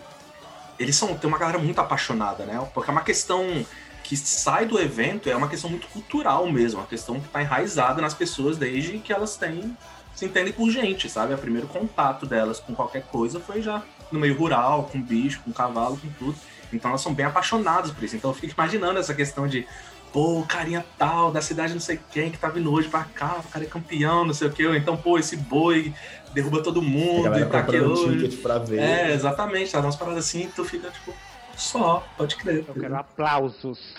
eles 0.81 0.97
são, 0.97 1.15
tem 1.15 1.29
uma 1.29 1.37
galera 1.37 1.59
muito 1.59 1.79
apaixonada, 1.79 2.47
né? 2.47 2.59
Porque 2.73 2.91
é 2.91 2.93
uma 2.93 3.03
questão 3.03 3.65
que 4.03 4.17
sai 4.17 4.65
do 4.65 4.81
evento, 4.81 5.29
é 5.29 5.37
uma 5.37 5.47
questão 5.47 5.69
muito 5.69 5.87
cultural 5.89 6.51
mesmo, 6.51 6.81
uma 6.81 6.87
questão 6.87 7.21
que 7.21 7.29
tá 7.29 7.43
enraizada 7.43 8.01
nas 8.01 8.15
pessoas 8.15 8.57
desde 8.57 8.99
que 8.99 9.13
elas 9.13 9.37
têm, 9.37 9.77
se 10.15 10.25
entendem 10.25 10.55
por 10.55 10.71
gente, 10.71 11.09
sabe? 11.09 11.35
O 11.35 11.39
primeiro 11.39 11.69
contato 11.69 12.25
delas 12.25 12.59
com 12.59 12.75
qualquer 12.75 13.03
coisa 13.03 13.39
foi 13.39 13.61
já 13.61 13.83
no 14.11 14.19
meio 14.19 14.37
rural, 14.37 14.89
com 14.91 15.01
bicho, 15.01 15.43
com 15.45 15.53
cavalo, 15.53 15.99
com 15.99 16.09
tudo. 16.19 16.37
Então 16.73 16.91
elas 16.91 17.03
são 17.03 17.13
bem 17.13 17.27
apaixonadas 17.27 17.91
por 17.91 18.03
isso. 18.03 18.17
Então 18.17 18.31
eu 18.31 18.35
fico 18.35 18.55
imaginando 18.55 18.99
essa 18.99 19.15
questão 19.15 19.47
de, 19.47 19.67
pô, 20.13 20.41
o 20.41 20.47
carinha 20.47 20.85
tal, 20.99 21.31
da 21.31 21.41
cidade 21.41 21.73
não 21.73 21.81
sei 21.81 21.99
quem, 22.11 22.31
que 22.31 22.39
tá 22.39 22.49
vindo 22.49 22.73
hoje 22.73 22.89
pra 22.89 23.05
cá, 23.05 23.37
o 23.39 23.49
cara 23.49 23.65
é 23.65 23.69
campeão, 23.69 24.25
não 24.25 24.35
sei 24.35 24.49
o 24.49 24.53
quê. 24.53 24.67
Ou 24.67 24.75
então, 24.75 24.97
pô, 24.97 25.19
esse 25.19 25.37
boi 25.37 25.95
derruba 26.33 26.63
todo 26.63 26.83
mundo 26.83 27.39
e 27.39 27.45
tá 27.47 27.59
aqui 27.61 27.79
hoje. 27.79 28.37
pra 28.39 28.59
ver. 28.59 28.81
É, 28.81 29.13
exatamente, 29.13 29.73
tá 29.73 29.81
umas 29.81 29.97
paradas 29.97 30.27
assim, 30.27 30.51
tu 30.55 30.65
fica 30.65 30.91
tipo, 30.91 31.15
só, 31.57 32.07
pode 32.17 32.37
crer. 32.37 32.65
Eu 32.67 32.75
quero 32.75 32.97
aplausos. 32.97 33.95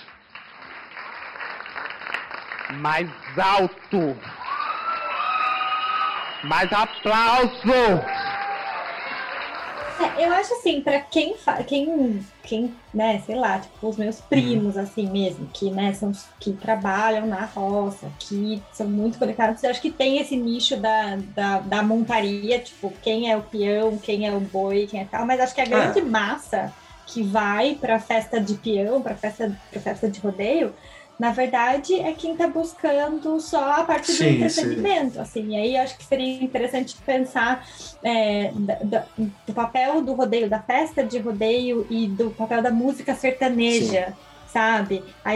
Mais 2.75 3.09
alto. 3.37 4.17
Mais 6.43 6.71
aplauso. 6.71 7.51
É, 10.03 10.25
eu 10.25 10.31
acho 10.33 10.53
assim, 10.55 10.81
pra 10.81 10.99
quem, 11.01 11.37
fa- 11.37 11.63
quem, 11.63 12.19
quem, 12.43 12.73
né, 12.93 13.19
sei 13.19 13.35
lá, 13.35 13.59
tipo, 13.59 13.87
os 13.87 13.97
meus 13.97 14.19
primos, 14.21 14.77
assim 14.77 15.09
mesmo, 15.09 15.47
que, 15.53 15.69
né, 15.69 15.93
são, 15.93 16.11
que 16.39 16.53
trabalham 16.53 17.27
na 17.27 17.45
roça, 17.45 18.11
que 18.19 18.61
são 18.71 18.87
muito 18.89 19.19
conectados, 19.19 19.61
eu 19.63 19.69
acho 19.69 19.81
que 19.81 19.91
tem 19.91 20.17
esse 20.19 20.35
nicho 20.35 20.77
da, 20.77 21.17
da, 21.17 21.59
da 21.59 21.83
montaria, 21.83 22.59
tipo, 22.59 22.91
quem 23.01 23.29
é 23.29 23.37
o 23.37 23.43
peão, 23.43 23.97
quem 23.97 24.25
é 24.27 24.31
o 24.35 24.39
boi, 24.39 24.87
quem 24.87 25.01
é 25.01 25.05
tal, 25.05 25.25
mas 25.25 25.39
acho 25.39 25.53
que 25.53 25.61
a 25.61 25.65
grande 25.65 26.01
massa 26.01 26.73
que 27.05 27.23
vai 27.23 27.75
para 27.75 27.99
festa 27.99 28.39
de 28.39 28.55
peão, 28.55 29.01
para 29.01 29.15
festa, 29.15 29.59
pra 29.69 29.81
festa 29.81 30.09
de 30.09 30.19
rodeio, 30.19 30.73
na 31.21 31.29
verdade 31.29 31.93
é 31.99 32.13
quem 32.13 32.31
está 32.31 32.47
buscando 32.47 33.39
só 33.39 33.73
a 33.73 33.83
parte 33.83 34.11
do 34.11 34.17
Sim, 34.17 34.43
entretenimento, 34.43 35.21
assim. 35.21 35.49
E 35.49 35.55
aí 35.55 35.77
acho 35.77 35.95
que 35.95 36.03
seria 36.03 36.43
interessante 36.43 36.95
pensar 37.05 37.63
é, 38.01 38.51
da- 38.55 39.05
do 39.45 39.53
papel 39.53 40.01
do 40.01 40.15
rodeio, 40.15 40.49
da 40.49 40.59
festa 40.59 41.03
de 41.03 41.19
rodeio 41.19 41.85
e 41.91 42.07
do 42.07 42.31
papel 42.31 42.63
da 42.63 42.71
música 42.71 43.13
sertaneja. 43.13 44.17
Sabe? 44.47 45.03
A 45.23 45.33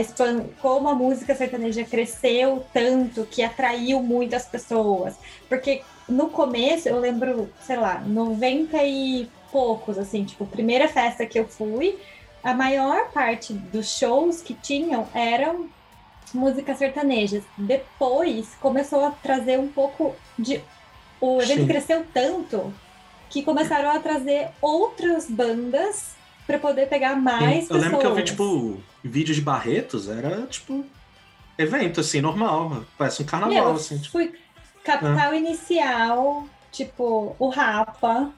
como 0.60 0.90
a 0.90 0.96
música 0.96 1.36
sertaneja 1.36 1.84
cresceu 1.84 2.66
tanto 2.74 3.24
que 3.26 3.44
atraiu 3.44 4.02
muitas 4.02 4.46
pessoas. 4.46 5.16
Porque 5.48 5.84
no 6.10 6.30
começo, 6.30 6.90
eu 6.90 7.00
lembro, 7.00 7.48
sei 7.62 7.78
lá, 7.78 8.00
90 8.00 8.84
e 8.84 9.30
poucos, 9.52 9.98
assim, 10.00 10.26
tipo, 10.26 10.46
primeira 10.48 10.88
festa 10.88 11.26
que 11.26 11.40
eu 11.40 11.48
fui, 11.48 11.98
a 12.46 12.54
maior 12.54 13.10
parte 13.10 13.52
dos 13.52 13.90
shows 13.90 14.40
que 14.40 14.54
tinham 14.54 15.08
eram 15.16 15.68
músicas 16.32 16.78
sertanejas. 16.78 17.44
Depois 17.58 18.56
começou 18.62 19.04
a 19.04 19.10
trazer 19.10 19.60
um 19.60 19.68
pouco 19.68 20.16
de. 20.38 20.62
O 21.20 21.42
evento 21.42 21.62
Sim. 21.62 21.68
cresceu 21.68 22.06
tanto 22.14 22.72
que 23.32 23.42
começaram 23.42 23.90
a 23.90 24.00
trazer 24.00 24.50
outras 24.62 25.28
bandas 25.28 26.16
para 26.46 26.60
poder 26.60 26.88
pegar 26.88 27.16
mais 27.16 27.64
eu 27.64 27.76
pessoas. 27.78 27.82
lembro 27.82 28.00
que 28.00 28.06
eu 28.06 28.16
vi, 28.16 28.24
tipo, 28.24 28.84
vídeo 29.04 29.34
de 29.34 29.42
Barretos, 29.42 30.08
era, 30.08 30.46
tipo, 30.46 30.86
evento, 31.58 32.02
assim, 32.02 32.22
normal. 32.22 32.86
Parece 32.96 33.24
um 33.24 33.26
carnaval, 33.26 33.74
assim. 33.74 33.98
Tipo, 33.98 34.12
fui 34.12 34.34
Capital 34.84 35.34
Inicial, 35.34 36.46
tipo, 36.72 37.36
o 37.40 37.50
Rapa, 37.50 38.30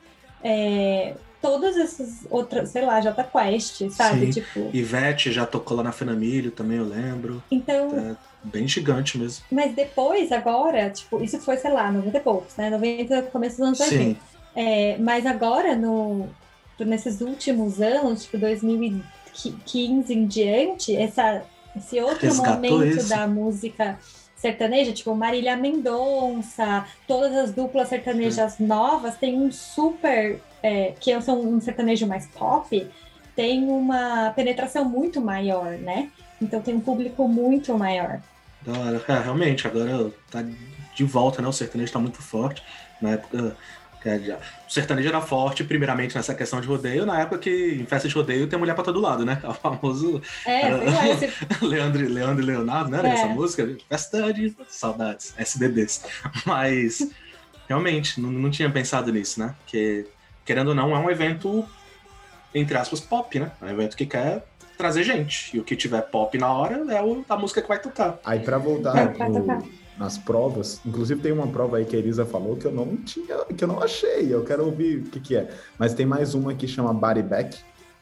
é, 0.41 1.14
todas 1.48 1.78
essas 1.78 2.26
outras, 2.30 2.70
sei 2.70 2.84
lá, 2.86 3.00
Jota 3.00 3.24
Quest, 3.24 3.89
sabe? 3.91 4.26
sim. 4.34 4.41
Tipo, 4.41 4.70
Ivete 4.74 5.32
já 5.32 5.45
tocou 5.45 5.78
lá 5.78 5.84
na 5.84 5.91
Fenamilho 5.93 6.52
também, 6.52 6.78
eu 6.78 6.84
lembro. 6.86 7.41
então, 7.50 7.89
É 7.98 8.16
bem 8.43 8.68
gigante 8.68 9.18
mesmo. 9.18 9.45
mas 9.50 9.74
depois, 9.74 10.32
agora, 10.34 10.89
tipo, 10.89 11.24
isso 11.24 11.39
foi, 11.39 11.56
sei 11.58 11.72
lá, 11.72 11.89
90 11.91 12.18
e 12.18 12.20
poucos, 12.22 12.56
né? 12.58 12.70
90, 12.70 13.22
começo 13.24 13.58
dos 13.58 13.66
anos 13.68 13.80
2000. 13.80 14.00
Sim. 14.02 14.18
É, 14.56 14.98
mas 15.00 15.26
agora, 15.26 15.74
no, 15.76 16.28
nesses 16.80 17.22
últimos 17.22 17.80
anos, 17.82 18.24
tipo 18.26 18.38
2015 18.38 20.14
em 20.14 20.26
diante, 20.28 20.95
essa, 20.95 21.43
esse 21.76 22.00
outro 22.02 22.26
Resgatou 22.28 22.54
momento 22.72 22.98
isso. 22.98 23.10
da 23.10 23.26
música 23.28 23.98
sertaneja, 24.36 24.91
tipo 24.93 25.16
Marília 25.16 25.56
Mendonça, 25.58 26.86
todas 27.08 27.36
as 27.36 27.52
duplas 27.54 27.88
sertanejas 27.89 28.60
novas 28.60 29.18
têm 29.18 29.36
um 29.39 29.52
super, 29.52 30.39
é, 30.64 30.93
que 30.99 31.20
são 31.22 31.41
um 31.41 31.60
sertanejo 31.62 32.05
mais 32.08 32.28
pop, 32.28 32.88
tem 33.36 33.64
uma 33.66 34.32
penetração 34.36 34.84
muito 34.86 35.22
maior, 35.22 35.72
né? 35.78 36.10
Então 36.41 36.62
tem 36.62 36.74
um 36.76 36.80
público 36.80 37.28
muito 37.28 37.78
maior. 37.78 38.20
Da 38.62 38.74
hora. 38.80 39.03
É, 39.08 39.20
realmente, 39.20 39.68
agora 39.68 40.12
tá 40.32 40.43
de 40.95 41.03
volta, 41.03 41.41
né? 41.41 41.47
O 41.47 41.53
sertanejo 41.53 41.91
tá 41.93 41.99
muito 41.99 42.22
forte. 42.22 42.64
Na 43.01 43.12
época. 43.12 43.55
O 44.70 44.72
sertanejo 44.72 45.10
era 45.10 45.20
forte, 45.20 45.66
primeiramente, 45.66 46.16
nessa 46.16 46.34
questão 46.34 46.62
de 46.62 46.68
rodeio, 46.68 47.05
na 47.05 47.20
época 47.20 47.39
que 47.39 47.78
em 47.82 47.86
festa 47.86 48.08
de 48.08 48.14
rodeio 48.16 48.47
tem 48.47 48.58
mulher 48.58 48.74
pra 48.74 48.84
todo 48.84 49.01
lado, 49.01 49.26
né? 49.26 49.38
O 49.43 49.53
famoso. 49.53 50.22
É, 50.45 50.62
era- 50.62 51.08
é, 51.08 51.10
esse- 51.12 51.34
Leandro, 51.66 52.08
Leandro 52.08 52.41
e 52.41 52.45
Leonardo, 52.45 52.89
né? 52.89 53.01
É. 53.03 53.14
Essa 53.14 53.28
música. 53.28 53.68
Festa 53.89 54.32
de 54.32 54.55
saudades, 54.70 55.34
SDDs. 55.38 56.05
Mas, 56.45 57.10
realmente, 57.68 58.22
não, 58.22 58.30
não 58.32 58.49
tinha 58.49 58.70
pensado 58.70 59.12
nisso, 59.12 59.41
né? 59.41 59.53
Que, 59.66 60.05
querendo 60.48 60.70
ou 60.70 60.76
não, 60.76 60.95
é 60.95 61.00
um 61.00 61.10
evento, 61.12 61.64
entre 62.56 62.76
aspas, 62.78 63.00
pop, 63.02 63.38
né? 63.39 63.52
É 63.62 63.66
um 63.66 63.70
evento 63.70 63.95
que 63.98 64.06
quer 64.06 64.43
trazer 64.78 65.04
gente. 65.04 65.56
E 65.56 65.60
o 65.60 65.64
que 65.64 65.76
tiver 65.76 66.02
pop 66.04 66.36
na 66.38 66.52
hora 66.52 66.76
é 66.91 67.04
o, 67.04 67.24
a 67.28 67.38
música 67.38 67.62
que 67.62 67.68
vai 67.68 67.80
tocar. 67.80 68.18
Aí 68.26 68.39
pra 68.39 68.58
voltar 68.58 69.14
no- 69.30 69.68
nas 69.98 70.18
provas, 70.18 70.80
inclusive 70.86 71.20
tem 71.22 71.32
uma 71.32 71.48
prova 71.48 71.78
aí 71.78 71.86
que 71.86 71.95
a 71.95 72.00
Elisa 72.00 72.24
falou 72.26 72.56
que 72.56 72.66
eu 72.66 72.72
não 72.72 72.95
tinha, 72.98 73.36
que 73.45 73.64
eu 73.64 73.68
não 73.68 73.82
achei, 73.82 74.32
eu 74.34 74.43
quero 74.45 74.64
ouvir 74.66 75.00
o 75.00 75.04
que 75.06 75.20
que 75.20 75.36
é. 75.36 75.50
Mas 75.78 75.93
tem 75.93 76.06
mais 76.06 76.34
uma 76.36 76.54
que 76.54 76.68
chama 76.68 76.93
Body 76.93 77.24
Back, 77.24 77.58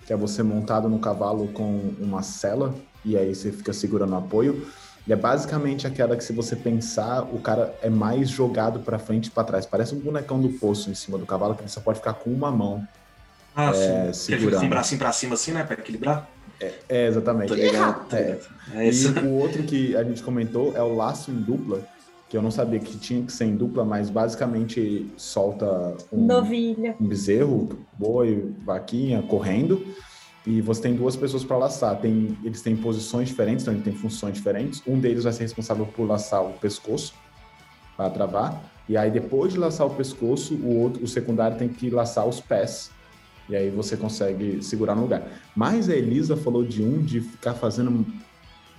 que 0.05 0.11
é 0.13 0.15
você 0.15 0.43
montado 0.43 0.87
no 0.89 0.99
cavalo 0.99 1.47
com 1.47 1.93
uma 1.99 2.21
sela 2.21 2.75
e 3.05 3.17
aí 3.17 3.33
você 3.33 3.51
fica 3.51 3.71
segurando 3.73 4.11
o 4.13 4.17
apoio. 4.17 4.67
E 5.07 5.13
é 5.13 5.15
basicamente 5.15 5.85
aquela 5.85 6.15
que 6.15 6.23
se 6.23 6.33
você 6.33 6.55
pensar, 6.55 7.21
o 7.23 7.39
cara 7.39 7.73
é 7.81 7.89
mais 7.89 8.27
jogado 8.29 8.79
pra 8.79 8.97
frente 8.97 9.27
e 9.27 9.31
pra 9.31 9.43
trás. 9.43 9.65
Parece 9.65 9.93
um 9.93 9.99
bonecão 9.99 10.39
do 10.41 10.49
poço 10.49 10.89
em 10.89 10.95
cima 10.95 11.17
do 11.17 11.25
cavalo 11.25 11.53
que 11.55 11.61
você 11.61 11.69
só 11.69 11.79
pode 11.81 11.99
ficar 11.99 12.13
com 12.13 12.31
uma 12.31 12.49
mão. 12.51 12.87
Ah, 13.55 13.69
É, 13.69 14.11
sim. 14.13 14.33
Ele 14.33 14.39
segurando. 14.41 14.59
com 14.61 14.65
o 14.65 14.69
bracinho 14.69 14.99
pra 14.99 15.11
cima 15.11 15.35
assim, 15.35 15.51
né? 15.51 15.63
Pra 15.63 15.75
equilibrar. 15.75 16.27
É, 16.89 17.07
exatamente. 17.07 17.49
Tô 17.49 17.53
ligado, 17.55 18.05
É. 18.15 18.39
É 18.73 18.89
E 18.89 19.07
o 19.27 19.33
outro 19.39 19.61
que 19.63 19.95
a 19.95 20.03
gente 20.03 20.23
comentou 20.23 20.75
é 20.75 20.81
o 20.81 20.95
laço 20.95 21.29
em 21.29 21.35
dupla, 21.35 21.81
que 22.27 22.35
eu 22.35 22.41
não 22.41 22.49
sabia 22.49 22.79
que 22.79 22.97
tinha 22.97 23.21
que 23.23 23.31
ser 23.31 23.45
em 23.45 23.55
dupla, 23.55 23.85
mas 23.85 24.09
basicamente 24.09 25.11
solta 25.17 25.95
um, 26.11 26.25
Novilha. 26.25 26.95
um 26.99 27.05
bezerro, 27.07 27.69
boi, 27.99 28.51
vaquinha, 28.65 29.21
correndo, 29.21 29.85
e 30.45 30.61
você 30.61 30.81
tem 30.81 30.95
duas 30.95 31.15
pessoas 31.15 31.43
para 31.43 31.57
laçar. 31.57 31.99
Tem, 31.99 32.37
eles 32.43 32.61
têm 32.61 32.75
posições 32.75 33.29
diferentes, 33.29 33.63
então 33.63 33.73
eles 33.73 33.83
têm 33.83 33.93
funções 33.93 34.35
diferentes. 34.35 34.81
Um 34.85 34.99
deles 34.99 35.23
vai 35.23 35.33
ser 35.33 35.43
responsável 35.43 35.85
por 35.85 36.07
laçar 36.07 36.43
o 36.43 36.53
pescoço, 36.53 37.13
para 37.97 38.09
travar, 38.09 38.61
e 38.87 38.95
aí 38.97 39.09
depois 39.09 39.53
de 39.53 39.59
laçar 39.59 39.87
o 39.87 39.89
pescoço, 39.89 40.53
o 40.55 40.79
outro, 40.79 41.03
o 41.03 41.07
secundário 41.07 41.57
tem 41.57 41.67
que 41.67 41.89
laçar 41.89 42.27
os 42.27 42.39
pés. 42.39 42.91
E 43.47 43.55
aí 43.55 43.69
você 43.69 43.95
consegue 43.95 44.61
segurar 44.63 44.95
no 44.95 45.03
lugar. 45.03 45.23
Mas 45.55 45.89
a 45.89 45.95
Elisa 45.95 46.35
falou 46.35 46.63
de 46.63 46.83
um 46.83 47.01
de 47.01 47.21
ficar 47.21 47.53
fazendo 47.53 48.05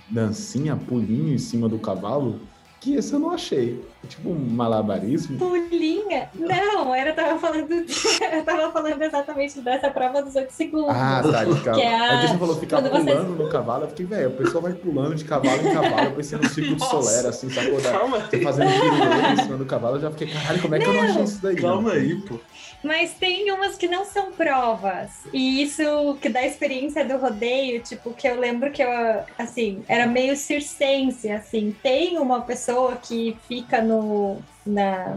dancinha, 0.09 0.75
pulinho 0.75 1.33
em 1.33 1.37
cima 1.37 1.67
do 1.67 1.79
cavalo, 1.79 2.39
que 2.79 2.95
esse 2.95 3.11
eu 3.13 3.19
não 3.19 3.31
achei. 3.31 3.83
É 4.03 4.07
tipo 4.07 4.29
um 4.29 4.35
malabarismo. 4.35 5.37
Pulinha? 5.37 6.29
Não, 6.35 6.93
era, 6.93 7.09
eu 7.09 7.15
tava 7.15 7.39
falando, 7.39 7.71
eu 7.71 7.85
tava 8.45 8.71
falando 8.71 9.01
exatamente 9.01 9.59
dessa 9.61 9.89
prova 9.89 10.21
dos 10.21 10.35
8 10.35 10.51
segundos. 10.51 10.89
Ah, 10.95 11.21
tá, 11.23 11.43
de 11.43 11.55
cavalo. 11.61 11.75
Que 11.75 11.81
é 11.81 11.95
a- 11.95 12.19
Aí 12.21 12.27
você 12.27 12.37
falou 12.37 12.55
ficar 12.55 12.81
quando 12.81 12.91
você- 12.91 13.11
pulando 13.11 13.43
no 13.43 13.49
cavalo, 13.49 13.83
eu 13.85 13.89
fiquei, 13.89 14.05
velho, 14.05 14.29
o 14.29 14.33
pessoal 14.33 14.61
vai 14.63 14.73
pulando 14.73 15.15
de 15.15 15.25
cavalo 15.25 15.67
em 15.67 15.73
cavalo, 15.73 16.03
eu 16.05 16.11
pensei 16.11 16.37
no 16.37 16.47
ciclo 16.47 16.75
de. 16.75 16.85
Solera, 16.85 17.29
assim, 17.29 17.49
sacou? 17.49 17.81
Da, 17.81 17.91
Calma 17.91 18.19
você 18.19 18.35
aí. 18.37 18.43
fazendo 18.43 18.69
pirulito 18.69 19.27
em 19.31 19.43
cima 19.43 19.57
do 19.57 19.65
cavalo, 19.65 19.95
eu 19.97 20.01
já 20.01 20.11
fiquei, 20.11 20.27
caralho, 20.27 20.61
como 20.61 20.75
é 20.75 20.79
que 20.79 20.85
eu 20.85 20.93
não 20.93 21.01
achei 21.01 21.23
isso 21.23 21.41
daí? 21.41 21.55
Calma 21.55 21.81
não? 21.89 21.91
aí, 21.91 22.15
pô. 22.21 22.39
Mas 22.83 23.17
tem 23.17 23.51
umas 23.51 23.75
que 23.77 23.87
não 23.87 24.05
são 24.05 24.35
provas. 24.35 25.27
E 25.33 25.61
isso 25.61 26.17
que 26.21 26.29
dá 26.29 26.45
experiência 26.45 27.05
do 27.05 27.17
rodeio, 27.17 27.81
tipo, 27.83 28.13
que 28.13 28.27
eu 28.27 28.39
lembro 28.39 28.71
que 28.71 28.83
eu, 28.83 28.89
assim, 29.37 29.83
era 29.87 30.05
meio 30.07 30.35
circense, 30.35 31.29
assim. 31.29 31.73
Tem 31.81 32.17
uma 32.19 32.45
pessoa 32.45 32.97
que 32.97 33.39
fica 33.47 33.81
no, 33.81 34.47
na, 34.65 35.15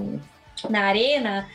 na 0.68 0.84
arena 0.86 1.48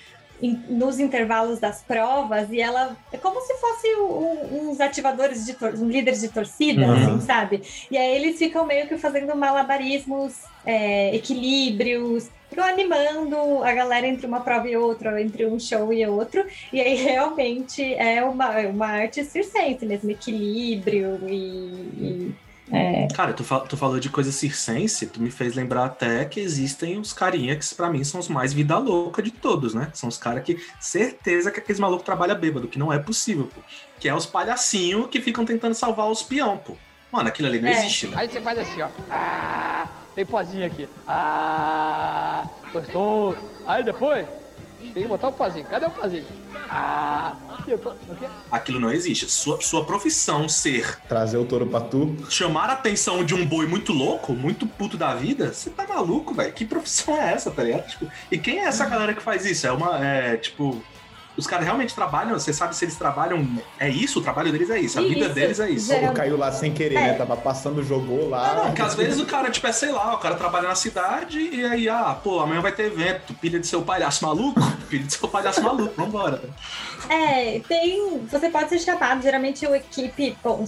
nos 0.67 0.99
intervalos 0.99 1.59
das 1.61 1.81
provas 1.85 2.51
e 2.51 2.59
ela 2.59 2.97
é 3.11 3.17
como 3.17 3.39
se 3.41 3.53
fosse 3.57 3.95
um- 3.95 4.69
uns 4.69 4.79
ativadores 4.81 5.45
de 5.45 5.53
tor- 5.57 5.73
uns 5.75 5.87
líderes 5.89 6.19
de 6.19 6.29
torcida, 6.31 6.87
Uhum. 6.87 6.93
assim, 6.93 7.19
sabe? 7.21 7.61
E 7.89 7.97
aí 7.97 8.15
eles 8.17 8.37
ficam 8.37 8.65
meio 8.65 8.87
que 8.87 8.97
fazendo 8.97 9.33
malabarismos, 9.35 10.49
é, 10.65 11.15
equilíbrios, 11.15 12.29
ficam 12.55 12.63
animando 12.65 13.63
a 13.63 13.73
galera 13.73 14.07
entre 14.07 14.25
uma 14.25 14.39
prova 14.39 14.67
e 14.69 14.77
outra, 14.77 15.21
entre 15.21 15.45
um 15.45 15.59
show 15.59 15.91
e 15.91 16.05
outro. 16.07 16.45
E 16.71 16.79
aí 16.79 16.95
realmente 16.95 17.83
é 17.95 18.23
uma, 18.23 18.59
é 18.61 18.67
uma 18.67 18.87
arte 18.87 19.23
circense 19.25 19.85
mesmo, 19.85 20.09
equilíbrio 20.09 21.19
e. 21.27 21.33
e, 21.35 22.35
é, 22.71 23.07
Cara, 23.13 23.33
tu, 23.33 23.43
fal- 23.43 23.67
tu 23.67 23.75
falou 23.77 23.99
de 23.99 24.09
coisa 24.09 24.31
circense, 24.31 25.05
tu 25.05 25.21
me 25.21 25.29
fez 25.29 25.53
lembrar 25.53 25.85
até 25.85 26.23
que 26.25 26.39
existem 26.39 26.97
os 26.97 27.13
carinha 27.13 27.55
que 27.55 27.75
pra 27.75 27.89
mim 27.89 28.03
são 28.03 28.19
os 28.19 28.27
mais 28.29 28.53
vida 28.53 28.77
louca 28.77 29.21
de 29.21 29.31
todos, 29.31 29.73
né? 29.73 29.89
São 29.93 30.07
os 30.09 30.17
caras 30.17 30.43
que 30.43 30.57
certeza 30.79 31.51
que 31.51 31.59
aqueles 31.59 31.79
malucos 31.79 32.05
trabalham 32.05 32.39
bêbado, 32.39 32.67
que 32.67 32.79
não 32.79 32.91
é 32.91 32.97
possível, 32.97 33.49
pô. 33.53 33.61
Que 33.99 34.07
é 34.09 34.15
os 34.15 34.25
palhacinhos 34.25 35.07
que 35.09 35.19
ficam 35.21 35.45
tentando 35.45 35.75
salvar 35.75 36.09
os 36.09 36.23
peão, 36.23 36.57
pô. 36.57 36.75
Mano, 37.11 37.27
aquilo 37.29 37.47
ali 37.49 37.59
não 37.61 37.69
É. 37.69 37.71
existe, 37.71 38.07
né? 38.07 38.13
Aí 38.17 38.29
você 38.29 38.41
faz 38.41 38.57
assim, 38.59 38.81
ó. 38.81 38.87
Ah, 39.11 39.87
tem 40.15 40.25
pozinho 40.25 40.65
aqui. 40.65 40.87
Ah, 41.07 42.47
gostoso. 42.71 43.37
Aí 43.67 43.83
depois, 43.83 44.25
tem 44.93 45.03
que 45.03 45.07
botar 45.07 45.27
o 45.27 45.33
pozinho. 45.33 45.65
Cadê 45.65 45.85
o 45.85 45.89
pozinho? 45.91 46.25
Ah, 46.69 47.35
tô. 47.81 47.89
O 47.89 48.15
quê? 48.17 48.25
Aquilo 48.51 48.79
não 48.79 48.91
existe. 48.91 49.29
Sua, 49.29 49.61
sua 49.61 49.85
profissão 49.85 50.47
ser 50.47 50.99
Trazer 51.07 51.37
o 51.37 51.45
touro 51.45 51.67
pra 51.67 51.81
tu. 51.81 52.15
chamar 52.29 52.69
a 52.69 52.73
atenção 52.73 53.23
de 53.23 53.35
um 53.35 53.45
boi 53.45 53.67
muito 53.67 53.91
louco, 53.91 54.33
muito 54.33 54.65
puto 54.65 54.97
da 54.97 55.13
vida, 55.13 55.53
você 55.53 55.69
tá 55.69 55.85
maluco, 55.87 56.33
velho? 56.33 56.53
Que 56.53 56.65
profissão 56.65 57.15
é 57.15 57.33
essa, 57.33 57.51
tá 57.51 57.63
ligado? 57.63 57.87
Tipo, 57.87 58.07
e 58.31 58.37
quem 58.37 58.59
é 58.59 58.65
essa 58.65 58.85
galera 58.85 59.13
que 59.13 59.21
faz 59.21 59.45
isso? 59.45 59.67
É 59.67 59.71
uma. 59.71 60.03
É, 60.03 60.37
tipo. 60.37 60.81
Os 61.37 61.45
caras 61.47 61.65
realmente 61.65 61.93
trabalham, 61.93 62.37
você 62.37 62.51
sabe 62.53 62.75
se 62.75 62.85
eles 62.85 62.95
trabalham. 62.95 63.45
É 63.79 63.89
isso, 63.89 64.19
o 64.19 64.21
trabalho 64.21 64.51
deles 64.51 64.69
é 64.69 64.79
isso, 64.79 64.97
a 64.99 65.01
vida 65.01 65.25
Isso, 65.25 65.33
deles 65.33 65.59
é 65.59 65.69
isso. 65.69 65.87
geral- 65.87 66.13
Caiu 66.13 66.37
lá 66.37 66.51
sem 66.51 66.73
querer, 66.73 66.95
É. 66.95 67.01
né? 67.07 67.13
Tava 67.13 67.35
passando, 67.37 67.83
jogou 67.83 68.29
lá. 68.29 68.55
Não, 68.55 68.65
porque 68.67 68.81
às 68.81 68.95
vezes 68.95 69.19
o 69.19 69.25
cara, 69.25 69.49
tipo, 69.49 69.65
é, 69.67 69.71
sei 69.71 69.91
lá, 69.91 70.13
o 70.15 70.17
cara 70.17 70.35
trabalha 70.35 70.67
na 70.67 70.75
cidade 70.75 71.39
e 71.39 71.65
aí, 71.65 71.89
ah, 71.89 72.17
pô, 72.23 72.39
amanhã 72.39 72.61
vai 72.61 72.71
ter 72.71 72.83
evento, 72.87 73.33
pilha 73.35 73.59
de 73.59 73.67
seu 73.67 73.81
palhaço 73.81 74.25
maluco, 74.25 74.59
pilha 74.89 75.03
de 75.03 75.13
seu 75.13 75.27
palhaço 75.27 75.61
maluco, 75.61 75.93
vambora. 75.97 76.41
É, 77.09 77.59
tem. 77.67 78.19
Você 78.31 78.49
pode 78.49 78.69
ser 78.69 78.79
chamado, 78.79 79.21
geralmente 79.21 79.65
o 79.67 79.75
equipe, 79.75 80.37
bom, 80.43 80.65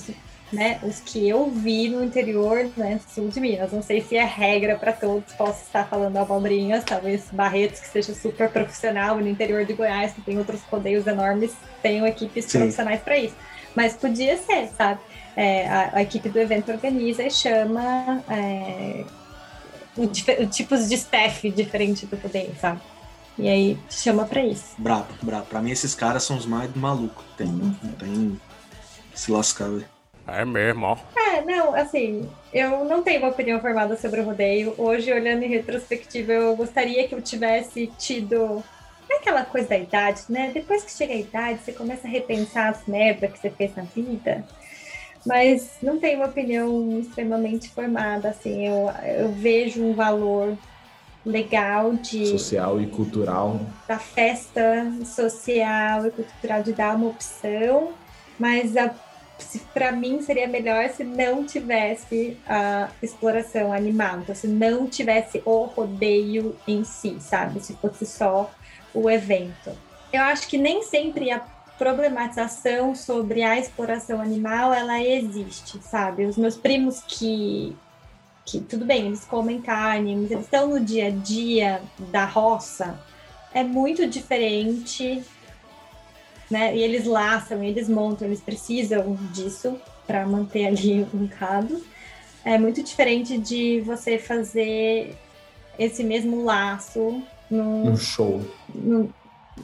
né, 0.52 0.80
os 0.82 1.00
que 1.00 1.28
eu 1.28 1.50
vi 1.50 1.90
no 1.90 2.04
interior, 2.04 2.70
né, 2.78 3.00
sul 3.14 3.28
de 3.30 3.40
Minas. 3.40 3.72
Não 3.72 3.82
sei 3.82 4.02
se 4.02 4.16
é 4.16 4.24
regra 4.24 4.76
para 4.76 4.94
todos, 4.94 5.34
posso 5.34 5.64
estar 5.64 5.86
falando 5.86 6.18
abobrinhas, 6.18 6.84
talvez 6.84 7.26
Barretos, 7.32 7.80
que 7.80 7.88
seja 7.88 8.14
super 8.14 8.50
profissional, 8.50 9.18
no 9.18 9.28
interior 9.28 9.66
de 9.66 9.74
Goiás, 9.74 10.14
que 10.14 10.22
tem 10.22 10.38
outros 10.38 10.62
rodeios 10.64 11.06
enormes, 11.06 11.54
tenham 11.82 12.08
equipes 12.08 12.46
Sim. 12.46 12.60
profissionais 12.60 13.02
para 13.02 13.18
isso. 13.18 13.36
Mas 13.76 13.94
podia 13.94 14.38
ser, 14.38 14.70
sabe? 14.70 15.00
É, 15.36 15.68
a, 15.68 15.98
a 15.98 16.02
equipe 16.02 16.30
do 16.30 16.40
evento 16.40 16.72
organiza 16.72 17.24
e 17.24 17.30
chama 17.30 18.24
é, 18.30 19.04
o 19.96 20.04
o 20.04 20.48
tipos 20.48 20.88
de 20.88 20.96
staff 20.96 21.50
diferente 21.52 22.06
do 22.06 22.16
rodeio, 22.16 22.56
sabe? 22.60 22.82
E 23.38 23.48
aí 23.48 23.78
chama 23.90 24.26
para 24.26 24.44
isso. 24.44 24.74
Brabo, 24.80 25.14
brabo. 25.22 25.46
Pra 25.46 25.62
mim, 25.62 25.70
esses 25.70 25.94
caras 25.94 26.24
são 26.24 26.38
os 26.38 26.46
mais 26.46 26.74
malucos 26.76 27.24
que 27.24 27.38
tem. 27.38 27.48
Não 27.48 27.92
tem. 27.94 28.42
Se 29.14 29.32
lascar, 29.32 29.70
velho. 29.70 29.97
É 30.28 30.44
mesmo, 30.44 30.86
ó. 30.86 30.98
É, 31.16 31.42
não, 31.42 31.74
assim, 31.74 32.30
eu 32.54 32.84
não 32.84 33.02
tenho 33.02 33.20
uma 33.22 33.30
opinião 33.30 33.60
formada 33.62 33.96
sobre 33.96 34.20
o 34.20 34.26
rodeio. 34.26 34.74
Hoje, 34.78 35.12
olhando 35.12 35.44
em 35.44 35.50
retrospectiva, 35.50 36.34
eu 36.34 36.56
gostaria 36.56 37.08
que 37.08 37.16
eu 37.16 37.22
tivesse 37.22 37.88
tido. 37.98 38.64
É 39.10 39.16
aquela 39.16 39.46
coisa 39.46 39.70
da 39.70 39.78
idade, 39.78 40.24
né? 40.28 40.52
Depois 40.54 40.84
que 40.84 40.92
chega 40.92 41.14
a 41.14 41.18
idade, 41.18 41.60
você 41.64 41.72
começa 41.72 42.08
a 42.08 42.12
repensar 42.12 42.70
as 42.70 42.86
merdas 42.86 43.32
que 43.32 43.40
você 43.40 43.50
fez 43.50 43.74
na 43.76 43.84
vida. 43.84 44.44
Mas 45.26 45.78
não 45.82 45.98
tenho 46.00 46.20
uma 46.20 46.28
opinião 46.28 47.00
extremamente 47.00 47.70
formada, 47.70 48.30
assim. 48.30 48.68
Eu, 48.68 48.90
eu 49.18 49.30
vejo 49.32 49.82
um 49.84 49.94
valor 49.94 50.58
legal 51.26 51.94
de 51.94 52.26
Social 52.28 52.82
e 52.82 52.88
cultural. 52.88 53.60
da 53.88 54.00
festa 54.00 54.90
social 55.04 56.08
e 56.08 56.12
cultural 56.12 56.64
de 56.64 56.72
dar 56.74 56.96
uma 56.96 57.08
opção, 57.08 57.92
mas 58.40 58.76
para 59.74 59.92
mim 59.92 60.22
seria 60.22 60.48
melhor 60.48 60.90
se 60.90 61.04
não 61.04 61.46
tivesse 61.46 62.38
a 62.48 62.90
exploração 63.02 63.72
animal, 63.72 64.20
então 64.20 64.34
se 64.34 64.48
não 64.48 64.88
tivesse 64.88 65.42
o 65.46 65.66
rodeio 65.66 66.56
em 66.68 66.84
si, 66.84 67.18
sabe? 67.20 67.60
Se 67.60 67.74
fosse 67.76 68.06
só 68.06 68.50
o 68.94 69.10
evento. 69.10 69.72
Eu 70.12 70.22
acho 70.22 70.48
que 70.48 70.58
nem 70.58 70.82
sempre 70.84 71.30
a 71.32 71.40
problematização 71.78 72.96
sobre 72.96 73.44
a 73.44 73.58
exploração 73.58 74.20
animal 74.20 74.74
ela 74.74 75.02
existe, 75.02 75.80
sabe? 75.82 76.26
Os 76.26 76.38
meus 76.38 76.56
primos 76.56 77.04
que 77.08 77.76
que 78.48 78.62
tudo 78.62 78.86
bem, 78.86 79.08
eles 79.08 79.26
comem 79.26 79.62
carne, 79.62 80.16
mas 80.16 80.32
eles 80.32 80.46
estão 80.46 80.68
no 80.68 80.80
dia 80.80 81.08
a 81.08 81.10
dia 81.10 81.82
da 82.00 82.24
roça, 82.24 82.98
é 83.54 83.62
muito 83.62 84.08
diferente, 84.08 85.22
né? 86.50 86.76
E 86.76 86.82
eles 86.82 87.06
laçam, 87.06 87.64
eles 87.64 87.90
montam, 87.90 88.28
eles 88.28 88.42
precisam 88.42 89.18
disso 89.32 89.80
para 90.06 90.26
manter 90.26 90.68
ali 90.68 91.06
um 91.14 91.28
gado. 91.28 91.82
É 92.44 92.58
muito 92.58 92.82
diferente 92.82 93.38
de 93.38 93.82
você 93.82 94.18
fazer 94.18 95.16
esse 95.78 96.04
mesmo 96.04 96.44
laço 96.44 97.22
num, 97.50 97.92
Um 97.92 97.98
show. 97.98 98.42
num, 98.74 99.10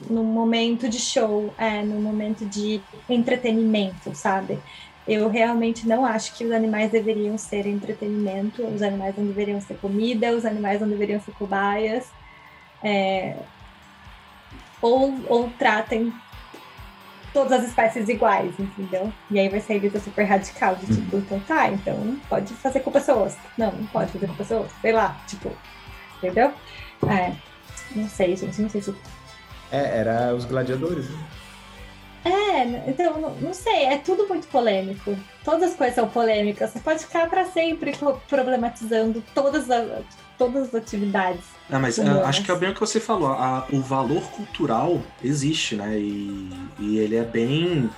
num 0.08 0.24
momento 0.24 0.88
de 0.88 0.98
show, 0.98 1.52
é, 1.58 1.82
num 1.82 2.00
momento 2.00 2.44
de 2.44 2.80
entretenimento, 3.08 4.14
sabe? 4.14 4.58
Eu 5.06 5.28
realmente 5.28 5.86
não 5.86 6.04
acho 6.04 6.34
que 6.34 6.44
os 6.44 6.52
animais 6.52 6.90
deveriam 6.90 7.36
ser 7.36 7.66
entretenimento, 7.66 8.62
os 8.62 8.80
animais 8.80 9.14
não 9.16 9.26
deveriam 9.26 9.60
ser 9.60 9.76
comida, 9.76 10.32
os 10.32 10.44
animais 10.44 10.80
não 10.80 10.88
deveriam 10.88 11.20
ser 11.20 11.32
cobaias. 11.32 12.06
É, 12.82 13.36
ou, 14.80 15.14
ou 15.28 15.50
tratem 15.58 16.12
todas 17.34 17.52
as 17.60 17.68
espécies 17.68 18.08
iguais, 18.08 18.54
entendeu? 18.58 19.12
E 19.30 19.38
aí 19.38 19.48
vai 19.50 19.60
sair 19.60 19.80
Lisa 19.80 20.00
super 20.00 20.24
radical, 20.24 20.76
de 20.76 20.86
tipo, 20.86 21.16
então 21.18 21.38
tá, 21.40 21.68
então 21.68 22.16
pode 22.30 22.54
fazer 22.54 22.80
com 22.80 22.90
pessoas. 22.90 23.36
Não, 23.58 23.70
não 23.72 23.86
pode 23.88 24.10
fazer 24.12 24.26
com 24.28 24.34
pessoas, 24.36 24.70
sei 24.80 24.92
lá, 24.92 25.20
tipo, 25.26 25.52
entendeu? 26.16 26.52
É, 27.06 27.32
não 27.94 28.08
sei, 28.08 28.34
gente, 28.36 28.62
não 28.62 28.70
sei 28.70 28.80
se 28.80 28.94
É, 29.70 29.98
era 29.98 30.34
os 30.34 30.46
gladiadores, 30.46 31.10
né? 31.10 31.18
É, 32.26 32.88
então, 32.88 33.20
não, 33.20 33.34
não 33.34 33.52
sei, 33.52 33.84
é 33.84 33.98
tudo 33.98 34.26
muito 34.26 34.46
polêmico. 34.48 35.14
Todas 35.44 35.72
as 35.72 35.76
coisas 35.76 35.94
são 35.94 36.08
polêmicas. 36.08 36.70
Você 36.70 36.80
pode 36.80 37.04
ficar 37.04 37.28
para 37.28 37.44
sempre 37.44 37.92
pro- 37.94 38.18
problematizando 38.26 39.22
todas 39.34 39.70
as, 39.70 39.86
todas 40.38 40.68
as 40.68 40.74
atividades. 40.74 41.42
É, 41.70 41.78
mas 41.78 41.98
humanas. 41.98 42.24
acho 42.26 42.42
que 42.44 42.50
é 42.50 42.56
bem 42.56 42.70
o 42.70 42.74
que 42.74 42.80
você 42.80 43.00
falou. 43.00 43.28
a- 43.32 43.66
o 43.72 43.80
valor 43.80 44.22
cultural 44.30 45.00
existe, 45.22 45.76
né? 45.76 45.98
E, 45.98 46.50
e 46.78 46.98
ele 46.98 47.16
é 47.16 47.24
bem 47.24 47.88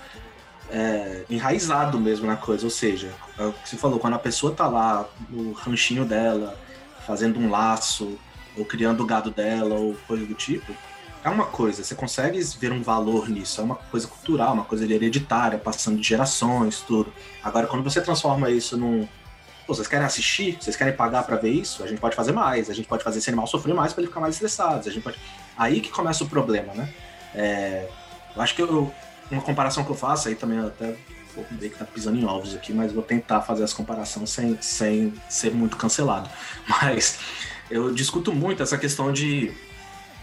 é, 0.70 1.24
enraizado 1.30 1.98
mesmo 1.98 2.26
na 2.26 2.36
coisa. 2.36 2.64
Ou 2.64 2.70
seja, 2.70 3.10
é 3.38 3.44
o 3.44 3.52
que 3.52 3.68
você 3.68 3.76
falou, 3.76 3.98
quando 3.98 4.14
a 4.14 4.18
pessoa 4.18 4.52
tá 4.52 4.66
lá 4.66 5.08
no 5.30 5.52
ranchinho 5.52 6.04
dela, 6.04 6.58
fazendo 7.06 7.38
um 7.38 7.50
laço, 7.50 8.18
ou 8.56 8.64
criando 8.64 9.02
o 9.02 9.06
gado 9.06 9.30
dela, 9.30 9.74
ou 9.74 9.94
coisa 10.06 10.24
do 10.26 10.34
tipo, 10.34 10.72
é 11.24 11.28
uma 11.28 11.46
coisa. 11.46 11.82
Você 11.84 11.94
consegue 11.94 12.40
ver 12.58 12.72
um 12.72 12.82
valor 12.82 13.28
nisso. 13.28 13.60
É 13.60 13.64
uma 13.64 13.74
coisa 13.76 14.06
cultural, 14.06 14.54
uma 14.54 14.64
coisa 14.64 14.84
hereditária, 14.84 15.58
passando 15.58 16.00
de 16.00 16.06
gerações, 16.08 16.80
tudo. 16.80 17.12
Agora, 17.42 17.66
quando 17.66 17.82
você 17.84 18.00
transforma 18.00 18.50
isso 18.50 18.76
num. 18.76 19.06
Pô, 19.66 19.74
vocês 19.74 19.88
querem 19.88 20.06
assistir? 20.06 20.56
Vocês 20.60 20.76
querem 20.76 20.92
pagar 20.94 21.24
pra 21.24 21.36
ver 21.36 21.50
isso? 21.50 21.82
A 21.82 21.86
gente 21.88 21.98
pode 22.00 22.14
fazer 22.14 22.32
mais. 22.32 22.70
A 22.70 22.74
gente 22.74 22.86
pode 22.86 23.02
fazer 23.02 23.18
esse 23.18 23.28
animal 23.28 23.46
sofrer 23.46 23.74
mais 23.74 23.92
pra 23.92 24.00
ele 24.02 24.08
ficar 24.08 24.20
mais 24.20 24.34
estressado. 24.34 24.88
A 24.88 24.92
gente 24.92 25.02
pode... 25.02 25.18
Aí 25.58 25.80
que 25.80 25.90
começa 25.90 26.22
o 26.22 26.28
problema, 26.28 26.72
né? 26.74 26.88
É, 27.34 27.88
Eu 28.36 28.42
acho 28.42 28.54
que 28.54 28.60
eu- 28.62 28.92
uma 29.30 29.40
comparação 29.42 29.82
que 29.82 29.90
eu 29.90 29.96
faço, 29.96 30.28
aí 30.28 30.34
também 30.34 30.58
eu 30.58 30.66
até 30.66 30.94
vou 31.34 31.44
ver 31.52 31.70
que 31.70 31.78
tá 31.78 31.84
pisando 31.86 32.18
em 32.18 32.24
ovos 32.26 32.54
aqui, 32.54 32.70
mas 32.72 32.92
vou 32.92 33.02
tentar 33.02 33.40
fazer 33.40 33.64
as 33.64 33.72
comparações 33.72 34.28
sem, 34.30 34.58
sem 34.60 35.14
ser 35.28 35.52
muito 35.54 35.76
cancelado. 35.76 36.28
Mas 36.68 37.18
eu 37.70 37.92
discuto 37.94 38.32
muito 38.34 38.62
essa 38.62 38.76
questão 38.78 39.10
de. 39.12 39.52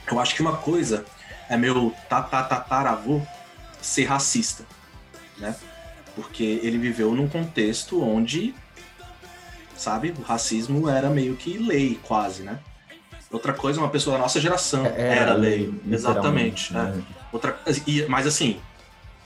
Eu 0.10 0.20
acho 0.20 0.36
que 0.36 0.42
uma 0.44 0.58
coisa 0.58 1.04
é 1.50 1.58
meu 1.58 1.94
tataravô 2.08 3.20
ser 3.82 4.06
racista, 4.06 4.64
né? 5.38 5.56
Porque 6.16 6.60
ele 6.64 6.78
viveu 6.78 7.14
num 7.16 7.28
contexto 7.28 8.02
onde, 8.02 8.54
sabe, 9.78 10.14
o 10.18 10.22
racismo 10.22 10.88
era 10.90 11.10
meio 11.10 11.36
que 11.36 11.58
lei, 11.58 12.00
quase, 12.04 12.44
né? 12.44 12.60
Outra 13.32 13.52
coisa, 13.54 13.80
uma 13.80 13.90
pessoa 13.90 14.16
da 14.16 14.22
nossa 14.22 14.40
geração 14.40 14.86
Era 14.86 14.96
era, 15.02 15.34
lei, 15.34 15.58
lei, 15.58 15.82
exatamente. 15.92 16.72
literalmente, 16.72 16.74
né? 16.74 17.04
Outra, 17.32 17.60
e- 17.88 18.06
mas 18.08 18.28
assim, 18.28 18.60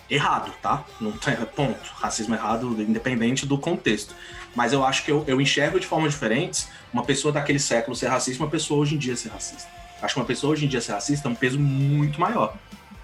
errado, 0.10 0.52
tá? 0.62 0.86
Não 1.02 1.12
tem, 1.12 1.36
ponto. 1.56 1.92
Racismo 2.00 2.34
errado, 2.34 2.76
independente 2.82 3.46
do 3.46 3.58
contexto. 3.58 4.16
Mas 4.56 4.72
eu 4.74 4.84
acho 4.86 5.04
que 5.04 5.12
eu, 5.12 5.24
eu 5.28 5.40
enxergo 5.42 5.80
de 5.80 5.86
formas 5.86 6.14
diferentes 6.14 6.70
uma 6.94 7.04
pessoa 7.04 7.32
daquele 7.34 7.60
século 7.60 7.96
ser 7.96 8.08
racista 8.08 8.42
uma 8.44 8.50
pessoa 8.50 8.80
hoje 8.80 8.96
em 8.96 8.98
dia 8.98 9.16
ser 9.16 9.30
racista. 9.30 9.70
Acho 10.02 10.14
que 10.14 10.20
uma 10.20 10.26
pessoa 10.26 10.54
hoje 10.54 10.66
em 10.66 10.68
dia 10.70 10.80
ser 10.80 10.94
racista 10.94 11.28
é 11.28 11.32
um 11.32 11.36
peso 11.36 11.60
muito 11.60 12.20
maior. 12.20 12.56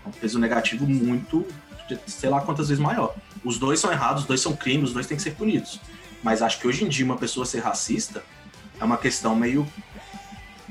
É 0.05 0.07
um 0.07 0.11
peso 0.11 0.39
negativo 0.39 0.87
muito, 0.87 1.45
sei 2.07 2.29
lá 2.29 2.39
quantas 2.41 2.69
vezes 2.69 2.81
maior. 2.81 3.13
Os 3.43 3.59
dois 3.59 3.79
são 3.79 3.91
errados, 3.91 4.21
os 4.21 4.27
dois 4.27 4.39
são 4.41 4.55
crimes, 4.55 4.87
os 4.89 4.93
dois 4.93 5.05
têm 5.05 5.17
que 5.17 5.23
ser 5.23 5.31
punidos. 5.31 5.79
Mas 6.23 6.41
acho 6.41 6.59
que 6.59 6.67
hoje 6.67 6.83
em 6.85 6.87
dia 6.87 7.05
uma 7.05 7.17
pessoa 7.17 7.45
ser 7.45 7.59
racista 7.59 8.23
é 8.79 8.83
uma 8.83 8.97
questão 8.97 9.35
meio. 9.35 9.67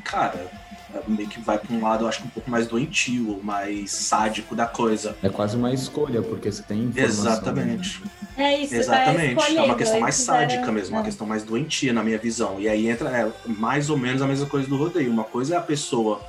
Cara, 0.05 0.51
é 0.95 1.01
meio 1.07 1.29
que 1.29 1.41
vai 1.41 1.59
pra 1.59 1.75
um 1.75 1.83
lado, 1.83 2.05
eu 2.05 2.09
acho 2.09 2.21
que 2.23 2.27
um 2.27 2.31
pouco 2.31 2.51
mais 2.51 2.67
doentio, 2.67 3.41
mais 3.43 3.91
sádico 3.93 4.55
da 4.55 4.67
coisa. 4.67 5.17
É 5.23 5.29
quase 5.29 5.57
uma 5.57 5.73
escolha, 5.73 6.23
porque 6.23 6.51
você 6.51 6.63
tem 6.63 6.85
informação. 6.85 7.33
Exatamente. 7.33 8.03
É 8.37 8.59
isso, 8.59 8.75
Exatamente. 8.75 9.35
vai 9.35 9.57
É 9.57 9.63
uma 9.63 9.75
questão 9.75 10.01
mais 10.01 10.15
eles 10.17 10.27
fizeram- 10.27 10.49
sádica 10.51 10.73
mesmo, 10.73 10.97
uma 10.97 11.03
é. 11.03 11.05
questão 11.05 11.27
mais 11.27 11.43
doentia 11.43 11.93
na 11.93 12.03
minha 12.03 12.19
visão. 12.19 12.59
E 12.59 12.69
aí 12.69 12.89
entra 12.89 13.09
é, 13.11 13.31
mais 13.47 13.91
ou 13.91 13.97
menos 13.99 14.23
a 14.23 14.27
mesma 14.27 14.47
coisa 14.47 14.67
do 14.67 14.77
rodeio. 14.77 15.11
Uma 15.11 15.25
coisa 15.25 15.55
é 15.55 15.59
a 15.59 15.63
pessoa 15.63 16.21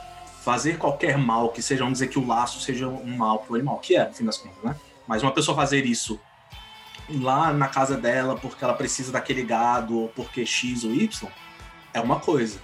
fazer 0.43 0.77
qualquer 0.77 1.17
mal, 1.17 1.49
que 1.49 1.61
seja, 1.61 1.83
vamos 1.83 1.99
dizer 1.99 2.09
que 2.09 2.19
o 2.19 2.27
laço 2.27 2.59
seja 2.59 2.87
um 2.87 3.15
mal 3.17 3.39
pro 3.39 3.55
animal, 3.55 3.79
que 3.79 3.95
é, 3.95 4.05
no 4.05 4.13
fim 4.13 4.25
das 4.25 4.37
contas, 4.37 4.61
né? 4.61 4.75
Mas 5.07 5.23
uma 5.23 5.31
pessoa 5.31 5.55
fazer 5.55 5.85
isso 5.85 6.19
lá 7.09 7.51
na 7.53 7.67
casa 7.67 7.97
dela 7.97 8.35
porque 8.35 8.63
ela 8.63 8.73
precisa 8.73 9.11
daquele 9.11 9.43
gado, 9.43 9.97
ou 9.97 10.07
porque 10.09 10.45
X 10.45 10.83
ou 10.83 10.93
Y, 10.93 11.29
é 11.93 11.99
uma 11.99 12.19
coisa. 12.19 12.59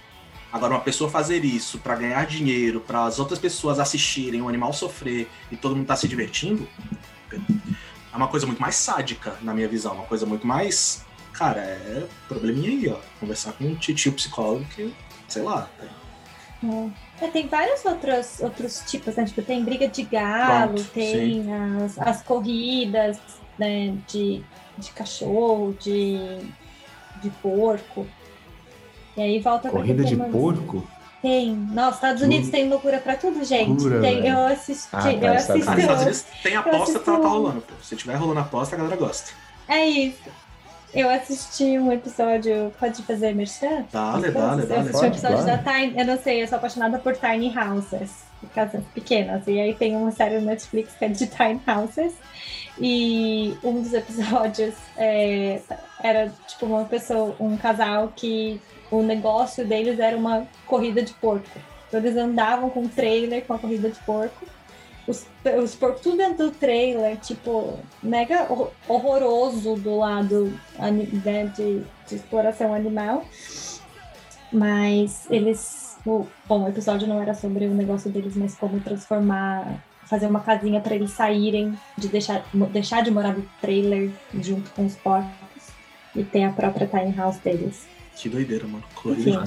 Agora, 0.52 0.74
uma 0.74 0.80
pessoa 0.80 1.08
fazer 1.08 1.44
isso 1.44 1.78
pra 1.78 1.94
ganhar 1.94 2.26
dinheiro, 2.26 2.80
para 2.80 3.04
as 3.04 3.18
outras 3.20 3.38
pessoas 3.38 3.78
assistirem, 3.78 4.42
o 4.42 4.48
animal 4.48 4.72
sofrer 4.72 5.28
e 5.50 5.56
todo 5.56 5.76
mundo 5.76 5.86
tá 5.86 5.94
se 5.94 6.08
divertindo, 6.08 6.68
é 8.12 8.16
uma 8.16 8.26
coisa 8.26 8.46
muito 8.46 8.60
mais 8.60 8.74
sádica, 8.74 9.36
na 9.42 9.54
minha 9.54 9.68
visão. 9.68 9.94
Uma 9.94 10.06
coisa 10.06 10.26
muito 10.26 10.44
mais. 10.44 11.04
Cara, 11.32 11.60
é 11.60 12.06
probleminha 12.26 12.70
aí, 12.70 12.88
ó. 12.88 12.98
Conversar 13.20 13.52
com 13.52 13.64
um 13.64 13.76
titio 13.76 14.12
psicólogo 14.12 14.64
que, 14.74 14.92
sei 15.28 15.42
lá. 15.42 15.70
É, 17.20 17.28
tem 17.28 17.46
vários 17.46 17.84
outros, 17.84 18.40
outros 18.40 18.82
tipos, 18.86 19.14
né? 19.14 19.24
Tipo, 19.24 19.42
tem 19.42 19.64
briga 19.64 19.88
de 19.88 20.02
galo, 20.02 20.74
Pronto, 20.74 20.90
tem 20.90 21.46
as, 21.84 21.98
as 21.98 22.22
corridas 22.22 23.18
né, 23.60 23.94
de, 24.08 24.42
de 24.78 24.90
cachorro, 24.92 25.76
de, 25.78 26.18
de 27.22 27.30
porco. 27.42 28.06
E 29.16 29.20
aí 29.20 29.38
volta 29.38 29.68
Corrida 29.68 30.02
de 30.02 30.16
porco? 30.16 30.86
Tem. 31.20 31.54
Nossa, 31.54 31.96
Estados 31.96 32.22
Unidos 32.22 32.48
tem 32.48 32.66
loucura 32.68 32.98
pra 32.98 33.14
tudo, 33.14 33.44
gente. 33.44 33.82
Tem- 34.00 34.26
eu 34.26 34.46
assisti, 34.46 34.88
Ah, 34.90 35.02
tá, 35.02 35.12
eu 35.12 35.34
Estados 35.34 35.50
assisti. 35.50 35.68
Ah, 35.70 35.78
Estados 35.78 36.02
Unidos 36.02 36.24
tem 36.42 36.56
aposta, 36.56 36.98
tá, 36.98 37.04
tá 37.04 37.12
um- 37.18 37.28
rolando, 37.28 37.60
pô. 37.60 37.74
Se 37.82 37.94
tiver 37.94 38.14
rolando 38.14 38.40
aposta, 38.40 38.74
a 38.74 38.78
galera 38.78 38.96
gosta. 38.96 39.30
É 39.68 39.84
isso. 39.86 40.22
Eu 40.94 41.10
assisti 41.10 41.78
um 41.78 41.92
episódio. 41.92 42.72
Pode 42.80 43.02
fazer 43.02 43.34
merchan? 43.34 43.84
Dale, 43.92 44.30
dale, 44.30 44.62
dale. 44.62 44.72
Eu 44.72 44.80
assisti 44.80 44.96
um 44.96 45.00
Pode, 45.00 45.06
episódio 45.06 45.44
claro. 45.44 45.62
da 45.62 45.72
Tiny. 45.72 45.98
Eu 46.00 46.06
não 46.06 46.18
sei, 46.18 46.42
eu 46.42 46.48
sou 46.48 46.56
apaixonada 46.56 46.98
por 46.98 47.14
Tiny 47.16 47.52
Houses. 47.56 48.10
Casas 48.54 48.82
pequenas. 48.94 49.46
E 49.46 49.60
aí 49.60 49.74
tem 49.74 49.94
uma 49.94 50.10
série 50.12 50.38
no 50.40 50.46
Netflix 50.46 50.94
que 50.98 51.04
é 51.04 51.08
de 51.08 51.26
Tiny 51.26 51.60
Houses. 51.68 52.14
E 52.80 53.58
um 53.62 53.82
dos 53.82 53.92
episódios 53.92 54.74
é, 54.96 55.60
era 56.02 56.32
tipo 56.48 56.64
uma 56.64 56.84
pessoa, 56.86 57.36
um 57.38 57.56
casal 57.56 58.10
que 58.16 58.60
o 58.90 59.02
negócio 59.02 59.66
deles 59.66 59.98
era 60.00 60.16
uma 60.16 60.46
corrida 60.66 61.02
de 61.02 61.12
porco. 61.14 61.46
Então 61.88 62.00
eles 62.00 62.16
andavam 62.16 62.70
com 62.70 62.80
um 62.80 62.88
trailer 62.88 63.44
com 63.44 63.52
a 63.52 63.58
corrida 63.58 63.90
de 63.90 63.98
porco. 64.00 64.46
Os, 65.06 65.26
os 65.62 65.74
porcos 65.74 66.02
tudo 66.02 66.16
dentro 66.16 66.46
do 66.46 66.50
trailer, 66.52 67.16
tipo, 67.18 67.78
mega 68.02 68.46
hor- 68.50 68.70
horroroso 68.88 69.74
do 69.74 69.98
lado 69.98 70.58
né, 70.78 71.52
de, 71.54 71.82
de 72.06 72.14
exploração 72.14 72.72
animal. 72.72 73.24
Mas 74.52 75.26
eles. 75.30 75.98
Bom, 76.04 76.64
o 76.64 76.68
episódio 76.68 77.06
não 77.06 77.20
era 77.20 77.34
sobre 77.34 77.66
o 77.66 77.74
negócio 77.74 78.10
deles, 78.10 78.36
mas 78.36 78.54
como 78.56 78.80
transformar. 78.80 79.84
Fazer 80.10 80.26
uma 80.26 80.40
casinha 80.40 80.80
para 80.80 80.96
eles 80.96 81.12
saírem, 81.12 81.72
de 81.96 82.08
deixar, 82.08 82.44
deixar 82.72 83.02
de 83.02 83.12
morar 83.12 83.32
no 83.32 83.46
trailer 83.60 84.10
junto 84.34 84.68
com 84.72 84.84
os 84.84 84.96
porcos 84.96 85.30
e 86.16 86.24
ter 86.24 86.42
a 86.42 86.50
própria 86.50 86.84
tiny 86.84 87.14
house 87.14 87.38
deles. 87.38 87.86
Que 88.16 88.28
doideira, 88.28 88.66
mano. 88.66 88.82
Corrida. 88.92 89.44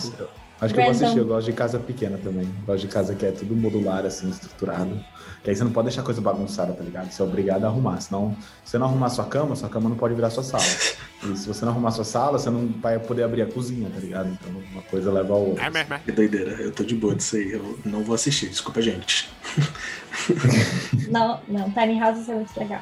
Acho 0.62 0.74
que 0.74 0.80
eu 0.80 0.84
vou 0.84 0.92
assistir, 0.92 1.18
eu 1.18 1.26
gosto 1.26 1.46
de 1.48 1.54
casa 1.54 1.78
pequena 1.78 2.18
também. 2.18 2.50
Gosto 2.66 2.82
de 2.82 2.88
casa 2.88 3.14
que 3.14 3.26
é 3.26 3.32
tudo 3.32 3.54
modular, 3.54 4.06
assim, 4.06 4.30
estruturado. 4.30 5.04
Que 5.44 5.50
aí 5.50 5.56
você 5.56 5.64
não 5.66 5.72
pode 5.72 5.88
deixar 5.88 6.04
coisa 6.04 6.22
bagunçada, 6.22 6.72
tá 6.72 6.82
ligado? 6.82 7.12
Você 7.12 7.22
é 7.22 7.26
obrigado 7.26 7.66
a 7.66 7.68
arrumar. 7.68 8.00
Senão, 8.00 8.34
se 8.64 8.72
você 8.72 8.78
não 8.78 8.88
arrumar 8.88 9.10
sua 9.10 9.26
cama, 9.26 9.58
sua 9.58 9.68
cama 9.68 9.90
não 9.90 9.98
pode 9.98 10.14
virar 10.14 10.30
sua 10.30 10.44
sala. 10.44 10.64
E 11.32 11.38
se 11.38 11.48
você 11.48 11.64
não 11.66 11.72
arrumar 11.72 11.92
sua 11.92 12.04
sala, 12.04 12.38
você 12.38 12.50
não 12.50 12.68
vai 12.82 13.00
poder 13.00 13.24
abrir 13.24 13.42
a 13.44 13.46
cozinha, 13.46 13.90
tá 13.90 14.00
ligado? 14.00 14.30
Então 14.30 14.52
uma 14.72 14.82
coisa 14.84 15.12
leva 15.12 15.34
a 15.34 15.38
outra. 15.38 16.00
Que 16.00 16.12
doideira. 16.12 16.52
Eu 16.62 16.72
tô 16.72 16.84
de 16.84 16.96
boa 16.96 17.16
disso 17.16 17.36
aí. 17.36 17.52
Eu 17.52 17.80
não 17.86 18.04
vou 18.04 18.16
assistir. 18.16 18.50
Desculpa, 18.50 18.82
gente. 18.82 19.30
Não, 21.10 21.40
não, 21.48 21.72
tiny 21.72 22.02
houses 22.02 22.30
é 22.30 22.36
muito 22.36 22.58
legal. 22.60 22.82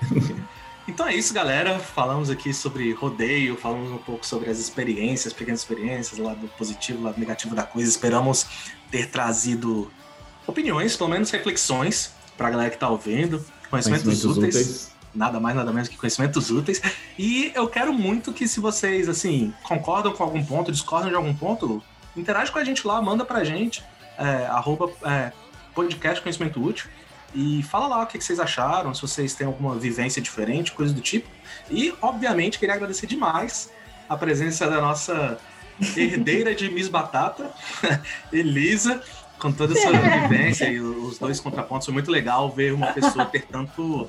Então 0.87 1.07
é 1.07 1.15
isso, 1.15 1.33
galera. 1.33 1.79
Falamos 1.79 2.29
aqui 2.29 2.53
sobre 2.53 2.91
rodeio, 2.93 3.55
falamos 3.55 3.91
um 3.91 3.97
pouco 3.97 4.25
sobre 4.25 4.49
as 4.49 4.59
experiências, 4.59 5.31
pequenas 5.31 5.61
experiências, 5.61 6.19
lado 6.19 6.49
positivo, 6.57 7.03
lado 7.03 7.19
negativo 7.19 7.55
da 7.55 7.63
coisa. 7.63 7.89
Esperamos 7.89 8.45
ter 8.89 9.07
trazido 9.09 9.89
opiniões, 10.45 10.97
pelo 10.97 11.09
menos 11.09 11.29
reflexões, 11.31 12.11
pra 12.37 12.49
galera 12.49 12.69
que 12.69 12.77
tá 12.77 12.89
ouvindo, 12.89 13.43
conhecimentos, 13.69 14.03
Conhecimentos 14.03 14.25
úteis. 14.25 14.55
úteis. 14.55 14.90
Nada 15.13 15.39
mais, 15.39 15.55
nada 15.55 15.71
menos 15.71 15.89
que 15.89 15.97
conhecimentos 15.97 16.49
úteis. 16.49 16.81
E 17.17 17.51
eu 17.53 17.67
quero 17.67 17.93
muito 17.93 18.31
que, 18.31 18.47
se 18.47 18.59
vocês, 18.59 19.09
assim, 19.09 19.53
concordam 19.63 20.13
com 20.13 20.23
algum 20.23 20.43
ponto, 20.43 20.71
discordam 20.71 21.09
de 21.09 21.15
algum 21.15 21.33
ponto, 21.33 21.83
interage 22.15 22.51
com 22.51 22.59
a 22.59 22.63
gente 22.63 22.87
lá, 22.87 23.01
manda 23.01 23.25
pra 23.25 23.43
gente, 23.43 23.83
é, 24.17 24.45
arroba 24.47 24.91
é, 25.03 25.31
podcast 25.73 26.21
conhecimento 26.21 26.63
útil. 26.63 26.89
E 27.33 27.63
fala 27.63 27.87
lá 27.87 28.03
o 28.03 28.07
que 28.07 28.17
que 28.17 28.23
vocês 28.23 28.39
acharam, 28.39 28.93
se 28.93 29.01
vocês 29.01 29.33
têm 29.33 29.47
alguma 29.47 29.75
vivência 29.75 30.21
diferente, 30.21 30.71
coisa 30.71 30.93
do 30.93 31.01
tipo. 31.01 31.29
E, 31.69 31.93
obviamente, 32.01 32.59
queria 32.59 32.75
agradecer 32.75 33.07
demais 33.07 33.71
a 34.09 34.17
presença 34.17 34.69
da 34.69 34.81
nossa 34.81 35.39
herdeira 35.95 36.53
de 36.53 36.69
Miss 36.69 36.89
Batata, 36.89 37.51
Elisa, 38.31 39.01
com 39.39 39.51
toda 39.51 39.73
a 39.73 39.81
sua 39.81 39.91
vivência 40.27 40.65
e 40.69 40.79
os 40.79 41.17
dois 41.17 41.39
contrapontos. 41.39 41.85
Foi 41.85 41.93
muito 41.93 42.11
legal 42.11 42.49
ver 42.49 42.73
uma 42.73 42.87
pessoa 42.87 43.25
ter 43.25 43.45
tanto, 43.45 44.07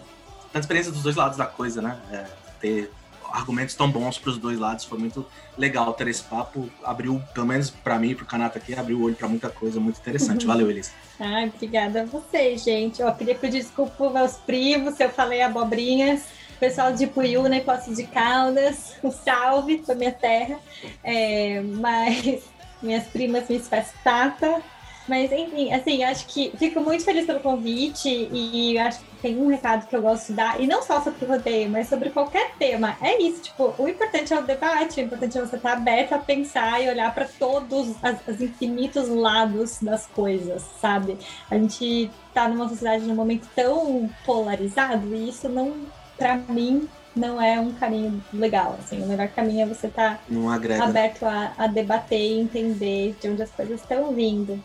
tanta 0.53 0.61
experiência 0.61 0.93
dos 0.93 1.03
dois 1.03 1.17
lados 1.17 1.39
da 1.39 1.47
coisa, 1.47 1.81
né? 1.81 1.99
É, 2.13 2.27
ter 2.61 2.91
argumentos 3.33 3.75
tão 3.75 3.91
bons 3.91 4.19
para 4.19 4.31
os 4.31 4.39
dois 4.39 4.59
lados. 4.59 4.85
Foi 4.85 4.99
muito 4.99 5.27
legal 5.57 5.93
ter 5.95 6.07
esse 6.09 6.23
papo. 6.23 6.69
Abriu, 6.85 7.21
pelo 7.33 7.47
menos 7.47 7.71
para 7.71 7.99
mim 7.99 8.11
e 8.11 8.15
pro 8.15 8.27
Kanata 8.27 8.59
aqui, 8.59 8.75
abriu 8.75 8.99
o 8.99 9.03
olho 9.05 9.15
para 9.15 9.27
muita 9.27 9.49
coisa 9.49 9.81
muito 9.81 9.99
interessante. 9.99 10.47
Valeu, 10.47 10.71
Elisa. 10.71 10.93
Ai, 11.19 11.51
obrigada 11.55 12.03
a 12.03 12.05
vocês, 12.05 12.63
gente. 12.63 13.01
Eu 13.01 13.13
queria 13.15 13.35
pedir 13.35 13.61
desculpa 13.61 14.05
aos 14.05 14.13
meus 14.13 14.33
primos 14.35 14.95
se 14.95 15.05
eu 15.05 15.11
falei 15.11 15.41
abobrinhas. 15.41 16.25
Pessoal 16.61 16.93
de 16.93 17.09
Puyuna 17.09 17.57
e 17.57 17.61
Poços 17.61 17.97
de 17.97 18.05
Caldas, 18.05 18.95
um 19.03 19.11
salve 19.11 19.79
pra 19.79 19.97
minha 19.97 20.13
terra. 20.13 20.61
É, 21.03 21.61
mas 21.61 22.45
minhas 22.81 23.05
primas 23.05 23.49
me 23.49 23.61
Tata. 24.05 24.63
Mas 25.09 25.33
enfim, 25.33 25.73
assim, 25.73 26.05
acho 26.05 26.27
que 26.27 26.53
fico 26.57 26.81
muito 26.81 27.05
feliz 27.05 27.27
pelo 27.27 27.41
convite 27.41 28.29
e 28.33 28.79
acho 28.79 29.01
que 29.01 29.17
tem 29.21 29.37
um 29.37 29.49
recado 29.49 29.87
que 29.87 29.95
eu 29.95 30.03
gosto 30.03 30.29
de 30.29 30.35
dar, 30.35 30.61
e 30.61 30.67
não 30.67 30.83
só 30.83 31.01
sobre 31.01 31.25
o 31.25 31.29
rodeio, 31.29 31.71
mas 31.71 31.89
sobre 31.89 32.11
qualquer 32.11 32.53
tema. 32.59 32.97
É 33.01 33.21
isso, 33.21 33.43
tipo, 33.43 33.75
o 33.79 33.89
importante 33.89 34.33
é 34.33 34.39
o 34.39 34.43
debate, 34.43 35.01
o 35.01 35.05
importante 35.05 35.39
é 35.39 35.41
você 35.41 35.57
estar 35.57 35.73
aberto 35.73 36.13
a 36.13 36.19
pensar 36.19 36.83
e 36.83 36.89
olhar 36.89 37.13
para 37.15 37.27
todos 37.39 37.95
as, 38.03 38.17
os 38.27 38.41
infinitos 38.41 39.09
lados 39.09 39.79
das 39.81 40.07
coisas, 40.07 40.63
sabe? 40.81 41.17
A 41.51 41.57
gente 41.57 42.11
tá 42.33 42.49
numa 42.49 42.69
sociedade 42.69 43.05
num 43.05 43.15
momento 43.15 43.49
tão 43.55 44.09
polarizado 44.25 45.15
e 45.15 45.29
isso 45.29 45.49
não, 45.49 45.75
para 46.17 46.37
mim, 46.37 46.89
não 47.15 47.41
é 47.41 47.61
um 47.61 47.73
caminho 47.73 48.23
legal. 48.33 48.77
Assim, 48.79 49.03
o 49.03 49.07
melhor 49.07 49.29
caminho 49.29 49.63
é 49.63 49.67
você 49.67 49.87
estar 49.87 50.23
agrega. 50.51 50.85
aberto 50.85 51.25
a, 51.25 51.53
a 51.59 51.67
debater 51.67 52.19
e 52.19 52.41
entender 52.41 53.15
de 53.21 53.29
onde 53.29 53.43
as 53.43 53.51
coisas 53.51 53.81
estão 53.81 54.13
vindo. 54.13 54.63